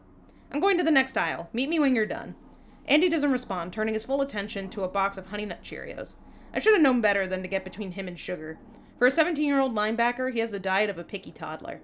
I'm 0.50 0.60
going 0.60 0.78
to 0.78 0.84
the 0.84 0.90
next 0.90 1.16
aisle. 1.16 1.48
Meet 1.52 1.68
me 1.68 1.78
when 1.78 1.94
you're 1.94 2.06
done. 2.06 2.34
Andy 2.86 3.08
doesn't 3.08 3.32
respond, 3.32 3.72
turning 3.72 3.94
his 3.94 4.04
full 4.04 4.22
attention 4.22 4.68
to 4.70 4.84
a 4.84 4.88
box 4.88 5.16
of 5.16 5.26
Honey 5.26 5.44
Nut 5.44 5.62
Cheerios. 5.62 6.14
I 6.54 6.60
should 6.60 6.72
have 6.72 6.82
known 6.82 7.00
better 7.00 7.26
than 7.26 7.42
to 7.42 7.48
get 7.48 7.64
between 7.64 7.92
him 7.92 8.08
and 8.08 8.18
sugar. 8.18 8.58
For 8.98 9.06
a 9.06 9.10
17 9.10 9.44
year 9.44 9.60
old 9.60 9.74
linebacker, 9.74 10.32
he 10.32 10.38
has 10.38 10.52
the 10.52 10.58
diet 10.58 10.88
of 10.88 10.98
a 10.98 11.04
picky 11.04 11.32
toddler. 11.32 11.80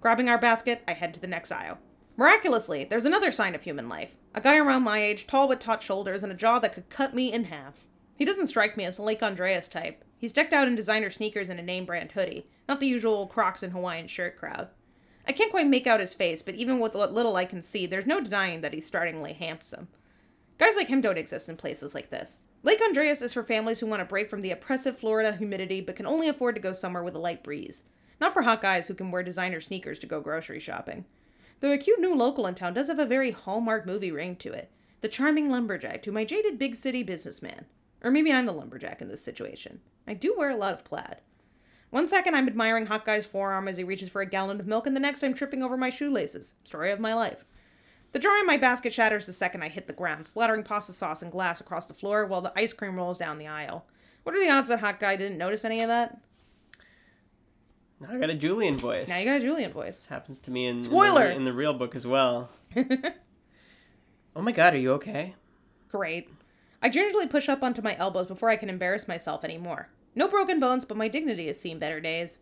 Grabbing 0.00 0.28
our 0.28 0.38
basket, 0.38 0.82
I 0.88 0.94
head 0.94 1.14
to 1.14 1.20
the 1.20 1.26
next 1.26 1.52
aisle. 1.52 1.78
Miraculously, 2.16 2.84
there's 2.84 3.04
another 3.04 3.30
sign 3.30 3.54
of 3.54 3.62
human 3.62 3.88
life. 3.88 4.16
A 4.34 4.40
guy 4.40 4.56
around 4.56 4.82
my 4.82 4.98
age, 4.98 5.26
tall 5.26 5.48
with 5.48 5.58
taut 5.58 5.82
shoulders 5.82 6.22
and 6.22 6.32
a 6.32 6.36
jaw 6.36 6.58
that 6.58 6.72
could 6.72 6.88
cut 6.88 7.14
me 7.14 7.32
in 7.32 7.44
half. 7.44 7.86
He 8.16 8.24
doesn't 8.24 8.46
strike 8.48 8.76
me 8.76 8.84
as 8.84 8.96
the 8.96 9.02
Lake 9.02 9.22
Andreas 9.22 9.68
type. 9.68 10.02
He's 10.18 10.32
decked 10.32 10.52
out 10.52 10.68
in 10.68 10.74
designer 10.74 11.10
sneakers 11.10 11.48
and 11.48 11.60
a 11.60 11.62
name 11.62 11.84
brand 11.84 12.12
hoodie, 12.12 12.46
not 12.68 12.80
the 12.80 12.86
usual 12.86 13.26
Crocs 13.26 13.62
and 13.62 13.72
Hawaiian 13.72 14.06
shirt 14.06 14.36
crowd. 14.36 14.68
I 15.28 15.32
can't 15.32 15.50
quite 15.50 15.66
make 15.66 15.86
out 15.86 16.00
his 16.00 16.14
face, 16.14 16.40
but 16.40 16.54
even 16.54 16.78
with 16.78 16.94
what 16.94 17.12
little 17.12 17.36
I 17.36 17.44
can 17.44 17.62
see, 17.62 17.86
there's 17.86 18.06
no 18.06 18.20
denying 18.20 18.60
that 18.60 18.72
he's 18.72 18.86
startlingly 18.86 19.34
handsome. 19.34 19.88
Guys 20.58 20.76
like 20.76 20.88
him 20.88 21.00
don't 21.00 21.18
exist 21.18 21.48
in 21.48 21.56
places 21.56 21.94
like 21.94 22.10
this. 22.10 22.38
Lake 22.62 22.80
Andreas 22.82 23.20
is 23.22 23.32
for 23.32 23.44
families 23.44 23.80
who 23.80 23.86
want 23.86 24.02
a 24.02 24.06
break 24.06 24.30
from 24.30 24.40
the 24.40 24.50
oppressive 24.50 24.98
Florida 24.98 25.32
humidity 25.32 25.80
but 25.80 25.96
can 25.96 26.06
only 26.06 26.28
afford 26.28 26.54
to 26.54 26.60
go 26.60 26.72
somewhere 26.72 27.02
with 27.02 27.14
a 27.14 27.18
light 27.18 27.42
breeze. 27.42 27.84
Not 28.20 28.32
for 28.32 28.42
hot 28.42 28.62
guys 28.62 28.88
who 28.88 28.94
can 28.94 29.10
wear 29.10 29.22
designer 29.22 29.60
sneakers 29.60 29.98
to 29.98 30.06
go 30.06 30.20
grocery 30.20 30.60
shopping. 30.60 31.04
Though 31.60 31.72
a 31.72 31.78
cute 31.78 32.00
new 32.00 32.14
local 32.14 32.46
in 32.46 32.54
town 32.54 32.74
does 32.74 32.88
have 32.88 32.98
a 32.98 33.06
very 33.06 33.30
Hallmark 33.30 33.86
movie 33.86 34.10
ring 34.10 34.36
to 34.36 34.52
it. 34.52 34.70
The 35.00 35.08
charming 35.08 35.50
lumberjack 35.50 36.02
to 36.02 36.12
my 36.12 36.24
jaded 36.24 36.58
big 36.58 36.74
city 36.74 37.02
businessman. 37.02 37.66
Or 38.02 38.10
maybe 38.10 38.32
I'm 38.32 38.46
the 38.46 38.52
lumberjack 38.52 39.00
in 39.00 39.08
this 39.08 39.24
situation. 39.24 39.80
I 40.06 40.14
do 40.14 40.34
wear 40.36 40.50
a 40.50 40.56
lot 40.56 40.74
of 40.74 40.84
plaid. 40.84 41.18
One 41.90 42.06
second 42.06 42.34
I'm 42.34 42.48
admiring 42.48 42.86
Hot 42.86 43.04
Guy's 43.04 43.24
forearm 43.26 43.68
as 43.68 43.76
he 43.76 43.84
reaches 43.84 44.08
for 44.08 44.20
a 44.20 44.26
gallon 44.26 44.60
of 44.60 44.66
milk, 44.66 44.86
and 44.86 44.94
the 44.94 45.00
next 45.00 45.22
I'm 45.22 45.34
tripping 45.34 45.62
over 45.62 45.76
my 45.76 45.90
shoelaces. 45.90 46.54
Story 46.64 46.90
of 46.90 47.00
my 47.00 47.14
life. 47.14 47.44
The 48.12 48.18
jar 48.18 48.38
in 48.38 48.46
my 48.46 48.56
basket 48.56 48.92
shatters 48.92 49.26
the 49.26 49.32
second 49.32 49.62
I 49.62 49.68
hit 49.68 49.86
the 49.86 49.92
ground, 49.92 50.26
splattering 50.26 50.62
pasta 50.62 50.92
sauce 50.92 51.22
and 51.22 51.32
glass 51.32 51.60
across 51.60 51.86
the 51.86 51.94
floor 51.94 52.26
while 52.26 52.40
the 52.40 52.52
ice 52.56 52.72
cream 52.72 52.96
rolls 52.96 53.18
down 53.18 53.38
the 53.38 53.46
aisle. 53.46 53.86
What 54.22 54.34
are 54.34 54.40
the 54.40 54.50
odds 54.50 54.68
that 54.68 54.80
Hot 54.80 54.98
Guy 54.98 55.16
didn't 55.16 55.38
notice 55.38 55.64
any 55.64 55.82
of 55.82 55.88
that? 55.88 56.18
Now 58.00 58.08
I 58.10 58.18
got 58.18 58.30
a 58.30 58.34
Julian 58.34 58.76
voice. 58.76 59.08
Now 59.08 59.18
you 59.18 59.24
got 59.24 59.36
a 59.36 59.40
Julian 59.40 59.70
voice. 59.70 59.96
This 59.96 60.06
happens 60.06 60.38
to 60.40 60.50
me 60.50 60.66
in, 60.66 60.76
in 60.76 60.78
the 60.80 60.84
Spoiler! 60.84 61.26
in 61.26 61.44
the 61.44 61.52
real 61.52 61.72
book 61.72 61.94
as 61.94 62.06
well. 62.06 62.50
oh 62.76 64.42
my 64.42 64.52
god, 64.52 64.74
are 64.74 64.78
you 64.78 64.92
okay? 64.92 65.34
Great. 65.88 66.28
I 66.82 66.88
gingerly 66.88 67.26
push 67.26 67.48
up 67.48 67.62
onto 67.62 67.82
my 67.82 67.96
elbows 67.96 68.26
before 68.26 68.50
I 68.50 68.56
can 68.56 68.68
embarrass 68.68 69.08
myself 69.08 69.44
anymore. 69.44 69.88
No 70.14 70.28
broken 70.28 70.60
bones, 70.60 70.84
but 70.84 70.96
my 70.96 71.08
dignity 71.08 71.46
has 71.46 71.60
seen 71.60 71.78
better 71.78 72.00
days. 72.00 72.38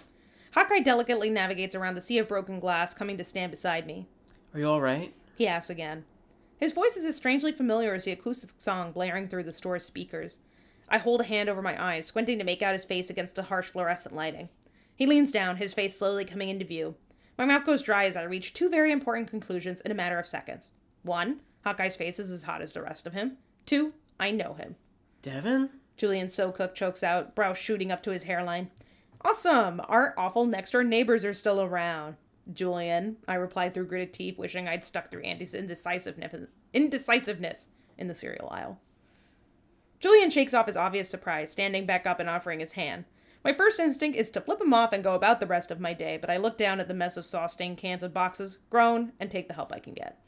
Hot 0.53 0.69
Guy 0.69 0.81
delicately 0.81 1.31
navigates 1.31 1.75
around 1.75 1.95
the 1.95 2.01
sea 2.01 2.19
of 2.19 2.29
broken 2.29 2.61
glass, 2.61 2.95
coming 2.95 3.17
to 3.17 3.25
stand 3.25 3.51
beside 3.51 3.87
me. 3.87 4.07
Are 4.53 4.61
you 4.61 4.67
alright? 4.67 5.13
He 5.37 5.47
asks 5.47 5.71
again. 5.71 6.05
His 6.59 6.73
voice 6.73 6.97
is 6.97 7.05
as 7.05 7.17
strangely 7.17 7.51
familiar 7.51 7.95
as 7.95 8.05
the 8.05 8.13
acoustic 8.13 8.51
song 8.59 8.93
blaring 8.93 9.29
through 9.29 9.43
the 9.43 9.53
store's 9.53 9.85
speakers. 9.85 10.39
I 10.89 10.99
hold 10.99 11.23
a 11.23 11.25
hand 11.25 11.49
over 11.49 11.63
my 11.63 11.83
eyes, 11.83 12.07
squinting 12.07 12.39
to 12.39 12.45
make 12.45 12.63
out 12.63 12.75
his 12.75 12.85
face 12.85 13.11
against 13.11 13.35
the 13.35 13.45
harsh 13.45 13.67
fluorescent 13.67 14.15
lighting. 14.15 14.49
He 14.95 15.07
leans 15.07 15.33
down, 15.33 15.57
his 15.57 15.75
face 15.75 15.99
slowly 15.99 16.25
coming 16.25 16.49
into 16.49 16.65
view. 16.65 16.95
My 17.37 17.45
mouth 17.45 17.67
goes 17.67 17.83
dry 17.83 18.05
as 18.05 18.17
I 18.17 18.23
reach 18.23 18.55
two 18.55 18.69
very 18.69 18.93
important 18.93 19.29
conclusions 19.29 19.81
in 19.81 19.91
a 19.91 19.95
matter 19.95 20.19
of 20.19 20.27
seconds. 20.29 20.71
One, 21.03 21.41
Hot 21.65 21.77
Guy's 21.79 21.97
face 21.97 22.21
is 22.21 22.31
as 22.31 22.45
hot 22.45 22.63
as 22.63 22.73
the 22.73 22.83
rest 22.83 23.07
of 23.07 23.13
him. 23.13 23.39
Two, 23.67 23.93
I 24.19 24.31
know 24.31 24.55
him. 24.55 24.77
Devin? 25.23 25.71
Julian 25.97 26.31
So 26.31 26.51
Cook 26.51 26.75
chokes 26.75 27.03
out, 27.03 27.35
brow 27.35 27.53
shooting 27.53 27.91
up 27.91 28.03
to 28.03 28.11
his 28.11 28.25
hairline. 28.25 28.71
Awesome! 29.23 29.81
Our 29.89 30.15
awful 30.19 30.45
next 30.45 30.73
door 30.73 30.85
neighbors 30.85 31.25
are 31.25 31.35
still 31.35 31.63
around. 31.63 32.17
Julian, 32.53 33.17
I 33.27 33.35
replied 33.35 33.73
through 33.73 33.87
gritted 33.87 34.13
teeth, 34.13 34.39
wishing 34.39 34.69
I'd 34.69 34.85
stuck 34.85 35.11
through 35.11 35.23
Andy's 35.23 35.55
indecisiveness, 35.55 36.49
indecisiveness 36.75 37.69
in 37.97 38.09
the 38.09 38.15
cereal 38.15 38.49
aisle. 38.51 38.81
Julian 40.01 40.31
shakes 40.31 40.53
off 40.53 40.67
his 40.67 40.77
obvious 40.77 41.09
surprise, 41.09 41.51
standing 41.51 41.87
back 41.87 42.07
up 42.07 42.21
and 42.21 42.29
offering 42.29 42.61
his 42.61 42.73
hand. 42.73 43.07
My 43.43 43.55
first 43.55 43.81
instinct 43.81 44.19
is 44.19 44.31
to 44.31 44.41
flip 44.41 44.61
him 44.61 44.75
off 44.75 44.93
and 44.93 45.05
go 45.05 45.15
about 45.15 45.41
the 45.41 45.47
rest 45.47 45.71
of 45.71 45.81
my 45.81 45.95
day, 45.95 46.19
but 46.19 46.29
I 46.29 46.37
look 46.37 46.59
down 46.59 46.81
at 46.81 46.89
the 46.89 46.95
mess 46.95 47.17
of 47.17 47.25
sauce 47.25 47.53
stained 47.53 47.79
cans 47.79 48.03
and 48.03 48.13
boxes, 48.13 48.59
groan, 48.69 49.13
and 49.19 49.31
take 49.31 49.49
the 49.49 49.55
help 49.55 49.73
I 49.73 49.79
can 49.79 49.95
get. 49.95 50.19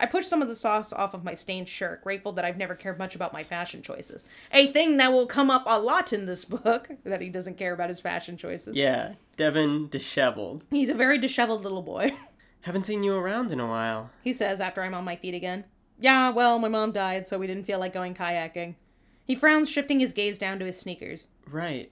I 0.00 0.06
push 0.06 0.26
some 0.26 0.42
of 0.42 0.48
the 0.48 0.54
sauce 0.54 0.92
off 0.92 1.14
of 1.14 1.24
my 1.24 1.34
stained 1.34 1.68
shirt, 1.68 2.04
grateful 2.04 2.32
that 2.32 2.44
I've 2.44 2.56
never 2.56 2.74
cared 2.74 2.98
much 2.98 3.14
about 3.14 3.32
my 3.32 3.42
fashion 3.42 3.82
choices. 3.82 4.24
A 4.52 4.68
thing 4.68 4.96
that 4.98 5.12
will 5.12 5.26
come 5.26 5.50
up 5.50 5.64
a 5.66 5.78
lot 5.78 6.12
in 6.12 6.26
this 6.26 6.44
book, 6.44 6.88
that 7.04 7.20
he 7.20 7.28
doesn't 7.28 7.58
care 7.58 7.72
about 7.72 7.88
his 7.88 8.00
fashion 8.00 8.36
choices. 8.36 8.76
Yeah, 8.76 9.14
Devin 9.36 9.88
disheveled. 9.88 10.64
He's 10.70 10.88
a 10.90 10.94
very 10.94 11.18
disheveled 11.18 11.64
little 11.64 11.82
boy. 11.82 12.12
Haven't 12.62 12.86
seen 12.86 13.02
you 13.02 13.14
around 13.14 13.52
in 13.52 13.60
a 13.60 13.66
while. 13.66 14.10
He 14.22 14.32
says 14.32 14.60
after 14.60 14.82
I'm 14.82 14.94
on 14.94 15.04
my 15.04 15.16
feet 15.16 15.34
again. 15.34 15.64
Yeah, 16.00 16.30
well, 16.30 16.58
my 16.58 16.68
mom 16.68 16.92
died, 16.92 17.26
so 17.26 17.38
we 17.38 17.46
didn't 17.46 17.64
feel 17.64 17.78
like 17.78 17.92
going 17.92 18.14
kayaking. 18.14 18.76
He 19.24 19.34
frowns, 19.34 19.68
shifting 19.68 20.00
his 20.00 20.12
gaze 20.12 20.38
down 20.38 20.58
to 20.58 20.64
his 20.64 20.78
sneakers. 20.78 21.26
Right. 21.46 21.90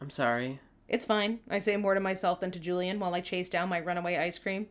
I'm 0.00 0.10
sorry. 0.10 0.60
It's 0.88 1.06
fine, 1.06 1.40
I 1.48 1.58
say 1.58 1.76
more 1.78 1.94
to 1.94 2.00
myself 2.00 2.40
than 2.40 2.50
to 2.50 2.58
Julian 2.58 3.00
while 3.00 3.14
I 3.14 3.20
chase 3.20 3.48
down 3.48 3.70
my 3.70 3.80
runaway 3.80 4.16
ice 4.16 4.38
cream. 4.38 4.66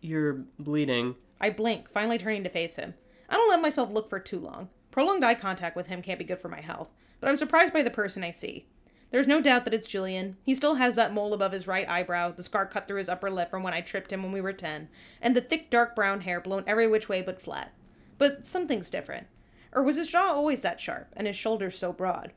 You're 0.00 0.44
bleeding. 0.58 1.14
I 1.42 1.50
blink, 1.50 1.90
finally 1.90 2.18
turning 2.18 2.44
to 2.44 2.48
face 2.48 2.76
him. 2.76 2.94
I 3.28 3.34
don't 3.34 3.50
let 3.50 3.60
myself 3.60 3.90
look 3.90 4.08
for 4.08 4.20
too 4.20 4.38
long. 4.38 4.68
Prolonged 4.92 5.24
eye 5.24 5.34
contact 5.34 5.74
with 5.74 5.88
him 5.88 6.00
can't 6.00 6.18
be 6.18 6.24
good 6.24 6.40
for 6.40 6.48
my 6.48 6.60
health, 6.60 6.88
but 7.18 7.28
I'm 7.28 7.36
surprised 7.36 7.72
by 7.72 7.82
the 7.82 7.90
person 7.90 8.22
I 8.22 8.30
see. 8.30 8.66
There's 9.10 9.26
no 9.26 9.42
doubt 9.42 9.64
that 9.64 9.74
it's 9.74 9.86
Julian. 9.86 10.36
He 10.42 10.54
still 10.54 10.76
has 10.76 10.94
that 10.94 11.12
mole 11.12 11.34
above 11.34 11.52
his 11.52 11.66
right 11.66 11.88
eyebrow, 11.88 12.30
the 12.30 12.42
scar 12.42 12.64
cut 12.64 12.86
through 12.86 12.98
his 12.98 13.08
upper 13.08 13.30
lip 13.30 13.50
from 13.50 13.62
when 13.62 13.74
I 13.74 13.80
tripped 13.80 14.12
him 14.12 14.22
when 14.22 14.32
we 14.32 14.40
were 14.40 14.52
10, 14.52 14.88
and 15.20 15.36
the 15.36 15.40
thick 15.40 15.68
dark 15.68 15.96
brown 15.96 16.22
hair 16.22 16.40
blown 16.40 16.64
every 16.66 16.86
which 16.86 17.08
way 17.08 17.20
but 17.20 17.42
flat. 17.42 17.74
But 18.18 18.46
something's 18.46 18.88
different. 18.88 19.26
Or 19.72 19.82
was 19.82 19.96
his 19.96 20.08
jaw 20.08 20.32
always 20.32 20.60
that 20.60 20.80
sharp, 20.80 21.08
and 21.14 21.26
his 21.26 21.36
shoulders 21.36 21.76
so 21.76 21.92
broad? 21.92 22.32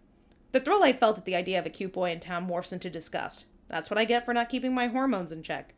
The 0.51 0.59
thrill 0.59 0.83
I 0.83 0.93
felt 0.93 1.17
at 1.17 1.25
the 1.25 1.35
idea 1.35 1.59
of 1.59 1.65
a 1.65 1.69
cute 1.69 1.93
boy 1.93 2.11
in 2.11 2.19
town 2.19 2.47
morphs 2.47 2.73
into 2.73 2.89
disgust. 2.89 3.45
That's 3.67 3.89
what 3.89 3.97
I 3.97 4.05
get 4.05 4.25
for 4.25 4.33
not 4.33 4.49
keeping 4.49 4.73
my 4.73 4.87
hormones 4.87 5.31
in 5.31 5.43
check. 5.43 5.73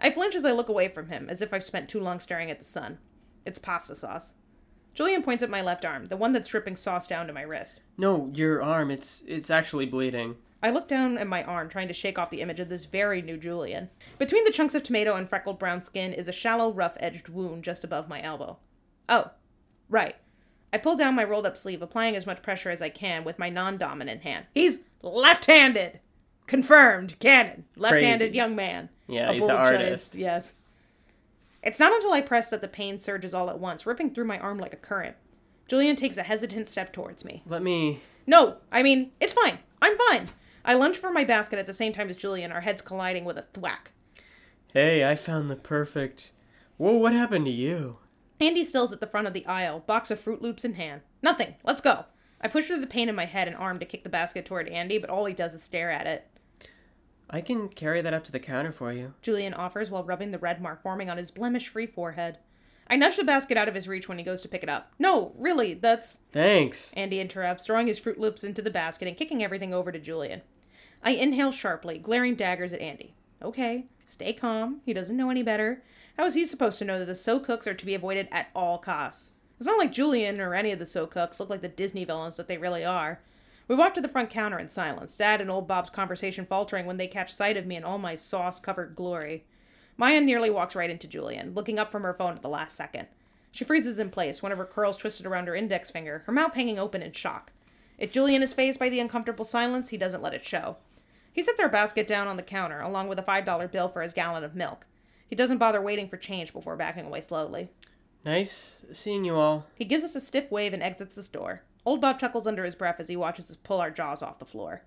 I 0.00 0.10
flinch 0.10 0.34
as 0.34 0.44
I 0.44 0.52
look 0.52 0.68
away 0.68 0.88
from 0.88 1.08
him, 1.08 1.28
as 1.28 1.42
if 1.42 1.52
I've 1.52 1.64
spent 1.64 1.88
too 1.88 2.00
long 2.00 2.20
staring 2.20 2.50
at 2.50 2.58
the 2.58 2.64
sun. 2.64 2.98
It's 3.44 3.58
pasta 3.58 3.94
sauce. 3.94 4.34
Julian 4.94 5.22
points 5.22 5.42
at 5.42 5.50
my 5.50 5.62
left 5.62 5.84
arm, 5.84 6.06
the 6.06 6.16
one 6.16 6.32
that's 6.32 6.48
dripping 6.48 6.76
sauce 6.76 7.06
down 7.06 7.26
to 7.26 7.32
my 7.32 7.42
wrist. 7.42 7.80
No, 7.96 8.30
your 8.34 8.62
arm, 8.62 8.90
it's 8.90 9.22
it's 9.26 9.50
actually 9.50 9.86
bleeding. 9.86 10.36
I 10.62 10.70
look 10.70 10.88
down 10.88 11.18
at 11.18 11.28
my 11.28 11.44
arm, 11.44 11.68
trying 11.68 11.86
to 11.86 11.94
shake 11.94 12.18
off 12.18 12.30
the 12.30 12.40
image 12.40 12.58
of 12.58 12.68
this 12.68 12.84
very 12.84 13.22
new 13.22 13.36
Julian. 13.36 13.90
Between 14.18 14.44
the 14.44 14.50
chunks 14.50 14.74
of 14.74 14.82
tomato 14.82 15.14
and 15.14 15.28
freckled 15.28 15.58
brown 15.58 15.84
skin 15.84 16.12
is 16.12 16.26
a 16.26 16.32
shallow, 16.32 16.72
rough 16.72 16.96
edged 16.98 17.28
wound 17.28 17.62
just 17.62 17.84
above 17.84 18.08
my 18.08 18.20
elbow. 18.20 18.58
Oh, 19.08 19.30
right. 19.88 20.16
I 20.72 20.78
pull 20.78 20.96
down 20.96 21.14
my 21.14 21.22
rolled 21.24 21.46
up 21.46 21.56
sleeve, 21.56 21.80
applying 21.80 22.16
as 22.16 22.26
much 22.26 22.42
pressure 22.42 22.70
as 22.70 22.82
I 22.82 22.88
can 22.88 23.22
with 23.22 23.38
my 23.38 23.50
non 23.50 23.78
dominant 23.78 24.22
hand. 24.22 24.46
He's 24.52 24.80
left 25.00 25.46
handed! 25.46 26.00
Confirmed, 26.48 27.16
canon. 27.20 27.64
Left 27.76 28.00
handed 28.00 28.26
Crazy. 28.30 28.36
young 28.36 28.56
man. 28.56 28.88
Yeah, 29.06 29.30
A 29.30 29.34
he's 29.34 29.44
an 29.44 29.50
artist. 29.52 30.14
Yes. 30.16 30.54
It's 31.62 31.78
not 31.78 31.92
until 31.92 32.12
I 32.12 32.20
press 32.22 32.50
that 32.50 32.60
the 32.62 32.68
pain 32.68 32.98
surges 32.98 33.34
all 33.34 33.50
at 33.50 33.58
once, 33.60 33.86
ripping 33.86 34.12
through 34.14 34.24
my 34.24 34.38
arm 34.38 34.58
like 34.58 34.72
a 34.72 34.76
current. 34.76 35.16
Julian 35.68 35.94
takes 35.96 36.16
a 36.16 36.22
hesitant 36.22 36.68
step 36.68 36.92
towards 36.92 37.24
me. 37.24 37.42
Let 37.46 37.62
me. 37.62 38.00
No, 38.26 38.56
I 38.72 38.82
mean, 38.82 39.12
it's 39.20 39.32
fine. 39.34 39.58
I'm 39.82 39.96
fine. 40.10 40.28
I 40.64 40.74
lunge 40.74 40.96
for 40.96 41.10
my 41.12 41.24
basket 41.24 41.58
at 41.58 41.66
the 41.66 41.72
same 41.74 41.92
time 41.92 42.08
as 42.08 42.16
Julian, 42.16 42.50
our 42.52 42.62
heads 42.62 42.82
colliding 42.82 43.24
with 43.24 43.38
a 43.38 43.46
thwack. 43.52 43.92
Hey, 44.72 45.08
I 45.08 45.14
found 45.14 45.50
the 45.50 45.56
perfect. 45.56 46.32
Whoa, 46.78 46.92
what 46.92 47.12
happened 47.12 47.44
to 47.46 47.50
you? 47.50 47.98
Andy 48.40 48.64
stills 48.64 48.92
at 48.92 49.00
the 49.00 49.06
front 49.06 49.26
of 49.26 49.32
the 49.34 49.44
aisle, 49.46 49.80
box 49.80 50.10
of 50.10 50.22
Froot 50.24 50.40
Loops 50.40 50.64
in 50.64 50.74
hand. 50.74 51.02
Nothing. 51.22 51.56
Let's 51.64 51.80
go. 51.80 52.04
I 52.40 52.46
push 52.48 52.66
through 52.66 52.80
the 52.80 52.86
pain 52.86 53.08
in 53.08 53.16
my 53.16 53.24
head 53.24 53.48
and 53.48 53.56
arm 53.56 53.80
to 53.80 53.84
kick 53.84 54.04
the 54.04 54.08
basket 54.08 54.44
toward 54.44 54.68
Andy, 54.68 54.98
but 54.98 55.10
all 55.10 55.24
he 55.24 55.34
does 55.34 55.54
is 55.54 55.62
stare 55.62 55.90
at 55.90 56.06
it. 56.06 56.27
I 57.30 57.40
can 57.40 57.68
carry 57.68 58.00
that 58.00 58.14
up 58.14 58.24
to 58.24 58.32
the 58.32 58.38
counter 58.38 58.72
for 58.72 58.92
you. 58.92 59.14
Julian 59.22 59.54
offers 59.54 59.90
while 59.90 60.04
rubbing 60.04 60.30
the 60.30 60.38
red 60.38 60.62
mark 60.62 60.82
forming 60.82 61.10
on 61.10 61.18
his 61.18 61.30
blemish 61.30 61.68
free 61.68 61.86
forehead. 61.86 62.38
I 62.90 62.96
nudge 62.96 63.16
the 63.16 63.24
basket 63.24 63.58
out 63.58 63.68
of 63.68 63.74
his 63.74 63.86
reach 63.86 64.08
when 64.08 64.16
he 64.16 64.24
goes 64.24 64.40
to 64.40 64.48
pick 64.48 64.62
it 64.62 64.68
up. 64.68 64.92
No, 64.98 65.32
really, 65.36 65.74
that's. 65.74 66.20
Thanks. 66.32 66.90
Andy 66.94 67.20
interrupts, 67.20 67.66
throwing 67.66 67.86
his 67.86 68.00
Froot 68.00 68.18
Loops 68.18 68.44
into 68.44 68.62
the 68.62 68.70
basket 68.70 69.08
and 69.08 69.16
kicking 69.16 69.44
everything 69.44 69.74
over 69.74 69.92
to 69.92 69.98
Julian. 69.98 70.40
I 71.02 71.10
inhale 71.10 71.52
sharply, 71.52 71.98
glaring 71.98 72.34
daggers 72.34 72.72
at 72.72 72.80
Andy. 72.80 73.14
Okay, 73.42 73.86
stay 74.06 74.32
calm. 74.32 74.80
He 74.86 74.94
doesn't 74.94 75.16
know 75.16 75.30
any 75.30 75.42
better. 75.42 75.82
How 76.16 76.24
is 76.24 76.34
he 76.34 76.46
supposed 76.46 76.78
to 76.78 76.84
know 76.84 76.98
that 76.98 77.04
the 77.04 77.14
So 77.14 77.38
Cooks 77.38 77.66
are 77.66 77.74
to 77.74 77.86
be 77.86 77.94
avoided 77.94 78.28
at 78.32 78.48
all 78.54 78.78
costs? 78.78 79.32
It's 79.58 79.66
not 79.66 79.78
like 79.78 79.92
Julian 79.92 80.40
or 80.40 80.54
any 80.54 80.72
of 80.72 80.78
the 80.78 80.86
So 80.86 81.06
Cooks 81.06 81.38
look 81.38 81.50
like 81.50 81.60
the 81.60 81.68
Disney 81.68 82.04
villains 82.04 82.36
that 82.36 82.48
they 82.48 82.58
really 82.58 82.84
are. 82.84 83.20
We 83.68 83.74
walk 83.74 83.92
to 83.94 84.00
the 84.00 84.08
front 84.08 84.30
counter 84.30 84.58
in 84.58 84.70
silence, 84.70 85.14
Dad 85.14 85.42
and 85.42 85.50
old 85.50 85.68
Bob's 85.68 85.90
conversation 85.90 86.46
faltering 86.46 86.86
when 86.86 86.96
they 86.96 87.06
catch 87.06 87.30
sight 87.30 87.58
of 87.58 87.66
me 87.66 87.76
in 87.76 87.84
all 87.84 87.98
my 87.98 88.14
sauce 88.14 88.58
covered 88.58 88.96
glory. 88.96 89.44
Maya 89.98 90.22
nearly 90.22 90.48
walks 90.48 90.74
right 90.74 90.88
into 90.88 91.06
Julian, 91.06 91.52
looking 91.52 91.78
up 91.78 91.92
from 91.92 92.02
her 92.02 92.14
phone 92.14 92.32
at 92.32 92.40
the 92.40 92.48
last 92.48 92.74
second. 92.74 93.08
She 93.52 93.64
freezes 93.64 93.98
in 93.98 94.08
place, 94.08 94.42
one 94.42 94.52
of 94.52 94.58
her 94.58 94.64
curls 94.64 94.96
twisted 94.96 95.26
around 95.26 95.48
her 95.48 95.54
index 95.54 95.90
finger, 95.90 96.22
her 96.24 96.32
mouth 96.32 96.54
hanging 96.54 96.78
open 96.78 97.02
in 97.02 97.12
shock. 97.12 97.52
If 97.98 98.10
Julian 98.12 98.42
is 98.42 98.54
phased 98.54 98.78
by 98.78 98.88
the 98.88 99.00
uncomfortable 99.00 99.44
silence, 99.44 99.90
he 99.90 99.98
doesn't 99.98 100.22
let 100.22 100.34
it 100.34 100.46
show. 100.46 100.76
He 101.30 101.42
sets 101.42 101.60
our 101.60 101.68
basket 101.68 102.06
down 102.06 102.26
on 102.26 102.38
the 102.38 102.42
counter, 102.42 102.80
along 102.80 103.08
with 103.08 103.18
a 103.18 103.22
$5 103.22 103.70
bill 103.70 103.88
for 103.88 104.00
his 104.00 104.14
gallon 104.14 104.44
of 104.44 104.54
milk. 104.54 104.86
He 105.28 105.36
doesn't 105.36 105.58
bother 105.58 105.82
waiting 105.82 106.08
for 106.08 106.16
change 106.16 106.54
before 106.54 106.76
backing 106.76 107.04
away 107.04 107.20
slowly. 107.20 107.68
Nice 108.24 108.80
seeing 108.92 109.24
you 109.26 109.36
all. 109.36 109.66
He 109.74 109.84
gives 109.84 110.04
us 110.04 110.16
a 110.16 110.20
stiff 110.20 110.50
wave 110.50 110.72
and 110.72 110.82
exits 110.82 111.16
the 111.16 111.22
store. 111.22 111.62
Old 111.88 112.02
Bob 112.02 112.20
chuckles 112.20 112.46
under 112.46 112.66
his 112.66 112.74
breath 112.74 113.00
as 113.00 113.08
he 113.08 113.16
watches 113.16 113.50
us 113.50 113.56
pull 113.56 113.80
our 113.80 113.90
jaws 113.90 114.22
off 114.22 114.38
the 114.38 114.44
floor. 114.44 114.82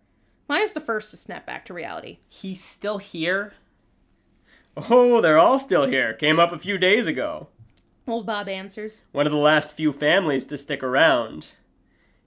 Maya's 0.47 0.73
the 0.73 0.79
first 0.79 1.09
to 1.09 1.17
snap 1.17 1.47
back 1.47 1.65
to 1.65 1.73
reality. 1.73 2.19
He's 2.29 2.63
still 2.63 2.99
here? 2.99 3.53
Oh, 4.77 5.19
they're 5.19 5.39
all 5.39 5.57
still 5.57 5.87
here. 5.87 6.13
Came 6.13 6.39
up 6.39 6.51
a 6.51 6.59
few 6.59 6.77
days 6.77 7.07
ago. 7.07 7.47
Old 8.07 8.27
Bob 8.27 8.47
answers. 8.47 9.01
One 9.13 9.25
of 9.25 9.31
the 9.31 9.39
last 9.39 9.71
few 9.71 9.91
families 9.91 10.45
to 10.45 10.59
stick 10.59 10.83
around. 10.83 11.47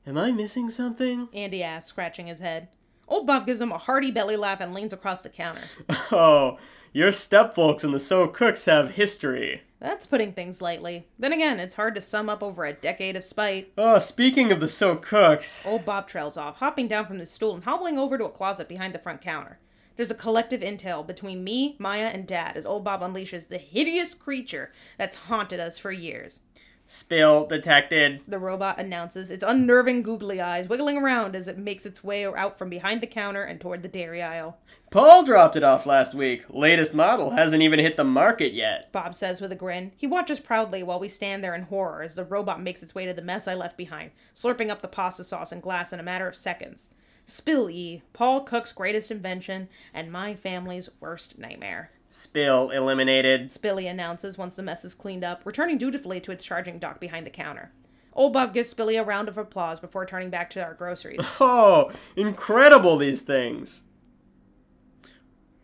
Am 0.04 0.18
I 0.18 0.32
missing 0.32 0.68
something? 0.70 1.28
Andy 1.32 1.62
asks, 1.62 1.90
scratching 1.90 2.26
his 2.26 2.40
head. 2.40 2.66
Old 3.06 3.28
Bob 3.28 3.46
gives 3.46 3.60
him 3.60 3.70
a 3.70 3.78
hearty 3.78 4.10
belly 4.10 4.36
laugh 4.36 4.60
and 4.60 4.74
leans 4.74 4.92
across 4.92 5.22
the 5.22 5.28
counter. 5.28 5.62
Oh, 6.10 6.58
your 6.92 7.12
stepfolks 7.12 7.84
and 7.84 7.94
the 7.94 8.00
So 8.00 8.26
Cooks 8.26 8.64
have 8.64 8.90
history. 8.90 9.62
That's 9.84 10.06
putting 10.06 10.32
things 10.32 10.62
lightly. 10.62 11.08
Then 11.18 11.34
again, 11.34 11.60
it's 11.60 11.74
hard 11.74 11.94
to 11.94 12.00
sum 12.00 12.30
up 12.30 12.42
over 12.42 12.64
a 12.64 12.72
decade 12.72 13.16
of 13.16 13.22
spite. 13.22 13.70
Oh, 13.76 13.98
speaking 13.98 14.50
of 14.50 14.58
the 14.58 14.66
So 14.66 14.96
Cooks, 14.96 15.60
Old 15.62 15.84
Bob 15.84 16.08
trails 16.08 16.38
off, 16.38 16.56
hopping 16.56 16.88
down 16.88 17.04
from 17.04 17.18
the 17.18 17.26
stool 17.26 17.54
and 17.54 17.64
hobbling 17.64 17.98
over 17.98 18.16
to 18.16 18.24
a 18.24 18.30
closet 18.30 18.66
behind 18.66 18.94
the 18.94 18.98
front 18.98 19.20
counter. 19.20 19.58
There's 19.96 20.10
a 20.10 20.14
collective 20.14 20.62
intel 20.62 21.06
between 21.06 21.44
me, 21.44 21.76
Maya, 21.78 22.06
and 22.06 22.26
Dad 22.26 22.56
as 22.56 22.64
Old 22.64 22.82
Bob 22.82 23.02
unleashes 23.02 23.48
the 23.48 23.58
hideous 23.58 24.14
creature 24.14 24.72
that's 24.96 25.16
haunted 25.16 25.60
us 25.60 25.76
for 25.78 25.92
years. 25.92 26.40
spill 26.86 27.46
detected. 27.46 28.22
The 28.26 28.38
robot 28.38 28.78
announces, 28.78 29.30
its 29.30 29.44
unnerving 29.44 30.02
googly 30.02 30.40
eyes 30.40 30.66
wiggling 30.66 30.96
around 30.96 31.36
as 31.36 31.46
it 31.46 31.58
makes 31.58 31.84
its 31.84 32.02
way 32.02 32.24
out 32.24 32.56
from 32.58 32.70
behind 32.70 33.02
the 33.02 33.06
counter 33.06 33.42
and 33.42 33.60
toward 33.60 33.82
the 33.82 33.88
dairy 33.88 34.22
aisle. 34.22 34.56
Paul 34.94 35.24
dropped 35.24 35.56
it 35.56 35.64
off 35.64 35.86
last 35.86 36.14
week. 36.14 36.44
Latest 36.48 36.94
model 36.94 37.30
hasn't 37.30 37.64
even 37.64 37.80
hit 37.80 37.96
the 37.96 38.04
market 38.04 38.52
yet. 38.52 38.92
Bob 38.92 39.16
says 39.16 39.40
with 39.40 39.50
a 39.50 39.56
grin. 39.56 39.90
He 39.96 40.06
watches 40.06 40.38
proudly 40.38 40.84
while 40.84 41.00
we 41.00 41.08
stand 41.08 41.42
there 41.42 41.56
in 41.56 41.62
horror 41.62 42.04
as 42.04 42.14
the 42.14 42.22
robot 42.24 42.62
makes 42.62 42.80
its 42.80 42.94
way 42.94 43.04
to 43.04 43.12
the 43.12 43.20
mess 43.20 43.48
I 43.48 43.54
left 43.54 43.76
behind, 43.76 44.12
slurping 44.36 44.70
up 44.70 44.82
the 44.82 44.86
pasta 44.86 45.24
sauce 45.24 45.50
and 45.50 45.60
glass 45.60 45.92
in 45.92 45.98
a 45.98 46.04
matter 46.04 46.28
of 46.28 46.36
seconds. 46.36 46.90
Spill 47.24 47.68
E, 47.70 48.02
Paul 48.12 48.42
Cook's 48.42 48.70
greatest 48.70 49.10
invention 49.10 49.68
and 49.92 50.12
my 50.12 50.36
family's 50.36 50.88
worst 51.00 51.40
nightmare. 51.40 51.90
Spill 52.08 52.70
eliminated. 52.70 53.48
Spilly 53.48 53.90
announces 53.90 54.38
once 54.38 54.54
the 54.54 54.62
mess 54.62 54.84
is 54.84 54.94
cleaned 54.94 55.24
up, 55.24 55.44
returning 55.44 55.76
dutifully 55.76 56.20
to 56.20 56.30
its 56.30 56.44
charging 56.44 56.78
dock 56.78 57.00
behind 57.00 57.26
the 57.26 57.30
counter. 57.30 57.72
Old 58.12 58.32
Bob 58.32 58.54
gives 58.54 58.72
Spilly 58.72 58.96
a 58.96 59.02
round 59.02 59.26
of 59.26 59.38
applause 59.38 59.80
before 59.80 60.06
turning 60.06 60.30
back 60.30 60.50
to 60.50 60.62
our 60.62 60.74
groceries. 60.74 61.18
Oh, 61.40 61.90
incredible 62.14 62.96
these 62.96 63.22
things. 63.22 63.82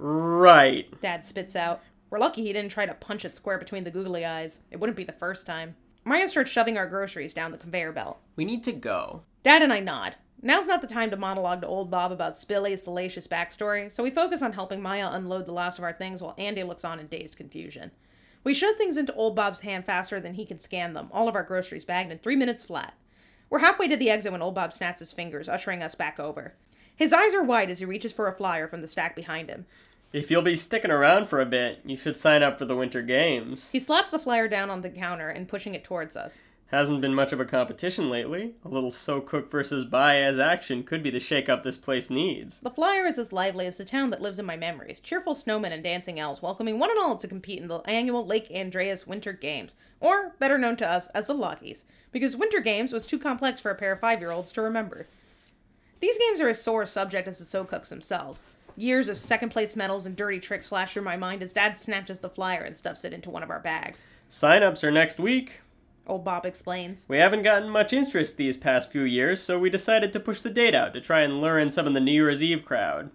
Right. 0.02 0.98
Dad 1.02 1.26
spits 1.26 1.54
out. 1.54 1.82
We're 2.08 2.18
lucky 2.18 2.42
he 2.42 2.54
didn't 2.54 2.72
try 2.72 2.86
to 2.86 2.94
punch 2.94 3.26
it 3.26 3.36
square 3.36 3.58
between 3.58 3.84
the 3.84 3.90
googly 3.90 4.24
eyes. 4.24 4.60
It 4.70 4.80
wouldn't 4.80 4.96
be 4.96 5.04
the 5.04 5.12
first 5.12 5.44
time. 5.44 5.76
Maya 6.04 6.26
starts 6.26 6.50
shoving 6.50 6.78
our 6.78 6.86
groceries 6.86 7.34
down 7.34 7.52
the 7.52 7.58
conveyor 7.58 7.92
belt. 7.92 8.18
We 8.34 8.46
need 8.46 8.64
to 8.64 8.72
go. 8.72 9.22
Dad 9.42 9.62
and 9.62 9.72
I 9.72 9.80
nod. 9.80 10.16
Now's 10.40 10.66
not 10.66 10.80
the 10.80 10.86
time 10.86 11.10
to 11.10 11.18
monologue 11.18 11.60
to 11.60 11.66
old 11.66 11.90
Bob 11.90 12.12
about 12.12 12.36
Spilly's 12.36 12.82
salacious 12.82 13.26
backstory, 13.26 13.92
so 13.92 14.02
we 14.02 14.10
focus 14.10 14.40
on 14.40 14.54
helping 14.54 14.80
Maya 14.80 15.10
unload 15.12 15.44
the 15.44 15.52
last 15.52 15.76
of 15.76 15.84
our 15.84 15.92
things 15.92 16.22
while 16.22 16.34
Andy 16.38 16.62
looks 16.62 16.84
on 16.84 16.98
in 16.98 17.06
dazed 17.08 17.36
confusion. 17.36 17.90
We 18.42 18.54
shove 18.54 18.76
things 18.76 18.96
into 18.96 19.12
old 19.12 19.36
Bob's 19.36 19.60
hand 19.60 19.84
faster 19.84 20.18
than 20.18 20.32
he 20.32 20.46
can 20.46 20.58
scan 20.58 20.94
them, 20.94 21.10
all 21.12 21.28
of 21.28 21.34
our 21.34 21.42
groceries 21.42 21.84
bagged 21.84 22.10
in 22.10 22.16
three 22.16 22.36
minutes 22.36 22.64
flat. 22.64 22.94
We're 23.50 23.58
halfway 23.58 23.86
to 23.88 23.98
the 23.98 24.08
exit 24.08 24.32
when 24.32 24.40
old 24.40 24.54
Bob 24.54 24.72
snaps 24.72 25.00
his 25.00 25.12
fingers, 25.12 25.46
ushering 25.46 25.82
us 25.82 25.94
back 25.94 26.18
over. 26.18 26.54
His 26.96 27.12
eyes 27.12 27.34
are 27.34 27.42
wide 27.42 27.70
as 27.70 27.78
he 27.78 27.84
reaches 27.84 28.12
for 28.12 28.28
a 28.28 28.36
flyer 28.36 28.68
from 28.68 28.80
the 28.80 28.88
stack 28.88 29.14
behind 29.14 29.50
him. 29.50 29.66
If 30.12 30.28
you'll 30.28 30.42
be 30.42 30.56
sticking 30.56 30.90
around 30.90 31.28
for 31.28 31.40
a 31.40 31.46
bit, 31.46 31.82
you 31.84 31.96
should 31.96 32.16
sign 32.16 32.42
up 32.42 32.58
for 32.58 32.64
the 32.64 32.74
Winter 32.74 33.00
Games. 33.00 33.70
He 33.70 33.78
slaps 33.78 34.10
the 34.10 34.18
flyer 34.18 34.48
down 34.48 34.68
on 34.68 34.80
the 34.80 34.90
counter 34.90 35.28
and 35.28 35.46
pushing 35.46 35.76
it 35.76 35.84
towards 35.84 36.16
us. 36.16 36.40
Hasn't 36.72 37.00
been 37.00 37.14
much 37.14 37.32
of 37.32 37.38
a 37.38 37.44
competition 37.44 38.10
lately. 38.10 38.54
A 38.64 38.68
little 38.68 38.90
So 38.90 39.20
Cook 39.20 39.48
versus 39.48 39.84
Baez 39.84 40.40
action 40.40 40.82
could 40.82 41.04
be 41.04 41.10
the 41.10 41.20
shake-up 41.20 41.62
this 41.62 41.76
place 41.76 42.10
needs. 42.10 42.58
The 42.58 42.70
flyer 42.70 43.06
is 43.06 43.18
as 43.18 43.32
lively 43.32 43.66
as 43.66 43.78
the 43.78 43.84
town 43.84 44.10
that 44.10 44.20
lives 44.20 44.40
in 44.40 44.46
my 44.46 44.56
memories. 44.56 44.98
Cheerful 44.98 45.36
snowmen 45.36 45.70
and 45.70 45.82
dancing 45.84 46.18
elves 46.18 46.42
welcoming 46.42 46.80
one 46.80 46.90
and 46.90 46.98
all 46.98 47.16
to 47.16 47.28
compete 47.28 47.60
in 47.60 47.68
the 47.68 47.78
annual 47.88 48.26
Lake 48.26 48.50
Andreas 48.52 49.06
Winter 49.06 49.32
Games, 49.32 49.76
or 50.00 50.34
better 50.40 50.58
known 50.58 50.74
to 50.78 50.90
us 50.90 51.06
as 51.10 51.28
the 51.28 51.34
Lockies, 51.34 51.84
because 52.10 52.36
Winter 52.36 52.58
Games 52.58 52.92
was 52.92 53.06
too 53.06 53.18
complex 53.18 53.60
for 53.60 53.70
a 53.70 53.76
pair 53.76 53.92
of 53.92 54.00
five 54.00 54.18
year 54.18 54.32
olds 54.32 54.50
to 54.52 54.62
remember. 54.62 55.06
These 56.00 56.18
games 56.18 56.40
are 56.40 56.48
as 56.48 56.60
sore 56.60 56.82
a 56.82 56.86
subject 56.86 57.28
as 57.28 57.38
the 57.38 57.44
So 57.44 57.62
Cooks 57.64 57.90
themselves. 57.90 58.42
Years 58.76 59.08
of 59.08 59.18
second 59.18 59.50
place 59.50 59.76
medals 59.76 60.06
and 60.06 60.16
dirty 60.16 60.40
tricks 60.40 60.68
flash 60.68 60.92
through 60.92 61.02
my 61.02 61.16
mind 61.16 61.42
as 61.42 61.52
Dad 61.52 61.76
snatches 61.76 62.20
the 62.20 62.28
flyer 62.28 62.62
and 62.62 62.76
stuffs 62.76 63.04
it 63.04 63.12
into 63.12 63.30
one 63.30 63.42
of 63.42 63.50
our 63.50 63.60
bags. 63.60 64.04
Sign-ups 64.28 64.84
are 64.84 64.90
next 64.90 65.18
week. 65.18 65.60
Old 66.06 66.24
Bob 66.24 66.44
explains. 66.46 67.04
We 67.08 67.18
haven't 67.18 67.42
gotten 67.42 67.68
much 67.68 67.92
interest 67.92 68.36
these 68.36 68.56
past 68.56 68.90
few 68.90 69.02
years, 69.02 69.42
so 69.42 69.58
we 69.58 69.70
decided 69.70 70.12
to 70.12 70.20
push 70.20 70.40
the 70.40 70.50
date 70.50 70.74
out 70.74 70.94
to 70.94 71.00
try 71.00 71.20
and 71.20 71.40
lure 71.40 71.58
in 71.58 71.70
some 71.70 71.86
of 71.86 71.94
the 71.94 72.00
New 72.00 72.12
Year's 72.12 72.42
Eve 72.42 72.64
crowd. 72.64 73.10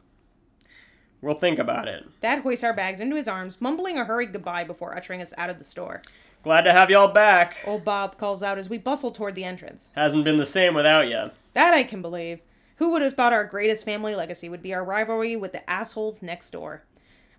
We'll 1.21 1.35
think 1.35 1.57
about 1.57 1.87
it. 1.87 2.05
Dad 2.21 2.39
hoists 2.39 2.63
our 2.63 2.73
bags 2.73 2.99
into 2.99 3.15
his 3.15 3.27
arms, 3.27 3.59
mumbling 3.59 3.97
a 3.97 4.05
hurried 4.05 4.31
goodbye 4.31 4.63
before 4.63 4.95
ushering 4.95 5.21
us 5.21 5.33
out 5.37 5.49
of 5.49 5.57
the 5.57 5.63
store. 5.63 6.01
Glad 6.43 6.61
to 6.61 6.71
have 6.71 6.91
y'all 6.91 7.07
back. 7.11 7.57
Old 7.65 7.83
Bob 7.83 8.17
calls 8.17 8.43
out 8.43 8.59
as 8.59 8.69
we 8.69 8.77
bustle 8.77 9.09
toward 9.09 9.33
the 9.33 9.43
entrance. 9.43 9.89
Hasn't 9.95 10.23
been 10.23 10.37
the 10.37 10.45
same 10.45 10.75
without 10.75 11.09
ya. 11.09 11.29
That 11.53 11.73
I 11.73 11.83
can 11.83 12.03
believe. 12.03 12.41
Who 12.77 12.89
would 12.91 13.01
have 13.01 13.13
thought 13.13 13.33
our 13.33 13.45
greatest 13.45 13.85
family 13.85 14.15
legacy 14.15 14.49
would 14.49 14.61
be 14.61 14.73
our 14.73 14.83
rivalry 14.83 15.35
with 15.35 15.53
the 15.53 15.69
assholes 15.69 16.21
next 16.21 16.51
door? 16.51 16.83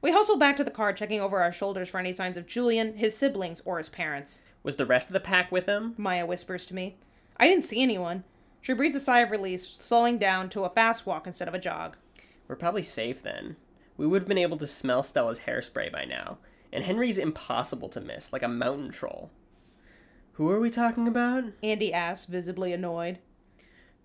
We 0.00 0.12
hustle 0.12 0.38
back 0.38 0.56
to 0.56 0.64
the 0.64 0.70
car, 0.70 0.92
checking 0.92 1.20
over 1.20 1.42
our 1.42 1.52
shoulders 1.52 1.88
for 1.88 1.98
any 1.98 2.12
signs 2.12 2.36
of 2.36 2.46
Julian, 2.46 2.96
his 2.96 3.16
siblings, 3.16 3.60
or 3.64 3.78
his 3.78 3.88
parents. 3.88 4.44
Was 4.62 4.76
the 4.76 4.86
rest 4.86 5.08
of 5.08 5.12
the 5.12 5.20
pack 5.20 5.52
with 5.52 5.66
him? 5.66 5.94
Maya 5.98 6.24
whispers 6.24 6.64
to 6.66 6.74
me. 6.74 6.96
I 7.36 7.48
didn't 7.48 7.64
see 7.64 7.82
anyone. 7.82 8.24
She 8.62 8.72
breathes 8.72 8.94
a 8.94 9.00
sigh 9.00 9.20
of 9.20 9.30
relief, 9.30 9.60
slowing 9.60 10.18
down 10.18 10.48
to 10.50 10.64
a 10.64 10.70
fast 10.70 11.06
walk 11.06 11.26
instead 11.26 11.48
of 11.48 11.54
a 11.54 11.58
jog. 11.58 11.96
We're 12.48 12.56
probably 12.56 12.82
safe 12.82 13.22
then. 13.22 13.56
We 13.96 14.06
would 14.06 14.22
have 14.22 14.28
been 14.28 14.38
able 14.38 14.58
to 14.58 14.66
smell 14.66 15.02
Stella's 15.02 15.40
hairspray 15.40 15.92
by 15.92 16.04
now. 16.04 16.38
And 16.72 16.84
Henry's 16.84 17.18
impossible 17.18 17.88
to 17.90 18.00
miss, 18.00 18.32
like 18.32 18.42
a 18.42 18.48
mountain 18.48 18.90
troll. 18.90 19.30
Who 20.32 20.50
are 20.50 20.60
we 20.60 20.70
talking 20.70 21.06
about? 21.08 21.44
Andy 21.62 21.92
asks, 21.92 22.26
visibly 22.26 22.72
annoyed. 22.72 23.18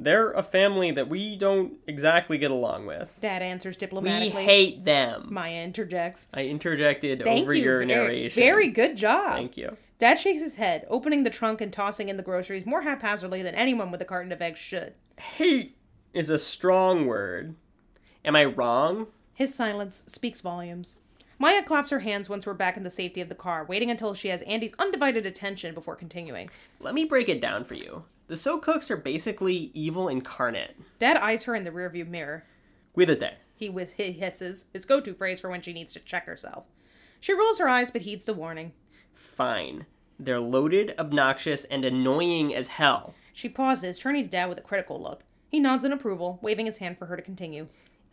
They're 0.04 0.32
a 0.32 0.42
family 0.42 0.90
that 0.92 1.10
we 1.10 1.36
don't 1.36 1.74
exactly 1.86 2.40
get 2.40 2.50
along 2.50 2.88
with. 2.88 3.16
Dad 3.22 3.44
answers 3.44 3.78
diplomatically. 3.78 4.36
We 4.36 4.44
hate 4.44 4.84
them. 4.84 5.28
Maya 5.30 5.62
interjects. 5.64 6.28
I 6.34 6.46
interjected 6.46 7.24
Thank 7.24 7.44
over 7.44 7.54
you. 7.54 7.64
your 7.64 7.78
very, 7.78 7.86
narration. 7.86 8.42
very 8.42 8.68
good 8.70 8.98
job. 8.98 9.34
Thank 9.34 9.58
you. 9.58 9.78
Dad 10.00 10.16
shakes 10.16 10.42
his 10.42 10.56
head, 10.56 10.88
opening 10.90 11.22
the 11.22 11.30
trunk 11.30 11.62
and 11.62 11.72
tossing 11.72 12.10
in 12.10 12.18
the 12.18 12.24
groceries 12.24 12.66
more 12.66 12.82
haphazardly 12.82 13.44
than 13.44 13.54
anyone 13.54 13.92
with 13.92 14.02
a 14.02 14.06
carton 14.06 14.32
of 14.32 14.42
eggs 14.42 14.58
should. 14.58 14.96
Hate 15.20 15.78
is 16.16 16.32
a 16.32 16.40
strong 16.40 17.06
word. 17.06 17.54
Am 18.26 18.36
I 18.36 18.46
wrong? 18.46 19.06
His 19.36 19.54
silence 19.54 20.04
speaks 20.08 20.42
volumes. 20.42 20.98
Maya 21.38 21.62
claps 21.62 21.92
her 21.92 22.00
hands 22.00 22.28
once 22.28 22.48
we're 22.48 22.56
back 22.56 22.76
in 22.76 22.82
the 22.82 22.90
safety 22.90 23.22
of 23.22 23.30
the 23.30 23.36
car, 23.36 23.66
waiting 23.66 23.92
until 23.92 24.16
she 24.16 24.30
has 24.30 24.42
Andy's 24.44 24.74
undivided 24.80 25.28
attention 25.28 25.76
before 25.76 25.96
continuing. 25.96 26.50
Let 26.80 26.96
me 26.96 27.06
break 27.06 27.30
it 27.30 27.40
down 27.40 27.66
for 27.66 27.76
you. 27.76 28.04
The 28.32 28.38
So 28.38 28.60
Cooks 28.60 28.90
are 28.90 28.96
basically 28.96 29.72
evil 29.74 30.08
incarnate. 30.08 30.78
Dad 31.00 31.18
eyes 31.18 31.44
her 31.44 31.54
in 31.54 31.66
the 31.66 31.70
rearview 31.70 32.08
mirror. 32.08 32.46
Cuídate. 32.96 33.34
He 33.58 33.68
whis- 33.68 33.96
he 33.98 34.14
hisses, 34.14 34.68
his 34.72 34.86
go-to 34.86 35.14
phrase 35.14 35.42
for 35.42 35.50
when 35.50 35.62
she 35.62 35.74
needs 35.74 35.92
to 35.92 36.00
check 36.00 36.28
herself. 36.28 36.64
She 37.20 37.34
rolls 37.34 37.60
her 37.60 37.68
eyes 37.68 37.92
but 37.92 38.04
heeds 38.04 38.24
the 38.24 38.34
warning. 38.34 38.72
Fine. 39.14 39.86
They're 40.18 40.40
loaded, 40.40 40.96
obnoxious, 40.98 41.66
and 41.66 41.84
annoying 41.84 42.56
as 42.56 42.70
hell. 42.70 43.16
She 43.34 43.50
pauses, 43.50 44.00
turning 44.00 44.24
to 44.24 44.30
Dad 44.30 44.48
with 44.48 44.60
a 44.60 44.62
critical 44.62 45.02
look. 45.02 45.26
He 45.50 45.60
nods 45.60 45.84
in 45.84 45.92
approval, 45.92 46.40
waving 46.42 46.68
his 46.68 46.78
hand 46.78 46.98
for 46.98 47.08
her 47.08 47.18
to 47.18 47.22
continue. 47.22 47.68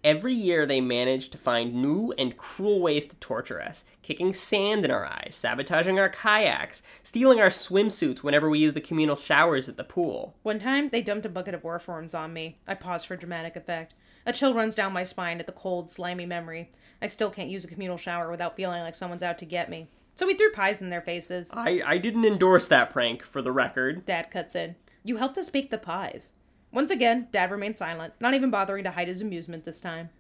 Every 0.04 0.32
year 0.32 0.64
they 0.64 0.80
manage 0.80 1.28
to 1.30 1.38
find 1.38 1.74
new 1.74 2.14
and 2.16 2.37
cruel 2.37 2.80
ways 2.80 3.08
to 3.08 3.16
torture 3.16 3.61
us, 3.61 3.84
kicking 4.02 4.32
sand 4.32 4.84
in 4.84 4.92
our 4.92 5.04
eyes, 5.04 5.34
sabotaging 5.34 5.98
our 5.98 6.08
kayaks, 6.08 6.82
stealing 7.02 7.40
our 7.40 7.48
swimsuits 7.48 8.22
whenever 8.22 8.48
we 8.48 8.61
use 8.61 8.74
the 8.74 8.80
communal 8.80 9.16
showers 9.16 9.68
at 9.68 9.76
the 9.76 9.82
pool. 9.82 10.37
One 10.44 10.61
time, 10.61 10.90
they 10.90 11.02
dumped 11.02 11.26
a 11.26 11.28
bucket 11.28 11.54
of 11.54 11.64
worms 11.64 12.14
on 12.14 12.32
me. 12.32 12.58
I 12.66 12.74
pause 12.74 13.04
for 13.04 13.16
dramatic 13.16 13.56
effect. 13.56 13.94
A 14.25 14.33
chill 14.33 14.54
runs 14.54 14.77
down 14.77 14.92
my 14.92 15.04
spine 15.04 15.40
at 15.40 15.46
the 15.46 15.52
cold, 15.52 15.90
slimy 15.90 16.27
memory. 16.27 16.70
I 17.02 17.08
still 17.08 17.31
can't 17.31 17.50
use 17.50 17.64
a 17.64 17.68
communal 17.68 17.96
shower 17.96 18.31
without 18.31 18.56
feeling 18.56 18.83
like 18.83 18.94
someone's 18.94 19.23
out 19.23 19.38
to 19.38 19.46
get 19.46 19.68
me. 19.68 19.88
So 20.14 20.27
we 20.27 20.35
threw 20.35 20.52
pies 20.52 20.81
in 20.81 20.90
their 20.90 21.00
faces. 21.00 21.50
I, 21.52 21.81
I 21.85 21.98
didn't 21.98 22.25
endorse 22.25 22.68
that 22.68 22.90
prank, 22.90 23.25
for 23.25 23.42
the 23.42 23.52
record. 23.52 24.04
Dad 24.04 24.31
cuts 24.31 24.54
in. 24.54 24.77
You 25.02 25.16
helped 25.16 25.38
us 25.38 25.48
bake 25.48 25.70
the 25.70 25.79
pies. 25.79 26.33
Once 26.73 26.90
again, 26.90 27.29
Dad 27.33 27.50
remains 27.50 27.79
silent, 27.79 28.14
not 28.21 28.35
even 28.35 28.50
bothering 28.50 28.85
to 28.85 28.90
hide 28.90 29.08
his 29.08 29.21
amusement 29.21 29.64
this 29.64 29.81
time. 29.81 30.10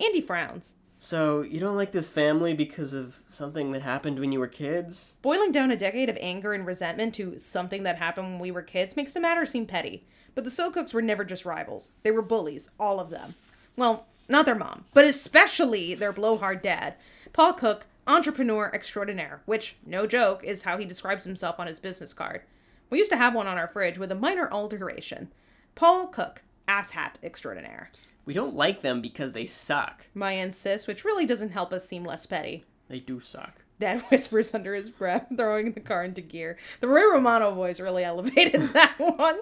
Andy 0.00 0.20
frowns. 0.20 0.74
So, 1.00 1.42
you 1.42 1.60
don't 1.60 1.76
like 1.76 1.92
this 1.92 2.08
family 2.08 2.54
because 2.54 2.92
of 2.92 3.20
something 3.28 3.70
that 3.72 3.82
happened 3.82 4.18
when 4.18 4.32
you 4.32 4.40
were 4.40 4.48
kids? 4.48 5.14
Boiling 5.22 5.52
down 5.52 5.70
a 5.70 5.76
decade 5.76 6.08
of 6.08 6.18
anger 6.20 6.52
and 6.52 6.66
resentment 6.66 7.14
to 7.16 7.38
something 7.38 7.84
that 7.84 7.98
happened 7.98 8.28
when 8.30 8.38
we 8.40 8.50
were 8.50 8.62
kids 8.62 8.96
makes 8.96 9.12
the 9.12 9.20
matter 9.20 9.46
seem 9.46 9.64
petty. 9.64 10.06
But 10.34 10.42
the 10.42 10.50
So 10.50 10.70
Cooks 10.70 10.92
were 10.92 11.02
never 11.02 11.24
just 11.24 11.44
rivals. 11.44 11.90
They 12.02 12.10
were 12.10 12.22
bullies, 12.22 12.70
all 12.80 12.98
of 12.98 13.10
them. 13.10 13.34
Well, 13.76 14.06
not 14.28 14.44
their 14.44 14.54
mom, 14.56 14.86
but 14.92 15.04
especially 15.04 15.94
their 15.94 16.12
blowhard 16.12 16.62
dad, 16.62 16.94
Paul 17.32 17.52
Cook, 17.52 17.86
entrepreneur 18.06 18.70
extraordinaire, 18.74 19.40
which, 19.46 19.76
no 19.86 20.06
joke, 20.06 20.42
is 20.42 20.62
how 20.62 20.78
he 20.78 20.84
describes 20.84 21.24
himself 21.24 21.60
on 21.60 21.66
his 21.66 21.78
business 21.78 22.12
card. 22.12 22.42
We 22.90 22.98
used 22.98 23.10
to 23.10 23.16
have 23.16 23.34
one 23.34 23.46
on 23.46 23.58
our 23.58 23.68
fridge 23.68 23.98
with 23.98 24.10
a 24.10 24.16
minor 24.16 24.50
alteration. 24.50 25.30
Paul 25.78 26.08
Cook, 26.08 26.42
asshat 26.66 27.22
extraordinaire. 27.22 27.92
We 28.24 28.34
don't 28.34 28.56
like 28.56 28.82
them 28.82 29.00
because 29.00 29.30
they 29.30 29.46
suck. 29.46 30.06
Maya 30.12 30.38
insists, 30.38 30.88
which 30.88 31.04
really 31.04 31.24
doesn't 31.24 31.50
help 31.50 31.72
us 31.72 31.86
seem 31.86 32.02
less 32.02 32.26
petty. 32.26 32.64
They 32.88 32.98
do 32.98 33.20
suck. 33.20 33.62
Dad 33.78 34.00
whispers 34.10 34.52
under 34.52 34.74
his 34.74 34.90
breath, 34.90 35.28
throwing 35.36 35.70
the 35.70 35.80
car 35.80 36.02
into 36.02 36.20
gear. 36.20 36.58
The 36.80 36.88
Ray 36.88 37.04
Romano 37.04 37.52
voice 37.52 37.78
really 37.78 38.02
elevated 38.02 38.60
that 38.72 38.96
one. 38.98 39.38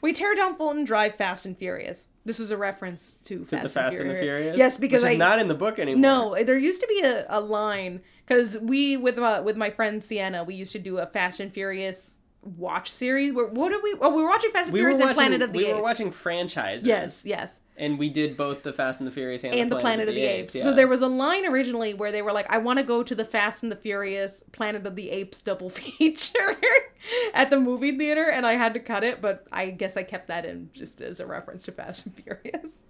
We 0.00 0.14
tear 0.14 0.34
down 0.34 0.56
Fulton 0.56 0.86
Drive 0.86 1.16
fast 1.16 1.44
and 1.44 1.54
furious. 1.54 2.08
This 2.24 2.38
was 2.38 2.50
a 2.50 2.56
reference 2.56 3.18
to, 3.24 3.40
To 3.40 3.44
Fast, 3.44 3.62
the 3.62 3.68
Fast 3.68 3.98
and 3.98 4.08
the 4.08 4.14
Furious. 4.14 4.56
Yes, 4.56 4.78
because 4.78 5.02
which 5.02 5.12
I 5.12 5.16
not 5.16 5.38
in 5.38 5.48
the 5.48 5.54
book 5.54 5.78
anymore. 5.78 6.00
no, 6.34 6.44
there 6.44 6.56
used 6.56 6.80
to 6.80 6.86
be 6.86 7.02
a, 7.02 7.26
a 7.28 7.40
line 7.40 8.00
because 8.26 8.56
we 8.58 8.96
with 8.96 9.18
uh, 9.18 9.42
with 9.44 9.58
my 9.58 9.68
friend 9.68 10.02
Sienna, 10.02 10.44
we 10.44 10.54
used 10.54 10.72
to 10.72 10.78
do 10.78 10.96
a 10.96 11.06
Fast 11.06 11.40
and 11.40 11.52
Furious 11.52 12.15
watch 12.46 12.90
series. 12.90 13.32
Where 13.32 13.48
what 13.48 13.70
did 13.70 13.82
we? 13.82 13.94
Oh, 14.00 14.14
we 14.14 14.22
were 14.22 14.28
watching 14.28 14.50
Fast 14.50 14.66
and 14.66 14.74
we 14.74 14.80
Furious 14.80 14.98
watching. 14.98 15.08
and 15.08 15.16
Planet 15.16 15.42
of 15.42 15.52
the 15.52 15.58
we 15.58 15.64
Apes. 15.64 15.72
We 15.72 15.78
were 15.78 15.82
watching 15.82 16.10
franchises. 16.10 16.86
Yes, 16.86 17.24
yes. 17.26 17.60
and 17.76 17.98
we 17.98 18.08
did 18.08 18.36
both 18.36 18.62
the 18.62 18.72
Fast 18.72 19.00
and 19.00 19.06
the 19.06 19.10
Furious 19.10 19.44
and, 19.44 19.54
and 19.54 19.70
the 19.70 19.78
Planet 19.78 20.08
of 20.08 20.14
the 20.14 20.22
Apes. 20.22 20.54
So 20.54 20.70
yeah. 20.70 20.74
there 20.74 20.88
was 20.88 21.02
a 21.02 21.08
line 21.08 21.46
originally 21.46 21.94
where 21.94 22.12
they 22.12 22.22
were 22.22 22.32
like, 22.32 22.50
"I 22.50 22.58
want 22.58 22.78
to 22.78 22.84
go 22.84 23.02
to 23.02 23.14
the 23.14 23.24
Fast 23.24 23.62
and 23.62 23.72
the 23.72 23.76
Furious 23.76 24.44
Planet 24.52 24.86
of 24.86 24.96
the 24.96 25.10
Apes 25.10 25.42
double 25.42 25.70
feature 25.70 26.56
at 27.34 27.50
the 27.50 27.58
movie 27.58 27.96
theater," 27.98 28.30
and 28.30 28.46
I 28.46 28.54
had 28.54 28.74
to 28.74 28.80
cut 28.80 29.04
it, 29.04 29.20
but 29.20 29.46
I 29.52 29.70
guess 29.70 29.96
I 29.96 30.02
kept 30.02 30.28
that 30.28 30.44
in 30.44 30.70
just 30.72 31.00
as 31.00 31.20
a 31.20 31.26
reference 31.26 31.64
to 31.64 31.72
Fast 31.72 32.06
and 32.06 32.14
Furious. 32.22 32.82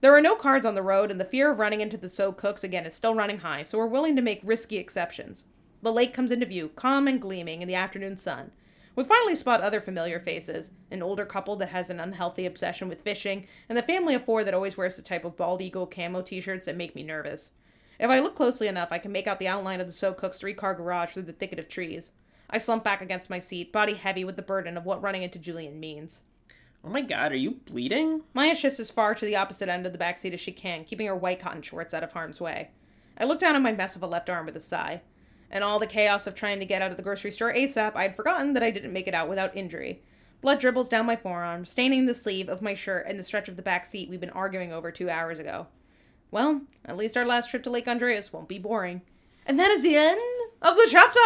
There 0.00 0.14
are 0.14 0.20
no 0.20 0.36
cars 0.36 0.64
on 0.64 0.74
the 0.76 0.82
road, 0.82 1.10
and 1.10 1.20
the 1.20 1.24
fear 1.24 1.50
of 1.50 1.58
running 1.58 1.80
into 1.80 1.96
the 1.96 2.08
So 2.08 2.32
Cooks 2.32 2.62
again 2.62 2.86
is 2.86 2.94
still 2.94 3.14
running 3.14 3.38
high, 3.38 3.64
so 3.64 3.78
we're 3.78 3.86
willing 3.86 4.14
to 4.14 4.22
make 4.22 4.40
risky 4.44 4.76
exceptions. 4.76 5.44
The 5.82 5.92
lake 5.92 6.12
comes 6.12 6.30
into 6.30 6.46
view, 6.46 6.70
calm 6.74 7.06
and 7.06 7.20
gleaming 7.20 7.62
in 7.62 7.68
the 7.68 7.74
afternoon 7.74 8.16
sun. 8.18 8.50
We 8.96 9.04
finally 9.04 9.36
spot 9.36 9.60
other 9.60 9.80
familiar 9.80 10.18
faces 10.18 10.72
an 10.90 11.02
older 11.02 11.24
couple 11.24 11.54
that 11.56 11.68
has 11.68 11.88
an 11.88 12.00
unhealthy 12.00 12.46
obsession 12.46 12.88
with 12.88 13.02
fishing, 13.02 13.46
and 13.68 13.78
the 13.78 13.82
family 13.82 14.14
of 14.14 14.24
four 14.24 14.42
that 14.42 14.54
always 14.54 14.76
wears 14.76 14.96
the 14.96 15.02
type 15.02 15.24
of 15.24 15.36
bald 15.36 15.62
eagle 15.62 15.86
camo 15.86 16.20
t 16.22 16.40
shirts 16.40 16.66
that 16.66 16.76
make 16.76 16.96
me 16.96 17.04
nervous. 17.04 17.52
If 18.00 18.10
I 18.10 18.18
look 18.18 18.34
closely 18.34 18.66
enough, 18.66 18.88
I 18.90 18.98
can 18.98 19.12
make 19.12 19.28
out 19.28 19.38
the 19.38 19.46
outline 19.46 19.80
of 19.80 19.86
the 19.86 19.92
So 19.92 20.12
Cook's 20.12 20.38
three 20.38 20.54
car 20.54 20.74
garage 20.74 21.12
through 21.12 21.22
the 21.22 21.32
thicket 21.32 21.60
of 21.60 21.68
trees. 21.68 22.10
I 22.50 22.58
slump 22.58 22.82
back 22.82 23.00
against 23.00 23.30
my 23.30 23.38
seat, 23.38 23.72
body 23.72 23.94
heavy 23.94 24.24
with 24.24 24.36
the 24.36 24.42
burden 24.42 24.76
of 24.76 24.84
what 24.84 25.02
running 25.02 25.22
into 25.22 25.38
Julian 25.38 25.78
means. 25.78 26.24
Oh 26.84 26.88
my 26.88 27.02
god, 27.02 27.32
are 27.32 27.36
you 27.36 27.60
bleeding? 27.66 28.22
Maya 28.34 28.54
shifts 28.54 28.80
as 28.80 28.90
far 28.90 29.14
to 29.14 29.24
the 29.24 29.36
opposite 29.36 29.68
end 29.68 29.84
of 29.84 29.92
the 29.92 29.98
back 29.98 30.18
seat 30.18 30.32
as 30.32 30.40
she 30.40 30.52
can, 30.52 30.84
keeping 30.84 31.06
her 31.06 31.14
white 31.14 31.40
cotton 31.40 31.62
shorts 31.62 31.92
out 31.92 32.02
of 32.02 32.12
harm's 32.12 32.40
way. 32.40 32.70
I 33.16 33.24
look 33.24 33.38
down 33.38 33.56
at 33.56 33.62
my 33.62 33.72
mess 33.72 33.94
of 33.94 34.02
a 34.02 34.06
left 34.06 34.30
arm 34.30 34.46
with 34.46 34.56
a 34.56 34.60
sigh. 34.60 35.02
In 35.50 35.62
all 35.62 35.78
the 35.78 35.86
chaos 35.86 36.26
of 36.26 36.34
trying 36.34 36.60
to 36.60 36.66
get 36.66 36.82
out 36.82 36.90
of 36.90 36.96
the 36.96 37.02
grocery 37.02 37.30
store 37.30 37.52
ASAP, 37.52 37.96
I 37.96 38.02
had 38.02 38.16
forgotten 38.16 38.52
that 38.52 38.62
I 38.62 38.70
didn't 38.70 38.92
make 38.92 39.08
it 39.08 39.14
out 39.14 39.28
without 39.28 39.56
injury. 39.56 40.02
Blood 40.40 40.60
dribbles 40.60 40.88
down 40.88 41.06
my 41.06 41.16
forearm, 41.16 41.64
staining 41.64 42.06
the 42.06 42.14
sleeve 42.14 42.48
of 42.48 42.62
my 42.62 42.74
shirt 42.74 43.06
and 43.08 43.18
the 43.18 43.24
stretch 43.24 43.48
of 43.48 43.56
the 43.56 43.62
back 43.62 43.86
seat 43.86 44.08
we've 44.08 44.20
been 44.20 44.30
arguing 44.30 44.72
over 44.72 44.92
two 44.92 45.10
hours 45.10 45.38
ago. 45.38 45.66
Well, 46.30 46.62
at 46.84 46.96
least 46.96 47.16
our 47.16 47.26
last 47.26 47.50
trip 47.50 47.62
to 47.64 47.70
Lake 47.70 47.88
Andreas 47.88 48.32
won't 48.32 48.48
be 48.48 48.58
boring. 48.58 49.00
And 49.46 49.58
that 49.58 49.70
is 49.70 49.82
the 49.82 49.96
end 49.96 50.20
of 50.60 50.76
the 50.76 50.86
chapter! 50.90 51.18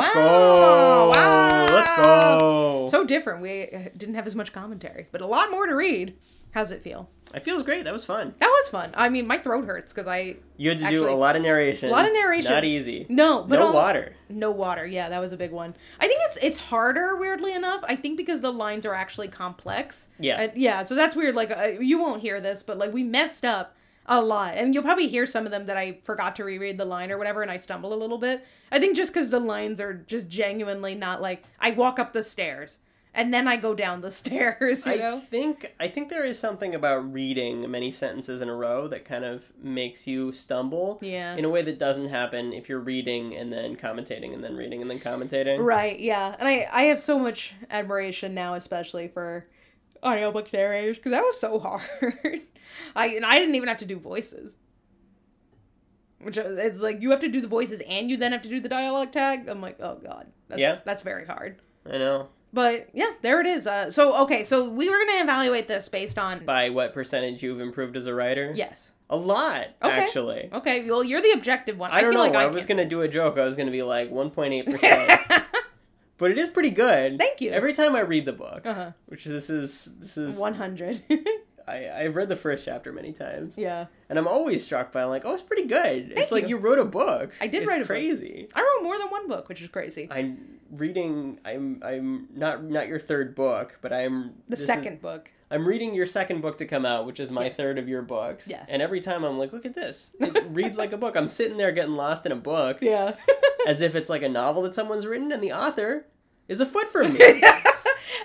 Let's 0.00 0.14
wow! 0.14 0.14
go. 0.14 1.08
Wow! 1.10 1.74
Let's 1.74 1.96
go. 1.96 2.86
So 2.90 3.04
different. 3.04 3.42
We 3.42 3.64
uh, 3.64 3.90
didn't 3.96 4.14
have 4.14 4.26
as 4.26 4.34
much 4.34 4.52
commentary, 4.52 5.06
but 5.12 5.20
a 5.20 5.26
lot 5.26 5.50
more 5.50 5.66
to 5.66 5.74
read. 5.74 6.16
How's 6.52 6.70
it 6.70 6.82
feel? 6.82 7.08
it 7.32 7.44
feels 7.44 7.62
great. 7.62 7.84
That 7.84 7.92
was 7.92 8.04
fun. 8.04 8.34
That 8.40 8.48
was 8.48 8.68
fun. 8.70 8.90
I 8.94 9.08
mean, 9.08 9.24
my 9.24 9.38
throat 9.38 9.64
hurts 9.64 9.92
because 9.92 10.08
I 10.08 10.34
You 10.56 10.70
had 10.70 10.78
to 10.80 10.88
do 10.90 11.08
a 11.08 11.14
lot 11.14 11.36
of 11.36 11.42
narration. 11.42 11.88
a 11.88 11.92
lot 11.92 12.04
of 12.04 12.12
narration. 12.12 12.50
Not 12.52 12.64
easy. 12.64 13.06
no, 13.08 13.44
but 13.48 13.60
no 13.60 13.68
I'll- 13.68 13.72
water. 13.74 14.14
No 14.28 14.50
water. 14.50 14.84
Yeah, 14.84 15.08
that 15.10 15.20
was 15.20 15.32
a 15.32 15.36
big 15.36 15.52
one. 15.52 15.74
I 16.00 16.08
think 16.08 16.20
it's 16.24 16.38
it's 16.38 16.58
harder. 16.58 17.14
Weirdly 17.16 17.52
enough, 17.54 17.82
I 17.84 17.94
think 17.94 18.16
because 18.16 18.40
the 18.40 18.52
lines 18.52 18.84
are 18.84 18.94
actually 18.94 19.28
complex. 19.28 20.08
Yeah. 20.18 20.42
Uh, 20.42 20.48
yeah. 20.56 20.82
So 20.82 20.94
that's 20.96 21.14
weird. 21.14 21.36
Like 21.36 21.52
uh, 21.56 21.68
you 21.80 21.98
won't 22.00 22.20
hear 22.20 22.40
this, 22.40 22.64
but 22.64 22.78
like 22.78 22.92
we 22.92 23.04
messed 23.04 23.44
up 23.44 23.76
a 24.06 24.20
lot, 24.20 24.54
and 24.56 24.74
you'll 24.74 24.82
probably 24.82 25.06
hear 25.06 25.24
some 25.26 25.44
of 25.44 25.52
them 25.52 25.66
that 25.66 25.76
I 25.76 25.98
forgot 26.02 26.34
to 26.36 26.44
reread 26.44 26.78
the 26.78 26.84
line 26.84 27.12
or 27.12 27.18
whatever, 27.18 27.42
and 27.42 27.50
I 27.50 27.58
stumble 27.58 27.94
a 27.94 28.00
little 28.02 28.18
bit. 28.18 28.44
I 28.72 28.80
think 28.80 28.96
just 28.96 29.12
because 29.12 29.30
the 29.30 29.38
lines 29.38 29.80
are 29.80 29.94
just 29.94 30.28
genuinely 30.28 30.96
not 30.96 31.22
like 31.22 31.44
I 31.60 31.70
walk 31.70 32.00
up 32.00 32.12
the 32.12 32.24
stairs 32.24 32.78
and 33.14 33.34
then 33.34 33.48
I 33.48 33.56
go 33.56 33.74
down 33.74 34.00
the 34.00 34.10
stairs. 34.22 34.86
You 34.86 34.92
I 34.92 34.96
know. 34.96 35.20
think 35.20 35.74
I 35.80 35.88
think 35.88 36.08
there 36.08 36.24
is 36.24 36.38
something 36.38 36.74
about 36.74 37.12
reading 37.12 37.70
many 37.70 37.90
sentences 37.92 38.40
in 38.40 38.48
a 38.48 38.54
row 38.54 38.86
that 38.88 39.04
kind 39.04 39.24
of 39.24 39.44
makes 39.62 40.06
you 40.06 40.32
stumble. 40.32 40.98
Yeah. 41.02 41.34
In 41.36 41.44
a 41.44 41.48
way 41.48 41.62
that 41.62 41.78
doesn't 41.78 42.08
happen 42.08 42.52
if 42.52 42.68
you're 42.68 42.80
reading 42.80 43.34
and 43.36 43.52
then 43.52 43.76
commentating 43.76 44.32
and 44.34 44.42
then 44.44 44.54
reading 44.56 44.80
and 44.80 44.90
then 44.90 45.00
commentating. 45.00 45.58
Right, 45.64 45.98
yeah. 45.98 46.36
And 46.38 46.48
I, 46.48 46.68
I 46.72 46.82
have 46.84 47.00
so 47.00 47.18
much 47.18 47.54
admiration 47.70 48.34
now, 48.34 48.54
especially 48.54 49.08
for 49.08 49.46
audiobook 50.02 50.52
narrators, 50.52 50.96
because 50.96 51.10
that 51.12 51.22
was 51.22 51.38
so 51.40 51.58
hard. 51.58 51.82
I 52.96 53.08
and 53.08 53.24
I 53.24 53.38
didn't 53.38 53.54
even 53.56 53.68
have 53.68 53.78
to 53.78 53.86
do 53.86 53.98
voices. 53.98 54.56
Which 56.22 56.36
uh, 56.36 56.42
it's 56.46 56.82
like 56.82 57.00
you 57.00 57.10
have 57.10 57.20
to 57.20 57.28
do 57.28 57.40
the 57.40 57.48
voices 57.48 57.80
and 57.88 58.10
you 58.10 58.16
then 58.18 58.32
have 58.32 58.42
to 58.42 58.48
do 58.48 58.60
the 58.60 58.68
dialogue 58.68 59.10
tag. 59.10 59.48
I'm 59.48 59.62
like, 59.62 59.80
oh 59.80 59.98
god, 60.04 60.26
that's, 60.48 60.60
Yeah. 60.60 60.78
that's 60.84 61.02
very 61.02 61.24
hard. 61.26 61.56
I 61.90 61.96
know. 61.98 62.28
But 62.52 62.88
yeah, 62.92 63.10
there 63.22 63.40
it 63.40 63.46
is. 63.46 63.66
Uh, 63.66 63.90
so 63.90 64.22
okay, 64.24 64.42
so 64.44 64.68
we 64.68 64.88
were 64.88 64.96
gonna 64.98 65.22
evaluate 65.22 65.68
this 65.68 65.88
based 65.88 66.18
on 66.18 66.44
By 66.44 66.70
what 66.70 66.92
percentage 66.94 67.42
you've 67.42 67.60
improved 67.60 67.96
as 67.96 68.06
a 68.06 68.14
writer? 68.14 68.52
yes. 68.54 68.92
A 69.12 69.16
lot, 69.16 69.66
Okay. 69.82 69.90
actually. 69.92 70.48
Okay, 70.52 70.88
well 70.88 71.02
you're 71.02 71.20
the 71.20 71.32
objective 71.32 71.76
one. 71.78 71.90
I 71.90 72.00
don't 72.00 72.12
feel 72.12 72.22
know. 72.22 72.28
Like 72.28 72.36
I, 72.36 72.44
I 72.44 72.46
was 72.46 72.64
gonna 72.66 72.84
do 72.88 73.02
a 73.02 73.08
joke. 73.08 73.38
I 73.38 73.44
was 73.44 73.56
gonna 73.56 73.70
be 73.72 73.82
like 73.82 74.10
1.8%. 74.12 75.44
but 76.16 76.30
it 76.30 76.38
is 76.38 76.48
pretty 76.48 76.70
good. 76.70 77.18
Thank 77.18 77.40
you. 77.40 77.50
Every 77.50 77.72
time 77.72 77.96
I 77.96 78.00
read 78.00 78.24
the 78.24 78.32
book, 78.32 78.62
Uh 78.64 78.74
huh. 78.74 78.90
which 79.06 79.24
this 79.24 79.50
is 79.50 79.96
this 80.00 80.16
is 80.16 80.38
One 80.38 80.54
hundred. 80.54 81.02
I 81.70 82.02
I've 82.04 82.16
read 82.16 82.28
the 82.28 82.36
first 82.36 82.64
chapter 82.64 82.92
many 82.92 83.12
times, 83.12 83.56
yeah. 83.56 83.86
and 84.08 84.18
I'm 84.18 84.26
always 84.28 84.64
struck 84.64 84.92
by 84.92 85.04
like, 85.04 85.22
oh, 85.24 85.34
it's 85.34 85.42
pretty 85.42 85.66
good. 85.66 86.12
it's 86.16 86.32
like 86.32 86.44
you. 86.44 86.50
you 86.50 86.56
wrote 86.58 86.78
a 86.78 86.84
book. 86.84 87.32
I 87.40 87.46
did 87.46 87.62
It's 87.62 87.68
write 87.68 87.78
a 87.78 87.80
book. 87.80 87.88
crazy. 87.88 88.48
I 88.54 88.60
wrote 88.60 88.82
more 88.82 88.98
than 88.98 89.08
one 89.10 89.28
book, 89.28 89.48
which 89.48 89.62
is 89.62 89.68
crazy. 89.68 90.08
I'm 90.10 90.58
reading. 90.70 91.38
I'm 91.44 91.80
I'm 91.84 92.28
not 92.34 92.64
not 92.64 92.88
your 92.88 92.98
third 92.98 93.34
book, 93.34 93.78
but 93.82 93.92
I'm 93.92 94.34
The 94.48 94.50
this 94.50 94.60
is- 94.60 94.66
second 94.66 95.00
book. 95.00 95.30
I'm 95.52 95.66
reading 95.66 95.94
your 95.96 96.06
second 96.06 96.42
book 96.42 96.58
to 96.58 96.64
come 96.64 96.86
out, 96.86 97.06
which 97.06 97.18
is 97.18 97.32
my 97.32 97.46
Yes. 97.46 97.56
third 97.56 97.76
of 97.78 97.88
your 97.88 98.02
books. 98.02 98.46
Yes. 98.46 98.68
And 98.70 98.80
every 98.80 99.00
time 99.00 99.24
I'm 99.24 99.36
like, 99.36 99.52
look 99.52 99.66
at 99.66 99.74
this. 99.74 100.12
It 100.20 100.44
reads 100.50 100.78
like 100.78 100.92
a 100.92 100.96
book. 100.96 101.16
I'm 101.16 101.26
sitting 101.26 101.56
there 101.56 101.72
getting 101.72 101.96
lost 101.96 102.24
in 102.24 102.30
a 102.30 102.36
book 102.36 102.78
Yeah. 102.80 103.16
as 103.66 103.80
if 103.80 103.96
it's 103.96 104.08
like 104.08 104.22
a 104.22 104.28
novel 104.28 104.62
that 104.62 104.76
someone's 104.76 105.06
written, 105.06 105.32
and 105.32 105.42
the 105.42 105.50
author 105.52 106.06
is 106.46 106.60
a 106.60 106.66
foot 106.66 106.92
from 106.92 107.14
me. 107.18 107.42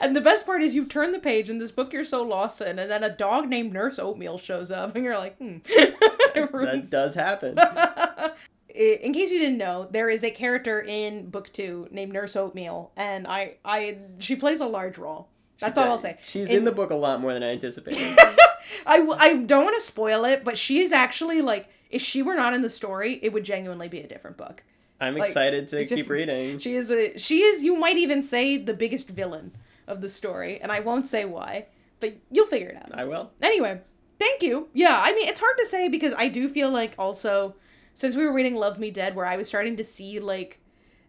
And 0.01 0.15
the 0.15 0.21
best 0.21 0.45
part 0.45 0.61
is 0.61 0.75
you 0.75 0.85
turn 0.85 1.11
the 1.11 1.19
page 1.19 1.49
in 1.49 1.57
this 1.57 1.71
book 1.71 1.93
you're 1.93 2.05
so 2.05 2.23
lost 2.23 2.61
in, 2.61 2.79
and 2.79 2.89
then 2.89 3.03
a 3.03 3.09
dog 3.09 3.47
named 3.47 3.73
Nurse 3.73 3.99
Oatmeal 3.99 4.37
shows 4.37 4.71
up, 4.71 4.95
and 4.95 5.03
you're 5.03 5.17
like, 5.17 5.37
hmm. 5.37 5.57
that 5.65 6.87
does 6.89 7.15
happen. 7.15 7.57
in 8.75 9.13
case 9.13 9.31
you 9.31 9.39
didn't 9.39 9.57
know, 9.57 9.87
there 9.91 10.09
is 10.09 10.23
a 10.23 10.31
character 10.31 10.81
in 10.81 11.29
book 11.29 11.51
two 11.53 11.87
named 11.91 12.11
Nurse 12.13 12.35
Oatmeal, 12.35 12.91
and 12.95 13.27
I, 13.27 13.55
I, 13.63 13.99
she 14.19 14.35
plays 14.35 14.59
a 14.61 14.67
large 14.67 14.97
role. 14.97 15.29
That's 15.59 15.77
all 15.77 15.89
I'll 15.89 15.97
say. 15.97 16.17
She's 16.25 16.49
In- 16.49 16.57
in 16.59 16.65
the 16.65 16.71
book 16.71 16.91
a 16.91 16.95
lot 16.95 17.21
more 17.21 17.33
than 17.33 17.43
I 17.43 17.51
anticipated. 17.51 18.17
I, 18.87 19.07
I 19.17 19.37
don't 19.37 19.63
want 19.63 19.75
to 19.75 19.81
spoil 19.81 20.25
it, 20.25 20.43
but 20.43 20.57
she 20.57 20.79
is 20.79 20.91
actually 20.91 21.41
like, 21.41 21.69
if 21.89 22.01
she 22.01 22.21
were 22.21 22.35
not 22.35 22.53
in 22.53 22.61
the 22.61 22.69
story, 22.69 23.19
it 23.21 23.31
would 23.31 23.45
genuinely 23.45 23.87
be 23.87 24.01
a 24.01 24.07
different 24.07 24.37
book. 24.37 24.63
I'm 24.99 25.15
Like, 25.15 25.29
excited 25.29 25.67
to 25.69 25.85
keep 25.85 26.09
reading. 26.09 26.59
She 26.59 26.75
is 26.75 26.91
a, 26.91 27.17
she 27.17 27.41
is, 27.41 27.61
you 27.61 27.77
might 27.77 27.97
even 27.97 28.23
say, 28.23 28.57
the 28.57 28.73
biggest 28.73 29.07
villain 29.07 29.51
of 29.87 30.01
the 30.01 30.09
story, 30.09 30.59
and 30.61 30.71
I 30.71 30.79
won't 30.79 31.07
say 31.07 31.25
why, 31.25 31.67
but 31.99 32.15
you'll 32.31 32.47
figure 32.47 32.69
it 32.69 32.75
out. 32.77 32.97
I 32.97 33.05
will. 33.05 33.31
Anyway, 33.41 33.81
thank 34.19 34.41
you. 34.41 34.67
Yeah, 34.73 34.99
I 35.03 35.13
mean, 35.13 35.27
it's 35.27 35.39
hard 35.39 35.57
to 35.59 35.65
say 35.65 35.89
because 35.89 36.13
I 36.17 36.27
do 36.27 36.47
feel 36.49 36.69
like 36.69 36.93
also, 36.97 37.55
since 37.93 38.15
we 38.15 38.25
were 38.25 38.33
reading 38.33 38.55
Love 38.55 38.79
Me 38.79 38.91
Dead, 38.91 39.15
where 39.15 39.25
I 39.25 39.37
was 39.37 39.47
starting 39.47 39.77
to 39.77 39.83
see 39.83 40.19
like 40.19 40.59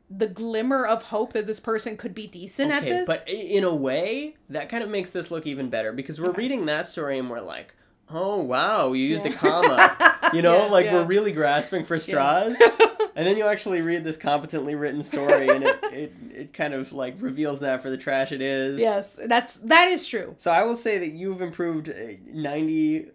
the 0.08 0.28
glimmer 0.28 0.86
of 0.86 1.02
hope 1.02 1.32
that 1.32 1.46
this 1.46 1.58
person 1.58 1.96
could 1.96 2.14
be 2.14 2.26
decent 2.28 2.70
at 2.70 2.84
this. 2.84 3.06
but 3.08 3.28
in 3.28 3.64
a 3.64 3.74
way, 3.74 4.36
that 4.50 4.68
kind 4.68 4.84
of 4.84 4.88
makes 4.90 5.10
this 5.10 5.30
look 5.32 5.46
even 5.46 5.68
better 5.68 5.92
because 5.92 6.20
we're 6.20 6.32
reading 6.32 6.66
that 6.66 6.86
story 6.86 7.18
and 7.18 7.28
we're 7.28 7.40
like, 7.40 7.74
oh 8.08 8.40
wow, 8.40 8.92
you 8.92 9.04
used 9.04 9.26
a 9.26 9.32
comma. 9.32 9.96
You 10.32 10.42
know, 10.42 10.58
Yeah, 10.66 10.70
like 10.70 10.84
yeah. 10.86 10.94
we're 10.94 11.04
really 11.06 11.32
grasping 11.32 11.84
for 11.84 11.98
straws. 11.98 12.56
and 13.16 13.26
then 13.26 13.36
you 13.36 13.46
actually 13.46 13.80
read 13.80 14.04
this 14.04 14.16
competently 14.16 14.74
written 14.76 15.02
story 15.02 15.48
and 15.48 15.64
it, 15.64 15.78
it, 15.92 16.12
it 16.32 16.52
kind 16.52 16.74
of 16.74 16.92
like 16.92 17.16
reveals 17.18 17.60
that 17.60 17.82
for 17.82 17.90
the 17.90 17.96
trash 17.96 18.30
it 18.30 18.40
is. 18.40 18.78
yes, 18.78 19.18
that's 19.26 19.56
that 19.60 19.88
is 19.88 20.06
true. 20.06 20.34
So 20.38 20.52
I 20.52 20.62
will 20.62 20.76
say 20.76 20.98
that 20.98 21.12
you've 21.12 21.40
improved 21.42 21.90
ninety 22.32 23.06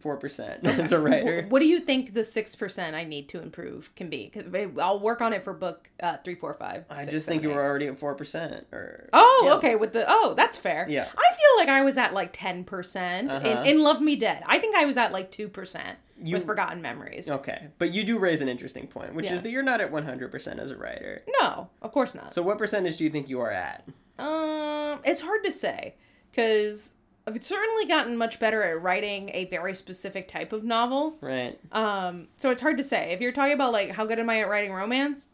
four 0.00 0.16
percent 0.16 0.66
as 0.66 0.92
a 0.92 0.98
writer. 1.00 1.46
What 1.48 1.60
do 1.60 1.66
you 1.66 1.80
think 1.80 2.14
the 2.14 2.24
six 2.24 2.54
percent 2.56 2.96
I 2.96 3.04
need 3.04 3.28
to 3.30 3.40
improve 3.40 3.94
can 3.94 4.08
be? 4.10 4.32
I'll 4.80 5.00
work 5.00 5.20
on 5.20 5.32
it 5.32 5.44
for 5.44 5.52
book 5.52 5.88
uh, 6.02 6.16
three, 6.24 6.34
four, 6.34 6.54
five. 6.54 6.84
I 6.90 7.00
six, 7.00 7.12
just 7.12 7.26
seven, 7.26 7.34
think 7.38 7.42
you 7.44 7.50
eight. 7.50 7.54
were 7.56 7.64
already 7.64 7.86
at 7.86 7.98
four 7.98 8.14
percent. 8.14 8.66
Or 8.72 9.08
Oh, 9.12 9.42
yeah. 9.46 9.54
okay. 9.54 9.76
With 9.76 9.92
the 9.92 10.04
oh, 10.08 10.34
that's 10.36 10.58
fair. 10.58 10.86
Yeah. 10.88 11.04
I 11.04 11.34
feel 11.34 11.58
like 11.58 11.68
I 11.68 11.82
was 11.82 11.96
at 11.98 12.14
like 12.14 12.30
ten 12.32 12.64
percent 12.64 13.30
Uh-huh. 13.34 13.62
in, 13.64 13.76
in 13.76 13.82
Love 13.82 14.00
Me 14.00 14.16
Dead. 14.16 14.42
I 14.46 14.58
think 14.58 14.76
I 14.76 14.84
was 14.84 14.96
at 14.96 15.12
like 15.12 15.30
two 15.30 15.48
percent 15.48 15.98
You- 16.22 16.34
with 16.36 16.46
Forgotten 16.46 16.80
Memories. 16.82 17.30
Okay, 17.30 17.68
but 17.78 17.92
you 17.92 18.02
do 18.04 18.18
raise 18.18 18.40
an 18.40 18.48
interesting 18.48 18.86
point, 18.86 19.14
which 19.14 19.26
Yeah. 19.26 19.34
is 19.34 19.42
that 19.42 19.50
you're 19.50 19.62
not 19.62 19.80
at 19.80 19.90
one 19.92 20.04
hundred 20.04 20.30
percent 20.30 20.58
as 20.60 20.70
a 20.70 20.76
writer. 20.76 21.22
No, 21.40 21.68
of 21.82 21.92
course 21.92 22.14
not. 22.14 22.32
So 22.32 22.42
what 22.42 22.58
percentage 22.58 22.96
do 22.96 23.04
you 23.04 23.10
think 23.10 23.28
you 23.28 23.40
are 23.40 23.50
at? 23.50 23.84
Um, 24.18 25.00
it's 25.04 25.20
hard 25.20 25.44
to 25.44 25.52
say 25.52 25.94
because 26.30 26.94
I've 27.26 27.44
certainly 27.44 27.86
gotten 27.86 28.16
much 28.16 28.38
better 28.40 28.62
at 28.62 28.80
writing 28.80 29.30
a 29.34 29.44
very 29.46 29.74
specific 29.74 30.26
type 30.28 30.52
of 30.52 30.64
novel. 30.64 31.16
Right. 31.20 31.58
Um, 31.72 32.28
so 32.38 32.50
it's 32.50 32.62
hard 32.62 32.78
to 32.78 32.84
say. 32.84 33.10
If 33.12 33.20
you're 33.20 33.32
talking 33.32 33.52
about 33.54 33.72
like 33.72 33.90
how 33.90 34.04
good 34.06 34.18
am 34.18 34.30
I 34.30 34.40
at 34.40 34.48
writing 34.48 34.72
romance, 34.72 35.26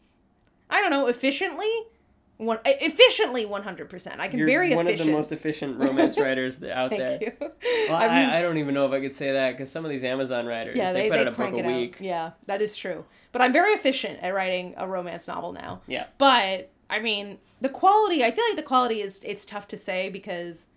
I 0.69 0.81
don't 0.81 0.89
know. 0.91 1.07
Efficiently, 1.07 1.69
one 2.37 2.59
efficiently 2.65 3.45
one 3.45 3.63
hundred 3.63 3.89
percent. 3.89 4.19
I 4.19 4.27
can 4.27 4.39
You're 4.39 4.47
very 4.47 4.73
one 4.75 4.87
efficient. 4.87 5.01
of 5.01 5.05
the 5.13 5.17
most 5.17 5.31
efficient 5.31 5.79
romance 5.79 6.17
writers 6.17 6.61
out 6.63 6.89
Thank 6.89 7.01
there. 7.01 7.19
you. 7.21 7.31
Well, 7.39 7.95
I 7.95 8.07
mean- 8.07 8.29
I, 8.29 8.39
I 8.39 8.41
don't 8.41 8.57
even 8.57 8.73
know 8.73 8.85
if 8.85 8.91
I 8.91 8.99
could 9.01 9.13
say 9.13 9.31
that 9.33 9.51
because 9.51 9.71
some 9.71 9.85
of 9.85 9.91
these 9.91 10.03
Amazon 10.03 10.45
writers, 10.45 10.75
yeah, 10.75 10.91
they, 10.91 11.03
they, 11.03 11.09
put 11.09 11.15
they 11.15 11.21
out 11.21 11.27
a 11.27 11.31
book 11.31 11.63
a 11.65 11.67
week. 11.67 11.95
out. 11.95 12.01
Yeah, 12.01 12.31
that 12.47 12.61
is 12.61 12.75
true. 12.75 13.05
But 13.31 13.41
I'm 13.41 13.53
very 13.53 13.71
efficient 13.73 14.19
at 14.21 14.33
writing 14.33 14.73
a 14.77 14.87
romance 14.87 15.27
novel 15.27 15.53
now. 15.53 15.81
Yeah. 15.87 16.05
But 16.17 16.71
I 16.89 16.99
mean, 16.99 17.37
the 17.61 17.69
quality. 17.69 18.23
I 18.23 18.31
feel 18.31 18.43
like 18.49 18.57
the 18.57 18.63
quality 18.63 19.01
is 19.01 19.21
it's 19.23 19.45
tough 19.45 19.67
to 19.69 19.77
say 19.77 20.09
because 20.09 20.67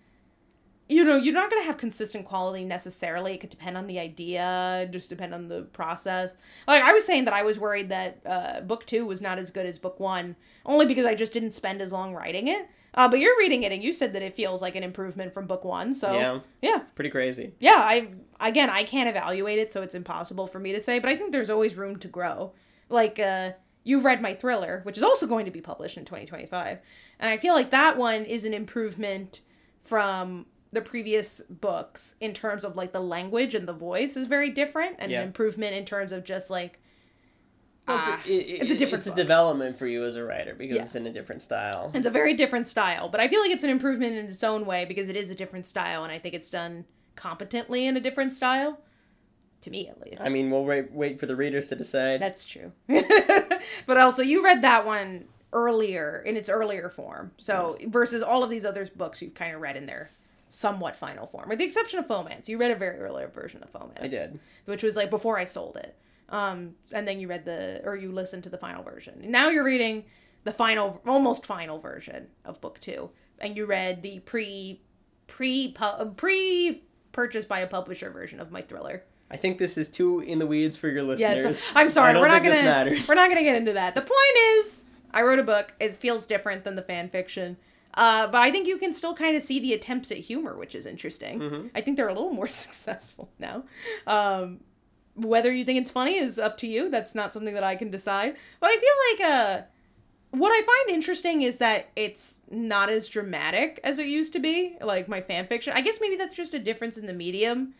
you 0.89 1.03
know 1.05 1.17
you're 1.17 1.35
not 1.35 1.51
going 1.51 1.63
to 1.63 1.67
have 1.67 1.77
consistent 1.79 2.25
quality 2.27 2.65
necessarily. 2.65 3.35
It 3.35 3.41
could 3.41 3.51
depend 3.51 3.77
on 3.77 3.87
the 3.87 3.99
idea, 3.99 4.89
just 4.93 5.09
depend 5.09 5.35
on 5.35 5.49
the 5.49 5.63
process. 5.63 6.35
Like 6.69 6.83
I 6.83 6.93
was 6.93 7.05
saying 7.05 7.25
that 7.25 7.35
I 7.35 7.43
was 7.43 7.59
worried 7.59 7.89
that 7.89 8.21
uh, 8.27 8.61
book 8.61 8.87
two 8.87 9.05
was 9.07 9.21
not 9.21 9.39
as 9.39 9.51
good 9.51 9.67
as 9.67 9.79
book 9.79 9.99
one, 10.01 10.37
only 10.65 10.87
because 10.87 11.05
I 11.07 11.15
just 11.15 11.33
didn't 11.33 11.53
spend 11.53 11.81
as 11.83 11.93
long 11.93 12.15
writing 12.15 12.49
it. 12.49 12.69
Uh, 12.95 13.07
but 13.07 13.21
you're 13.21 13.37
reading 13.39 13.63
it 13.65 13.73
and 13.73 13.85
you 13.85 13.93
said 13.93 14.15
that 14.15 14.23
it 14.23 14.35
feels 14.35 14.63
like 14.63 14.75
an 14.75 14.83
improvement 14.83 15.35
from 15.35 15.47
book 15.47 15.65
one. 15.65 15.93
So 15.93 16.15
Yeah. 16.15 16.41
yeah, 16.63 16.79
Pretty 16.95 17.11
crazy. 17.11 17.53
yeah 17.61 17.77
i 17.79 18.09
again 18.41 18.71
i 18.71 18.85
can't 18.85 19.09
evaluate 19.09 19.59
it 19.59 19.71
so 19.73 19.83
it's 19.83 19.95
impossible 19.95 20.47
for 20.47 20.59
me 20.59 20.73
to 20.73 20.81
say 20.81 20.99
but 20.99 21.09
i 21.11 21.17
think 21.17 21.31
there's 21.33 21.49
always 21.51 21.75
room 21.75 21.99
to 21.99 22.09
grow 22.09 22.53
like 22.91 23.19
uh 23.19 23.51
you've 23.85 24.05
read 24.05 24.21
my 24.23 24.35
thriller 24.35 24.81
which 24.85 24.97
is 24.99 25.03
also 25.03 25.27
going 25.27 25.45
to 25.47 25.51
be 25.51 25.61
published 25.61 25.97
in 25.99 26.05
2025 26.05 26.79
and 27.21 27.31
i 27.31 27.37
feel 27.39 27.55
like 27.55 27.71
that 27.71 27.97
one 27.99 28.25
is 28.25 28.45
an 28.47 28.53
improvement 28.55 29.41
from 29.81 30.45
the 30.77 30.81
previous 30.83 31.41
books 31.49 32.15
in 32.21 32.33
terms 32.33 32.65
of 32.65 32.77
like 32.77 32.93
the 32.93 33.01
language 33.01 33.55
and 33.55 33.67
the 33.67 33.73
voice 33.73 34.17
is 34.17 34.27
very 34.27 34.51
different 34.51 34.97
and 35.01 35.11
Yeah. 35.11 35.23
an 35.23 35.27
improvement 35.29 35.75
in 35.75 35.85
terms 35.85 36.13
of 36.13 36.23
just 36.23 36.51
like 36.51 36.79
Well, 37.89 37.99
ah, 38.01 38.21
it's, 38.21 38.27
a, 38.27 38.31
it- 38.33 38.63
it's 38.63 38.71
a 38.73 38.79
different 38.79 39.07
It's 39.07 39.13
a 39.13 39.17
development 39.17 39.79
for 39.79 39.87
you 39.87 40.05
as 40.05 40.17
a 40.17 40.25
writer 40.25 40.55
because 40.55 40.77
Yeah. 40.77 40.83
it's 40.83 40.95
in 40.97 41.07
a 41.07 41.13
different 41.13 41.41
style. 41.41 41.91
It's 41.95 42.07
a 42.07 42.11
very 42.11 42.35
different 42.35 42.67
style, 42.69 43.09
but 43.09 43.21
I 43.21 43.29
feel 43.29 43.41
like 43.41 43.53
it's 43.53 43.65
an 43.65 43.71
improvement 43.71 44.15
in 44.17 44.27
its 44.27 44.43
own 44.45 44.67
way 44.67 44.85
because 44.85 45.09
it 45.09 45.17
is 45.17 45.31
a 45.31 45.35
different 45.35 45.67
style, 45.67 46.03
and 46.05 46.13
I 46.13 46.19
think 46.19 46.35
it's 46.35 46.51
done 46.51 46.85
competently 47.15 47.87
in 47.87 47.97
a 47.97 48.01
different 48.01 48.33
style. 48.33 48.81
To 49.63 49.71
me, 49.71 49.89
at 49.89 50.01
least. 50.01 50.21
I 50.21 50.29
mean, 50.29 50.51
we'll 50.51 50.65
wait, 50.65 50.93
wait 50.93 51.19
for 51.19 51.27
the 51.27 51.35
readers 51.37 51.69
to 51.71 51.77
decide. 51.77 52.21
That's 52.21 52.45
true. 52.45 52.73
but 53.87 53.97
also, 53.97 54.21
you 54.23 54.45
read 54.45 54.63
that 54.63 54.85
one 54.85 55.25
earlier 55.53 56.23
in 56.27 56.37
its 56.37 56.49
earlier 56.49 56.89
form. 56.91 57.31
So 57.39 57.77
versus 57.87 58.23
all 58.23 58.43
of 58.45 58.51
these 58.51 58.65
other 58.67 58.87
books 58.97 59.23
you've 59.23 59.35
kind 59.35 59.55
of 59.55 59.61
read 59.61 59.77
in 59.77 59.87
their 59.87 60.11
somewhat 60.57 60.97
final 60.97 61.27
form, 61.27 61.51
with 61.51 61.59
the 61.59 61.65
exception 61.67 61.99
of 61.99 62.07
Fauxmance. 62.07 62.49
You 62.49 62.57
read 62.57 62.71
a 62.71 62.77
very 62.77 62.99
earlier 62.99 63.29
version 63.29 63.63
of 63.63 63.71
Fauxmance. 63.71 64.03
I 64.03 64.09
did. 64.09 64.41
which 64.65 64.83
was 64.83 64.97
like 64.97 65.11
before 65.11 65.39
I 65.39 65.45
sold 65.45 65.77
it. 65.77 65.95
Um, 66.31 66.75
and 66.95 67.07
then 67.07 67.21
you 67.21 67.29
read 67.29 67.45
the 67.45 67.83
or 67.85 67.95
you 67.95 68.11
listened 68.11 68.43
to 68.45 68.49
the 68.49 68.57
final 68.57 68.83
version. 68.83 69.21
Now 69.23 69.51
you're 69.51 69.65
reading 69.65 70.05
the 70.45 70.53
final, 70.53 71.03
almost 71.07 71.45
final 71.45 71.79
version 71.79 72.29
of 72.47 72.59
book 72.63 72.81
two, 72.81 73.11
and 73.39 73.55
you 73.55 73.67
read 73.67 74.03
the 74.03 74.21
pre 74.21 74.81
pre 75.27 75.77
pre 76.17 76.83
purchased 77.13 77.49
by 77.49 77.61
a 77.61 77.67
publisher 77.67 78.09
version 78.11 78.41
of 78.41 78.51
my 78.51 78.63
thriller. 78.63 79.05
I 79.31 79.37
think 79.37 79.59
this 79.59 79.77
is 79.77 79.91
too 79.91 80.21
in 80.21 80.39
the 80.39 80.47
weeds 80.47 80.77
for 80.77 80.89
your 80.89 81.03
listeners. 81.03 81.45
Yes, 81.45 81.63
I'm 81.75 81.91
sorry. 81.91 82.19
We're 82.19 82.29
not 82.29 82.43
gonna 82.43 82.97
we're 83.07 83.15
not 83.15 83.29
gonna 83.29 83.43
get 83.43 83.57
into 83.57 83.75
that. 83.75 83.95
The 83.95 84.01
point 84.01 84.39
is, 84.57 84.81
I 85.13 85.21
wrote 85.21 85.39
a 85.39 85.45
book. 85.45 85.75
It 85.81 85.95
feels 85.95 86.25
different 86.25 86.65
than 86.65 86.77
the 86.77 86.83
fan 86.83 87.11
fiction. 87.11 87.59
Uh, 87.97 88.27
but 88.27 88.39
I 88.43 88.51
think 88.51 88.67
you 88.69 88.77
can 88.77 88.93
still 88.93 89.15
kind 89.15 89.37
of 89.37 89.43
see 89.43 89.59
the 89.59 89.73
attempts 89.73 90.11
at 90.13 90.19
humor, 90.19 90.57
which 90.57 90.75
is 90.75 90.85
interesting. 90.87 91.41
Mhm. 91.41 91.71
I 91.75 91.81
think 91.81 91.97
they're 91.97 92.09
a 92.09 92.15
little 92.15 92.31
more 92.33 92.47
successful 92.65 93.31
now. 93.39 93.65
Um, 94.07 94.61
whether 95.15 95.51
you 95.51 95.65
think 95.65 95.81
it's 95.81 95.91
funny 95.91 96.17
is 96.19 96.39
up 96.39 96.59
to 96.59 96.67
you. 96.67 96.91
That's 96.91 97.15
not 97.15 97.33
something 97.33 97.55
that 97.55 97.65
I 97.65 97.75
can 97.75 97.91
decide. 97.91 98.37
But 98.61 98.71
I 98.71 98.77
feel 98.77 99.27
like 99.29 99.33
uh, 99.33 99.63
what 100.33 100.51
I 100.51 100.61
find 100.63 100.95
interesting 100.95 101.41
is 101.41 101.57
that 101.59 101.89
it's 101.97 102.41
not 102.51 102.91
as 102.91 103.09
dramatic 103.09 103.81
as 103.83 103.99
it 103.99 104.09
used 104.09 104.35
to 104.35 104.41
be. 104.41 104.77
Like 104.83 105.09
my 105.09 105.23
fan 105.23 105.47
fiction. 105.47 105.73
I 105.75 105.81
guess 105.81 105.99
maybe 106.03 106.17
that's 106.17 106.35
just 106.35 106.53
a 106.53 106.59
difference 106.59 106.99
in 106.99 107.07
the 107.07 107.15
medium. 107.15 107.73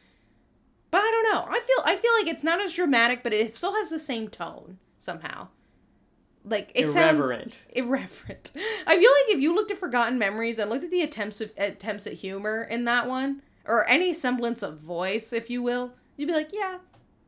But 0.91 0.99
I 1.03 1.11
don't 1.11 1.35
know. 1.35 1.45
I 1.55 1.61
feel 1.61 1.83
I 1.85 1.97
feel 1.97 2.13
like 2.19 2.29
it's 2.29 2.45
not 2.45 2.61
as 2.63 2.73
dramatic, 2.73 3.23
but 3.23 3.35
it 3.35 3.53
still 3.55 3.75
has 3.75 3.91
the 3.91 3.99
same 3.99 4.29
tone 4.29 4.79
somehow. 4.99 5.49
Like 6.49 6.71
it 6.77 6.85
Irreverent. 6.89 7.55
sounds 7.55 7.59
irreverent. 7.73 8.53
I 8.87 8.93
feel 8.99 9.11
like 9.11 9.35
if 9.37 9.41
you 9.41 9.53
looked 9.55 9.73
at 9.73 9.79
Forgotten 9.79 10.17
Memories 10.19 10.59
and 10.61 10.71
looked 10.71 10.85
at 10.85 10.91
the 10.93 11.03
attempts 11.03 11.41
of 11.41 11.53
attempts 11.59 12.07
at 12.07 12.13
humor 12.13 12.63
in 12.63 12.85
that 12.85 13.09
one, 13.09 13.43
or 13.65 13.89
any 13.89 14.13
semblance 14.15 14.63
of 14.63 14.79
voice, 14.79 15.33
if 15.33 15.51
you 15.51 15.61
will, 15.63 15.93
you'd 16.17 16.29
be 16.29 16.33
like, 16.33 16.51
yeah. 16.53 16.79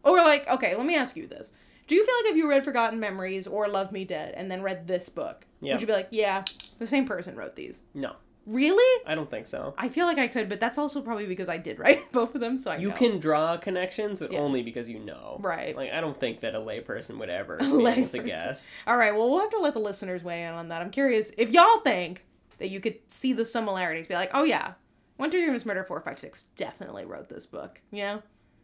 Or 0.05 0.19
like, 0.19 0.49
okay, 0.49 0.77
let 0.77 0.87
me 0.87 0.95
ask 0.95 1.17
you 1.17 1.27
this: 1.27 1.53
Do 1.89 1.97
you 1.97 2.07
feel 2.07 2.15
like 2.23 2.31
if 2.31 2.37
you 2.37 2.49
read 2.49 2.65
Forgotten 2.65 3.01
Memories 3.01 3.49
or 3.49 3.67
Love 3.67 3.91
Me 3.91 4.05
Dead 4.05 4.35
and 4.37 4.49
then 4.49 4.63
read 4.63 4.87
this 4.87 5.09
book, 5.09 5.45
Yeah. 5.61 5.75
would 5.75 5.81
you 5.81 5.87
be 5.89 5.93
like, 5.93 6.09
yeah, 6.13 6.45
the 6.79 6.87
same 6.87 7.05
person 7.05 7.35
wrote 7.35 7.57
these? 7.57 7.83
No, 7.95 8.15
Really? 8.49 9.03
I 9.07 9.15
don't 9.15 9.31
think 9.31 9.47
so. 9.47 9.75
I 9.77 9.91
feel 9.91 10.07
like 10.07 10.17
I 10.17 10.27
could, 10.27 10.49
but 10.49 10.59
that's 10.59 10.79
also 10.79 11.03
probably 11.03 11.27
because 11.27 11.51
I 11.51 11.59
did 11.59 11.79
write 11.81 12.11
both 12.13 12.35
of 12.35 12.41
them, 12.41 12.57
so 12.57 12.71
I 12.71 12.79
You 12.79 12.89
know. 12.89 12.95
can 12.95 13.19
draw 13.21 13.59
connections, 13.59 14.21
but 14.21 14.33
Yeah. 14.33 14.39
only 14.39 14.63
because 14.63 14.89
you 14.89 14.99
know. 15.01 15.37
Right. 15.41 15.77
Like 15.77 15.93
I 15.93 16.01
don't 16.01 16.19
think 16.19 16.41
that 16.41 16.55
a 16.55 16.59
layperson 16.59 17.19
would 17.19 17.29
ever 17.29 17.57
A 17.61 17.61
be 17.61 17.87
able 17.87 18.09
to 18.09 18.19
guess. 18.23 18.67
All 18.87 18.97
right, 18.97 19.15
well, 19.15 19.29
we'll 19.31 19.41
have 19.41 19.51
to 19.51 19.59
let 19.59 19.75
the 19.75 19.81
listeners 19.81 20.25
weigh 20.25 20.45
in 20.45 20.53
on 20.55 20.69
that. 20.69 20.81
I'm 20.81 20.91
curious 20.91 21.31
if 21.37 21.51
y'all 21.51 21.81
think 21.81 22.25
that 22.59 22.71
you 22.71 22.81
could 22.81 22.97
see 23.09 23.33
the 23.35 23.45
similarities, 23.45 24.07
be 24.07 24.15
like, 24.15 24.31
oh 24.33 24.45
yeah, 24.45 24.73
One 25.19 25.31
Two 25.31 25.43
Three 25.45 25.53
Miss 25.53 25.67
Murder 25.67 25.85
Four 25.85 26.01
Five 26.01 26.19
Six 26.19 26.45
definitely 26.57 27.05
wrote 27.05 27.29
this 27.29 27.45
book, 27.45 27.81
yeah. 27.91 28.21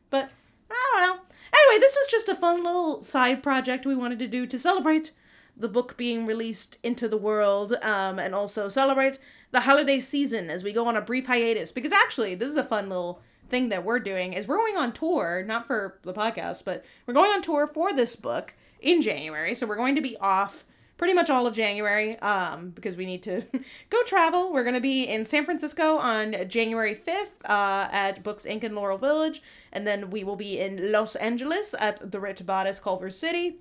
But 0.09 0.31
I 0.71 0.91
don't 0.93 1.03
know. 1.03 1.23
Anyway, 1.53 1.81
this 1.81 1.95
was 1.95 2.07
just 2.11 2.29
a 2.29 2.35
fun 2.35 2.65
little 2.65 3.03
side 3.03 3.43
project 3.43 3.85
we 3.85 3.95
wanted 3.95 4.19
to 4.21 4.27
do 4.27 4.47
to 4.47 4.59
celebrate 4.59 5.13
the 5.57 5.69
book 5.69 5.97
being 5.97 6.27
released 6.27 6.79
into 6.83 7.09
the 7.09 7.17
world, 7.17 7.75
um, 7.83 8.19
and 8.19 8.35
also 8.35 8.69
celebrate 8.69 9.19
the 9.53 9.61
holiday 9.61 10.01
season 10.01 10.51
as 10.51 10.65
we 10.65 10.73
go 10.73 10.87
on 10.87 10.97
a 10.97 11.01
brief 11.01 11.27
hiatus. 11.27 11.71
Because 11.71 11.93
actually, 11.93 12.35
this 12.35 12.51
is 12.51 12.57
a 12.57 12.65
fun 12.65 12.89
little 12.89 13.21
thing 13.49 13.69
that 13.69 13.85
we're 13.85 14.01
doing 14.01 14.33
is 14.33 14.49
we're 14.49 14.57
going 14.57 14.77
on 14.77 14.93
tour, 14.93 15.45
not 15.47 15.67
for 15.67 15.99
the 16.03 16.13
podcast, 16.13 16.65
but 16.65 16.85
we're 17.07 17.15
going 17.15 17.31
on 17.31 17.43
tour 17.43 17.67
for 17.67 17.93
this 17.93 18.17
book 18.17 18.55
in 18.81 19.01
January. 19.01 19.55
So 19.55 19.67
we're 19.67 19.77
going 19.77 19.95
to 19.95 20.01
be 20.01 20.17
off 20.19 20.65
pretty 20.97 21.15
much 21.15 21.31
all 21.31 21.47
of 21.47 21.55
January 21.55 22.19
um, 22.21 22.71
because 22.71 22.97
we 22.97 23.07
need 23.07 23.23
to 23.25 23.43
go 23.91 24.03
travel. 24.05 24.53
We're 24.53 24.63
going 24.65 24.75
to 24.75 24.81
be 24.81 25.05
in 25.05 25.25
San 25.25 25.45
Francisco 25.45 25.99
on 25.99 26.49
January 26.49 26.95
5th 26.95 27.33
uh, 27.45 27.89
at 27.93 28.23
Books 28.23 28.45
Inc. 28.45 28.65
in 28.65 28.75
Laurel 28.75 28.99
Village. 28.99 29.43
And 29.73 29.87
then 29.87 30.11
we 30.11 30.25
will 30.25 30.37
be 30.37 30.61
in 30.61 30.93
Los 30.93 31.17
Angeles 31.17 31.75
at 31.79 32.11
the 32.11 32.21
Ripped 32.21 32.47
Bodice 32.47 32.79
Culver 32.79 33.11
City 33.11 33.57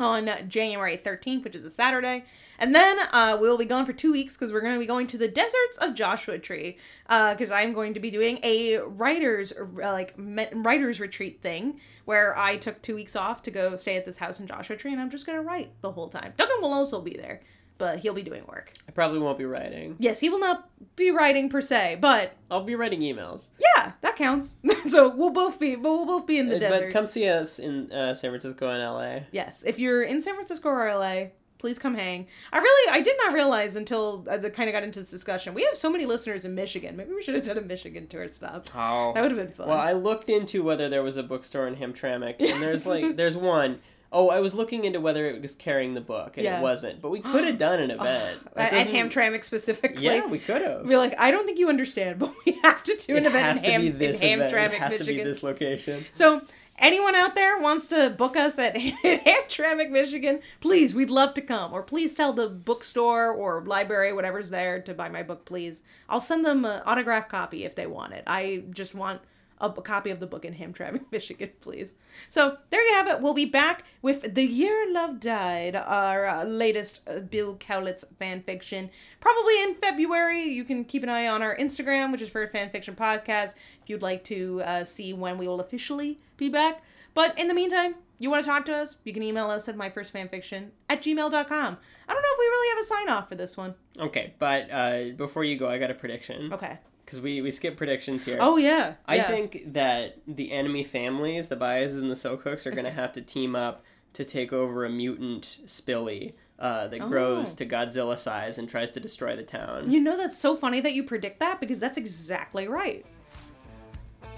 on 0.00 0.30
January 0.48 0.96
13th, 0.96 1.44
which 1.44 1.54
is 1.54 1.64
a 1.64 1.70
Saturday. 1.70 2.24
And 2.58 2.74
then 2.74 2.98
uh, 3.12 3.38
we'll 3.40 3.56
be 3.56 3.64
gone 3.64 3.86
for 3.86 3.94
two 3.94 4.12
weeks 4.12 4.36
because 4.36 4.52
we're 4.52 4.60
going 4.60 4.74
to 4.74 4.78
be 4.78 4.86
going 4.86 5.06
to 5.08 5.18
the 5.18 5.28
deserts 5.28 5.78
of 5.80 5.94
Joshua 5.94 6.38
Tree 6.38 6.76
because 7.08 7.50
I'm 7.50 7.72
going 7.72 7.94
to 7.94 8.00
be 8.00 8.10
doing 8.10 8.38
a 8.42 8.78
writer's 8.78 9.52
uh, 9.52 9.64
like 9.76 10.18
me- 10.18 10.48
writer's 10.52 11.00
retreat 11.00 11.40
thing 11.40 11.80
where 12.04 12.36
I 12.36 12.56
took 12.56 12.82
two 12.82 12.94
weeks 12.94 13.16
off 13.16 13.42
to 13.44 13.50
go 13.50 13.76
stay 13.76 13.96
at 13.96 14.04
this 14.04 14.18
house 14.18 14.40
in 14.40 14.46
Joshua 14.46 14.76
Tree 14.76 14.92
and 14.92 15.00
I'm 15.00 15.10
just 15.10 15.24
going 15.24 15.38
to 15.38 15.42
write 15.42 15.70
the 15.80 15.92
whole 15.92 16.08
time. 16.08 16.34
Duncan 16.36 16.58
will 16.60 16.74
also 16.74 17.00
be 17.00 17.14
there, 17.14 17.40
but 17.80 17.98
he'll 17.98 18.14
be 18.14 18.22
doing 18.22 18.44
work. 18.46 18.72
I 18.88 18.92
probably 18.92 19.18
won't 19.18 19.38
be 19.38 19.44
writing. 19.44 19.96
Yes, 19.98 20.20
he 20.20 20.28
will 20.28 20.38
not 20.38 20.68
be 20.94 21.10
writing 21.10 21.48
per 21.48 21.60
se, 21.60 21.98
but 22.00 22.36
I'll 22.50 22.62
be 22.62 22.76
writing 22.76 23.00
emails. 23.00 23.48
yeah, 23.76 23.92
that 24.02 24.14
counts. 24.14 24.54
so 24.88 25.08
we'll 25.08 25.30
both 25.30 25.58
be, 25.58 25.74
but 25.74 25.90
we'll 25.90 26.06
both 26.06 26.26
be 26.26 26.38
in 26.38 26.48
the 26.48 26.56
Uh, 26.56 26.60
desert. 26.60 26.84
But 26.86 26.92
come 26.92 27.06
see 27.06 27.28
us 27.28 27.58
in 27.58 27.90
uh, 27.90 28.14
San 28.14 28.30
Francisco 28.30 28.68
and 28.68 28.80
LA. 28.82 29.26
Yes, 29.32 29.64
if 29.66 29.78
you're 29.80 30.02
in 30.02 30.20
San 30.20 30.34
Francisco 30.34 30.68
or 30.68 30.88
LA, 30.94 31.24
please 31.58 31.78
come 31.78 31.94
hang. 31.94 32.26
I 32.52 32.58
really, 32.58 32.92
I 32.92 33.00
did 33.02 33.16
not 33.22 33.34
realize 33.34 33.76
until 33.76 34.26
I 34.30 34.38
kind 34.38 34.68
of 34.68 34.72
got 34.72 34.82
into 34.82 35.00
this 35.00 35.10
discussion. 35.10 35.52
We 35.52 35.62
have 35.64 35.76
so 35.76 35.90
many 35.90 36.06
listeners 36.06 36.44
in 36.46 36.54
Michigan. 36.54 36.96
Maybe 36.96 37.12
we 37.12 37.22
should 37.22 37.34
have 37.34 37.44
done 37.44 37.58
a 37.58 37.60
Michigan 37.62 38.06
tour 38.06 38.26
stop. 38.28 38.66
Oh. 38.74 39.12
That 39.12 39.20
would 39.22 39.30
have 39.30 39.38
been 39.46 39.52
fun. 39.54 39.68
Well, 39.68 39.78
I 39.78 39.92
looked 39.92 40.30
into 40.30 40.62
whether 40.62 40.88
there 40.88 41.02
was 41.02 41.16
a 41.18 41.22
bookstore 41.22 41.66
in 41.66 41.76
Hamtramck, 41.76 42.36
and 42.40 42.62
there's 42.62 42.86
like 42.86 43.16
there's 43.16 43.36
one. 43.36 43.80
Oh, 44.12 44.28
I 44.28 44.40
was 44.40 44.54
looking 44.54 44.84
into 44.84 45.00
whether 45.00 45.26
it 45.30 45.40
was 45.40 45.54
carrying 45.54 45.94
the 45.94 46.00
book, 46.00 46.36
and 46.36 46.44
Yeah. 46.44 46.58
it 46.58 46.62
wasn't. 46.62 47.00
But 47.00 47.10
we 47.10 47.20
could 47.20 47.44
have 47.44 47.58
done 47.68 47.80
an 47.80 47.90
event. 47.92 48.40
At, 48.56 48.72
at 48.72 48.86
Hamtramck 48.88 49.44
specifically. 49.44 50.04
Yeah, 50.04 50.26
we 50.26 50.38
could 50.40 50.62
have. 50.62 50.86
Be 50.86 50.96
like, 50.96 51.14
I 51.18 51.30
don't 51.30 51.46
think 51.46 51.58
you 51.58 51.68
understand, 51.68 52.18
but 52.20 52.32
we 52.44 52.58
have 52.62 52.82
to 52.84 52.96
do 52.96 53.16
an 53.16 53.24
It 53.24 53.28
event 53.28 53.44
has 53.46 53.62
in, 53.62 53.66
to 53.66 53.70
Ham, 53.72 53.80
be 53.82 53.86
in 53.88 53.98
this 53.98 54.22
event. 54.22 54.52
Hamtramck, 54.52 54.72
It 54.72 54.78
has 54.80 54.92
to 54.92 54.98
be 54.98 55.04
Michigan. 55.12 55.24
this 55.26 55.42
location. 55.44 56.04
So, 56.12 56.42
anyone 56.78 57.14
out 57.14 57.34
there 57.36 57.60
wants 57.60 57.86
to 57.88 58.10
book 58.10 58.36
us 58.36 58.58
at 58.58 58.74
Hamtramck, 59.24 59.90
Michigan, 59.90 60.40
please, 60.60 60.92
we'd 60.94 61.10
love 61.10 61.34
to 61.34 61.40
come. 61.42 61.72
Or 61.72 61.82
please 61.82 62.12
tell 62.12 62.32
the 62.32 62.48
bookstore 62.48 63.30
or 63.32 63.62
library, 63.64 64.12
whatever's 64.12 64.50
there, 64.50 64.80
to 64.82 64.94
buy 64.94 65.08
my 65.08 65.22
book, 65.22 65.44
please. 65.44 65.82
I'll 66.08 66.20
send 66.20 66.44
them 66.44 66.64
an 66.64 66.82
autograph 66.84 67.28
copy 67.28 67.64
if 67.64 67.74
they 67.76 67.86
want 67.86 68.14
it. 68.14 68.24
I 68.26 68.64
just 68.70 68.94
want 68.94 69.20
a, 69.60 69.70
copy 69.70 70.10
of 70.10 70.20
the 70.20 70.26
book 70.26 70.44
in 70.44 70.54
Hamtramck, 70.54 71.00
Michigan, 71.10 71.50
please. 71.60 71.94
So 72.30 72.56
there 72.70 72.86
you 72.86 72.94
have 72.94 73.08
it. 73.08 73.20
We'll 73.20 73.34
be 73.34 73.44
back 73.44 73.84
with 74.02 74.34
The 74.34 74.44
Year 74.44 74.92
Love 74.92 75.20
Died, 75.20 75.76
our 75.76 76.26
uh, 76.26 76.44
latest 76.44 77.00
uh, 77.06 77.20
Bill 77.20 77.56
Kaulitz 77.56 78.04
fan 78.18 78.42
fiction, 78.42 78.90
probably 79.20 79.62
in 79.62 79.74
February. 79.76 80.42
You 80.42 80.64
can 80.64 80.84
keep 80.84 81.02
an 81.02 81.08
eye 81.08 81.28
on 81.28 81.42
our 81.42 81.56
Instagram, 81.56 82.12
which 82.12 82.22
is 82.22 82.28
for 82.28 82.46
Fan 82.48 82.70
Fiction 82.70 82.94
Podcast, 82.94 83.54
if 83.82 83.88
you'd 83.88 84.02
like 84.02 84.24
to 84.24 84.62
uh, 84.62 84.84
see 84.84 85.12
when 85.12 85.38
we 85.38 85.46
will 85.46 85.60
officially 85.60 86.18
be 86.36 86.48
back. 86.48 86.82
But 87.14 87.38
in 87.38 87.48
the 87.48 87.54
meantime, 87.54 87.94
you 88.18 88.30
want 88.30 88.44
to 88.44 88.50
talk 88.50 88.66
to 88.66 88.74
us? 88.74 88.96
You 89.04 89.12
can 89.12 89.22
email 89.22 89.50
us 89.50 89.68
at 89.68 89.76
myfirstfanfiction 89.76 90.68
at 90.88 91.02
gmail.com. 91.02 91.78
I 92.08 92.12
don't 92.12 92.22
know 92.22 92.28
if 92.32 92.38
we 92.38 92.44
really 92.44 92.68
have 92.68 92.78
a 92.78 92.86
sign 92.86 93.08
off 93.08 93.28
for 93.28 93.34
this 93.34 93.56
one. 93.56 93.74
Okay, 93.98 94.34
but 94.38 94.70
uh, 94.70 95.04
before 95.16 95.42
you 95.42 95.56
go, 95.56 95.68
I 95.68 95.78
got 95.78 95.90
a 95.90 95.94
prediction. 95.94 96.52
Okay. 96.52 96.78
Because 97.10 97.24
we, 97.24 97.40
we 97.42 97.50
skip 97.50 97.76
predictions 97.76 98.24
here. 98.24 98.38
Oh, 98.40 98.56
yeah. 98.56 98.94
I 99.04 99.16
yeah. 99.16 99.26
think 99.26 99.72
that 99.72 100.18
the 100.28 100.52
enemy 100.52 100.84
families, 100.84 101.48
the 101.48 101.56
Baezes 101.56 101.98
and 102.00 102.08
the 102.08 102.14
Sokooks, 102.14 102.66
are 102.66 102.70
going 102.70 102.84
to 102.84 102.90
have 102.92 103.10
to 103.14 103.20
team 103.20 103.56
up 103.56 103.82
to 104.12 104.24
take 104.24 104.52
over 104.52 104.84
a 104.84 104.88
mutant 104.90 105.58
Spilly 105.66 106.34
uh, 106.60 106.86
that 106.86 107.00
grows 107.08 107.52
Oh. 107.52 107.56
to 107.56 107.66
Godzilla 107.66 108.16
size 108.16 108.58
and 108.58 108.70
tries 108.70 108.92
to 108.92 109.00
destroy 109.00 109.34
the 109.34 109.42
town. 109.42 109.90
You 109.90 109.98
know, 109.98 110.16
that's 110.16 110.38
so 110.38 110.54
funny 110.54 110.80
that 110.82 110.92
you 110.92 111.02
predict 111.02 111.40
that 111.40 111.58
because 111.60 111.80
that's 111.80 111.98
exactly 111.98 112.68
right. 112.68 113.04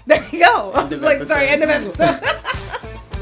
There 0.07 0.25
you 0.31 0.39
go. 0.39 0.71
I 0.71 0.81
End 0.81 0.89
was 0.89 0.97
of 0.99 1.03
like, 1.03 1.27
sorry, 1.27 1.47
end 1.47 1.61
of 1.61 1.69
episode. 1.69 2.19